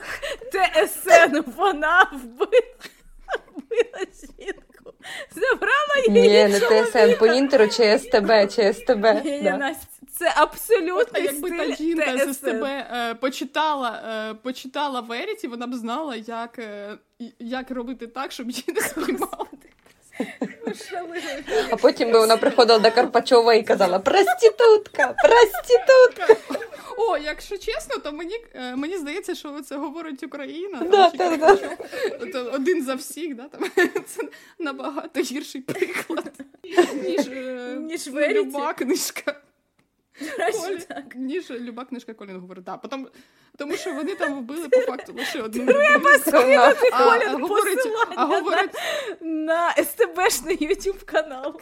ТСН. 0.52 1.50
Вона 1.56 2.10
вбила 2.12 4.06
жінку. 4.38 4.94
Забрала 5.30 5.93
її. 5.93 5.93
Ні, 6.08 6.28
не 6.28 6.60
ТСН, 6.60 7.18
по 7.18 7.26
інтеру 7.26 7.68
чи 7.68 7.98
СТБ, 7.98 8.54
чи 8.54 8.72
СТБ. 8.72 9.24
Ні, 9.24 9.40
да. 9.42 9.56
Настя, 9.56 9.86
це 10.18 10.32
абсолютно. 10.36 11.18
Якби 11.18 11.50
та 11.50 11.74
жінка 11.74 12.32
з 12.32 12.36
тебе 12.36 12.86
е, 12.92 13.14
почитала 13.14 14.02
е, 14.30 14.34
почитала 14.34 15.00
Веріті, 15.00 15.48
вона 15.48 15.66
б 15.66 15.74
знала, 15.74 16.16
як 16.16 16.58
е, 16.58 16.98
як 17.38 17.70
робити 17.70 18.06
так, 18.06 18.32
щоб 18.32 18.50
її 18.50 18.64
не 18.74 18.80
спіймали. 18.80 19.46
А 21.70 21.76
потім 21.76 22.12
би 22.12 22.18
вона 22.18 22.36
приходила 22.36 22.78
до 22.78 22.90
Карпачова 22.90 23.54
і 23.54 23.62
казала 23.62 23.98
Проститутка, 23.98 25.14
проститутка. 25.22 26.58
О, 26.96 27.18
якщо 27.18 27.58
чесно, 27.58 27.98
то 27.98 28.12
мені 28.12 28.36
е, 28.54 28.76
мені 28.76 28.98
здається, 28.98 29.34
що 29.34 29.60
це 29.60 29.76
говорить 29.76 30.22
Україна. 30.22 30.82
Да, 30.90 31.10
там, 31.10 31.38
да, 31.38 31.58
да. 32.32 32.42
Один 32.42 32.84
за 32.84 32.94
всіх, 32.94 33.34
да, 33.34 33.48
там, 33.48 33.70
це 34.06 34.22
набагато 34.58 35.20
гірший 35.20 35.60
приклад, 35.60 36.32
ніж, 37.04 37.26
е, 37.28 37.76
ніж 37.80 38.08
люба 38.08 38.74
книжка. 38.74 39.40
Ніж 41.14 41.50
люба 41.50 41.84
книжка 41.84 42.14
Колін 42.14 42.40
говорить. 42.40 42.64
Да, 42.64 42.76
потім, 42.76 43.08
тому 43.58 43.76
що 43.76 43.92
вони 43.94 44.14
там 44.14 44.34
вбили 44.40 44.68
по 44.68 44.80
факту 44.80 45.12
лише 45.12 45.42
одну 45.42 45.62
людину. 45.62 45.98
А, 46.92 46.98
говорить, 47.42 47.78
а 48.16 48.24
говорить 48.26 48.70
на 49.20 49.72
СТБшний 49.74 50.68
YouTube 50.68 51.04
канал. 51.04 51.60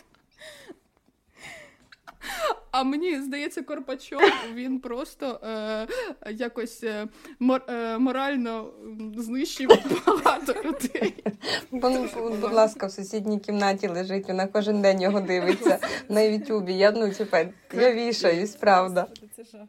А 2.71 2.83
мені 2.83 3.21
здається, 3.21 3.63
Корпачов 3.63 4.21
він 4.55 4.81
просто 4.81 5.41
е, 5.43 5.87
якось 6.33 6.85
е, 6.85 7.09
мор, 7.39 7.63
е, 7.69 7.99
морально 7.99 8.73
знищив 9.17 9.69
багато 10.07 10.55
людей. 10.65 11.25
Будь, 11.71 12.41
будь 12.41 12.53
ласка, 12.53 12.87
в 12.87 12.93
сусідній 12.93 13.39
кімнаті 13.39 13.89
лежить, 13.89 14.29
вона 14.29 14.47
кожен 14.47 14.83
день 14.83 15.01
його 15.01 15.21
дивиться 15.21 15.79
на 16.09 16.21
Ютубі. 16.21 16.73
Я 16.73 16.93
ну 16.93 17.13
тепер 17.13 17.49
я 17.73 17.95
вішаюсь, 17.95 18.55
правда. 18.55 19.07
Це 19.37 19.45
жах. 19.45 19.69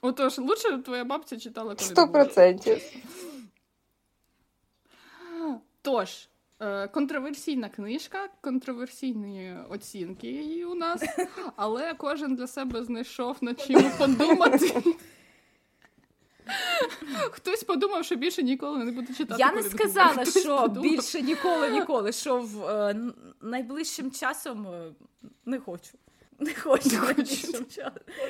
Отож, 0.00 0.38
лучше 0.38 0.78
твоя 0.78 1.04
бабця 1.04 1.36
читала 1.36 1.74
Сто 1.78 2.08
процентів. 2.08 2.82
Тож. 5.82 6.28
Е, 6.60 6.88
контроверсійна 6.88 7.68
книжка, 7.68 8.28
контроверсійні 8.40 9.54
оцінки 9.70 10.26
її 10.26 10.64
у 10.64 10.74
нас, 10.74 11.02
але 11.56 11.94
кожен 11.94 12.34
для 12.34 12.46
себе 12.46 12.84
знайшов 12.84 13.36
над 13.40 13.60
чим 13.60 13.90
подумати. 13.98 14.82
Хтось 17.30 17.64
подумав, 17.64 18.04
що 18.04 18.16
більше 18.16 18.42
ніколи 18.42 18.84
не 18.84 18.92
буде 18.92 19.14
читати. 19.14 19.34
Я 19.38 19.52
не 19.52 19.62
сказала, 19.62 20.24
що 20.24 20.58
подумав. 20.60 20.82
більше 20.82 21.22
ніколи 21.22 21.70
ніколи, 21.78 22.12
що 22.12 22.38
в 22.40 22.64
е, 22.64 22.96
найближчим 23.42 24.10
часом 24.10 24.66
е, 24.66 24.92
не 25.46 25.58
хочу. 25.58 25.98
Не 26.38 26.54
хочу. 26.54 26.88
Не 26.88 26.98
хочу. 26.98 27.64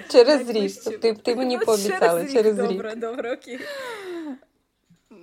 Через 0.09 0.51
рік. 0.51 1.01
Ти, 1.01 1.15
ти 1.15 1.37
мені 1.37 1.59
пообіцяла. 1.59 2.21
Через. 2.21 2.33
Через 2.33 2.59
рік. 2.59 2.69
Добре, 2.69 2.95
добре, 2.97 3.35
окей. 3.35 3.61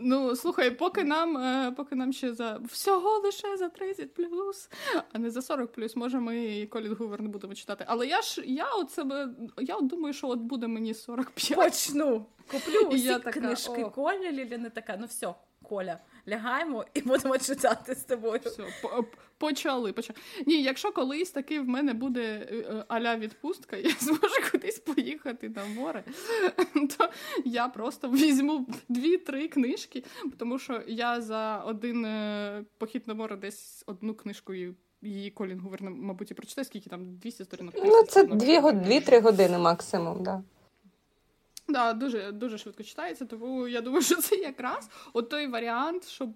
Ну, 0.06 0.36
слухай, 0.36 0.72
поки 0.72 1.04
нам 1.04 1.38
е, 1.38 1.72
поки 1.78 1.96
нам 1.96 2.14
ще 2.14 2.34
за 2.34 2.60
всього 2.64 3.20
лише 3.20 3.58
за 3.58 3.70
30 3.70 4.14
плюс, 4.14 4.70
а 5.14 5.20
не 5.20 5.30
за 5.32 5.42
40 5.42 5.72
плюс, 5.72 5.96
може, 5.96 6.20
ми 6.20 6.46
і 6.46 6.68
Колін 6.68 6.94
Гувер 6.94 7.22
не 7.22 7.30
будемо 7.30 7.54
читати. 7.54 7.86
Але 7.88 8.08
я 8.08 8.22
ж 8.22 8.42
я 8.46 8.70
от 8.74 8.92
себе, 8.92 9.30
я 9.58 9.76
от 9.76 9.88
думаю, 9.88 10.14
що 10.14 10.28
от 10.28 10.40
буде 10.40 10.68
мені 10.68 10.94
45. 10.94 11.60
Почну. 11.60 12.26
Куплю 12.52 12.88
усі 12.90 13.06
я 13.06 13.20
книжки 13.20 13.86
Коля, 13.96 14.32
Лілі 14.32 14.58
не 14.58 14.70
така. 14.70 14.98
Ну 15.00 15.06
все, 15.06 15.34
Коля 15.64 16.00
лягаємо 16.28 16.86
і 16.94 17.02
будемо 17.02 17.38
читати 17.38 17.96
з 17.96 18.04
тобою. 18.04 18.42
Все, 18.46 18.64
почали. 19.38 19.94
почали. 19.94 20.20
Ні, 20.46 20.64
якщо 20.64 20.92
колись 20.92 21.32
таки 21.32 21.60
в 21.60 21.68
мене 21.68 21.94
буде 21.94 22.48
е, 22.52 22.56
е, 22.56 22.86
аля 22.88 23.16
відпустка, 23.16 23.78
я 23.78 23.96
зможу 24.00 24.52
кудись 24.52 24.80
поїхати 24.80 25.50
на 25.50 25.66
море, 25.66 26.04
то 26.98 27.10
я 27.46 27.68
просто 27.68 28.10
візьму 28.10 28.68
дві-три 28.90 29.48
книжки, 29.48 30.04
тому 30.38 30.60
що 30.60 30.82
я 30.88 31.22
за 31.22 31.58
один 31.58 32.06
е, 32.06 32.66
похід 32.78 33.08
на 33.08 33.14
море 33.14 33.36
десь 33.36 33.84
одну 33.88 34.14
книжку 34.14 34.54
її 35.02 35.32
Колін 35.32 35.60
Гувер, 35.60 35.84
мабуть, 35.84 36.32
і 36.32 36.34
прочитаю, 36.34 36.66
скільки 36.66 36.90
там 36.90 37.16
200 37.18 37.44
сторінок. 37.44 37.76
Ну, 37.86 38.04
це 38.04 38.24
2-3 38.24 39.22
години 39.22 39.58
максимум, 39.58 40.14
так. 40.14 40.24
Да. 40.24 40.44
Да, 41.68 41.94
дуже 41.94 42.32
дуже 42.32 42.58
швидко 42.58 42.84
читається, 42.84 43.26
тому 43.26 43.68
я 43.68 43.82
думаю, 43.82 44.02
що 44.02 44.16
це 44.16 44.36
якраз 44.36 44.90
от 45.14 45.30
той 45.30 45.48
варіант, 45.48 46.08
щоб 46.08 46.30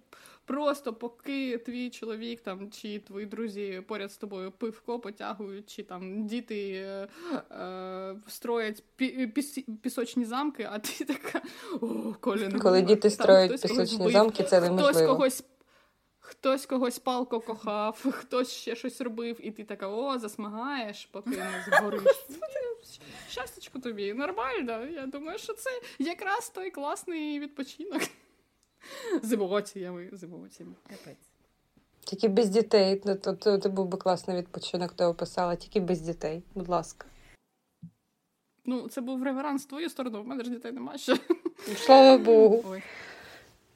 просто 0.46 0.94
поки 0.94 1.58
твій 1.58 1.90
чоловік 1.90 2.42
там 2.42 2.72
чи 2.72 3.00
твої 3.00 3.26
друзі 3.26 3.84
поряд 3.88 4.12
з 4.12 4.18
тобою 4.18 4.52
пивко 4.52 5.00
потягують, 5.00 5.70
чи 5.70 5.84
там 5.84 6.28
діти 6.28 6.72
е, 6.72 7.08
е, 7.52 8.16
строять 8.28 8.84
пі, 8.96 9.28
піс, 9.28 9.60
пісочні 9.82 10.26
замки, 10.26 10.68
а 10.72 10.80
ти 10.80 11.06
така 11.06 11.42
о, 11.82 11.88
Колін. 12.20 12.60
Коли 12.60 12.82
діти 12.82 13.10
строять 13.10 13.62
пісочні 13.62 14.12
замки, 14.12 14.44
це 14.44 14.62
неможливо. 14.62 14.92
Хтось 14.92 15.08
когось 15.08 15.44
Хтось 16.30 16.66
когось 16.66 17.00
палко 17.00 17.40
кохав, 17.40 18.06
хтось 18.12 18.52
ще 18.52 18.76
щось 18.76 19.02
робив, 19.02 19.38
і 19.40 19.52
ти 19.52 19.64
така 19.64 19.88
о, 19.88 20.20
засмагаєш, 20.20 21.06
поки 21.06 21.30
не 21.30 21.66
згориш. 21.80 22.02
Щастячко 23.30 23.80
тобі, 23.80 24.14
нормально. 24.14 24.86
Я 24.86 25.06
думаю, 25.06 25.38
що 25.38 25.54
це 25.54 25.70
якраз 26.00 26.50
той 26.50 26.72
класний 26.72 27.40
відпочинок. 27.40 28.02
З 29.24 29.32
емоціями, 29.32 30.10
з 30.12 30.24
емоціями. 30.24 30.76
Капець. 30.90 31.28
Тільки 32.00 32.28
без 32.28 32.50
дітей. 32.50 33.02
Ну, 33.06 33.16
то, 33.16 33.34
то, 33.34 33.58
то 33.58 33.70
був 33.70 33.88
би 33.88 33.98
класний 33.98 34.38
відпочинок, 34.38 34.94
ти 34.94 35.06
описала, 35.06 35.56
тільки 35.56 35.80
без 35.80 36.02
дітей, 36.02 36.44
будь 36.56 36.70
ласка. 36.70 37.08
Ну, 38.66 38.88
це 38.88 39.02
був 39.02 39.24
реверанс 39.24 39.64
в 39.64 39.68
твою 39.68 39.90
сторону, 39.90 40.24
в 40.24 40.28
мене 40.28 40.44
ж 40.44 40.50
дітей 40.50 40.72
немає 40.72 40.98
ще. 40.98 41.18
Слава 41.76 42.18
Богу. 42.18 42.64
Ой. 42.70 42.84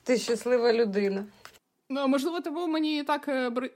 Ти 0.03 0.17
щаслива 0.17 0.73
людина. 0.73 1.25
Ну, 1.91 2.07
можливо, 2.07 2.41
тому 2.41 2.67
мені 2.67 3.03
так 3.03 3.27
е, 3.27 3.49
бри... 3.49 3.71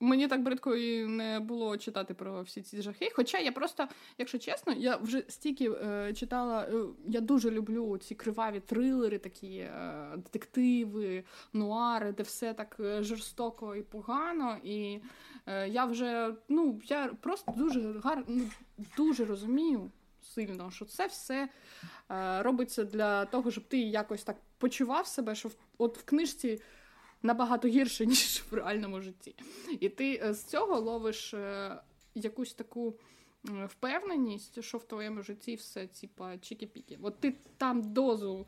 мені 0.00 0.28
так 0.28 0.42
бридко 0.42 0.76
і 0.76 1.06
не 1.06 1.40
було 1.40 1.76
читати 1.76 2.14
про 2.14 2.42
всі 2.42 2.62
ці 2.62 2.82
жахи. 2.82 3.10
Хоча 3.14 3.38
я 3.38 3.52
просто, 3.52 3.88
якщо 4.18 4.38
чесно, 4.38 4.72
я 4.72 4.96
вже 4.96 5.24
стільки 5.28 5.70
е, 5.70 6.12
читала. 6.12 6.62
Е, 6.62 6.84
я 7.06 7.20
дуже 7.20 7.50
люблю 7.50 7.98
ці 7.98 8.14
криваві 8.14 8.60
трилери, 8.60 9.18
такі 9.18 9.56
е, 9.56 10.12
детективи, 10.16 11.24
нуари, 11.52 12.12
де 12.12 12.22
все 12.22 12.54
так 12.54 12.76
е, 12.80 13.02
жорстоко 13.02 13.76
і 13.76 13.82
погано. 13.82 14.56
І 14.64 15.00
е, 15.46 15.68
я 15.68 15.84
вже 15.84 16.34
ну 16.48 16.80
я 16.84 17.10
просто 17.20 17.52
дуже 17.56 18.00
гарно 18.04 18.24
ну, 18.28 18.44
дуже 18.96 19.24
розумію. 19.24 19.90
Сильно, 20.34 20.70
що 20.70 20.84
це 20.84 21.06
все 21.06 21.48
е, 22.10 22.42
робиться 22.42 22.84
для 22.84 23.24
того, 23.24 23.50
щоб 23.50 23.64
ти 23.64 23.78
якось 23.78 24.22
так 24.22 24.36
почував 24.58 25.06
себе, 25.06 25.34
що 25.34 25.48
в, 25.48 25.54
от 25.78 25.98
в 25.98 26.04
книжці 26.04 26.60
набагато 27.22 27.68
гірше, 27.68 28.06
ніж 28.12 28.42
в 28.50 28.54
реальному 28.54 29.00
житті. 29.00 29.34
І 29.80 29.88
ти 29.88 30.20
е, 30.24 30.34
з 30.34 30.44
цього 30.44 30.80
ловиш 30.80 31.34
е, 31.34 31.76
якусь 32.14 32.54
таку 32.54 32.98
впевненість, 33.66 34.64
що 34.64 34.78
в 34.78 34.84
твоєму 34.84 35.22
житті 35.22 35.54
все 35.54 35.86
типа 35.86 36.32
чікі-пікі. 36.32 36.98
От 37.02 37.20
ти 37.20 37.34
там 37.56 37.92
дозу 37.92 38.46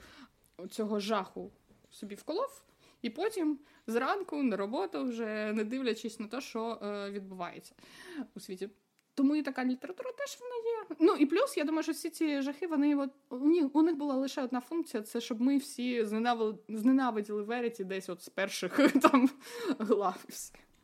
цього 0.71 1.01
жаху 1.01 1.51
собі 1.91 2.15
вколов, 2.15 2.63
і 3.03 3.11
потім 3.11 3.59
зранку 3.87 4.43
на 4.43 4.57
роботу, 4.57 5.05
вже 5.05 5.53
не 5.53 5.65
дивлячись 5.65 6.21
на 6.21 6.27
те, 6.27 6.41
що 6.41 6.79
е, 6.83 7.11
відбувається 7.11 7.75
у 8.35 8.41
світі. 8.41 8.69
Тому 9.15 9.37
і 9.37 9.43
така 9.43 9.65
література 9.65 10.11
теж 10.13 10.39
вона 10.41 10.55
є. 10.55 10.97
Ну 11.01 11.15
і 11.23 11.27
плюс, 11.27 11.57
я 11.57 11.65
думаю, 11.65 11.83
що 11.83 11.93
всі 11.93 12.11
ці 12.11 12.43
жахи, 12.43 12.67
вони 12.67 12.97
от 12.97 13.11
у 13.31 13.39
них, 13.39 13.65
у 13.73 13.83
них 13.83 13.97
була 13.97 14.15
лише 14.15 14.43
одна 14.43 14.61
функція: 14.61 15.03
це 15.03 15.21
щоб 15.21 15.41
ми 15.41 15.57
всі 15.57 16.05
зненавиділи, 16.05 16.59
зненавиділи 16.69 17.43
Веріті 17.43 17.85
десь 17.85 18.09
от 18.09 18.23
з 18.23 18.29
перших 18.29 18.93
там 19.03 19.31
глав. 19.79 20.25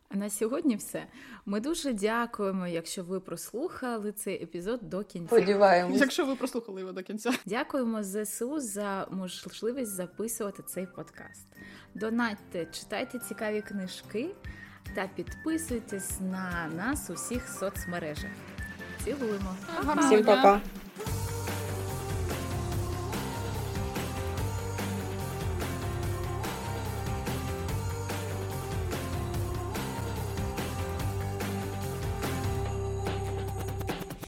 А 0.08 0.16
На 0.16 0.30
сьогодні 0.30 0.76
все. 0.76 1.06
Ми 1.46 1.60
дуже 1.60 1.92
дякуємо, 1.92 2.66
якщо 2.66 3.02
ви 3.04 3.20
прослухали 3.20 4.12
цей 4.12 4.42
епізод 4.42 4.80
до 4.82 5.04
кінця. 5.04 5.36
Сподіваємось. 5.36 6.00
Якщо 6.00 6.26
ви 6.26 6.36
прослухали 6.36 6.80
його 6.80 6.92
до 6.92 7.02
кінця. 7.02 7.32
Дякуємо 7.46 8.02
ЗСУ 8.02 8.60
за 8.60 9.06
можливість 9.10 9.92
записувати 9.92 10.62
цей 10.62 10.86
подкаст. 10.86 11.46
Донатьте, 11.94 12.66
читайте 12.66 13.18
цікаві 13.18 13.62
книжки 13.62 14.30
та 14.94 15.08
підписуйтесь 15.16 16.20
на 16.20 16.68
нас 16.76 17.10
у 17.10 17.14
всіх 17.14 17.48
соцмережах. 17.48 18.30
Цілуємо. 19.04 19.56
Всім 19.96 20.24
па-па. 20.24 20.60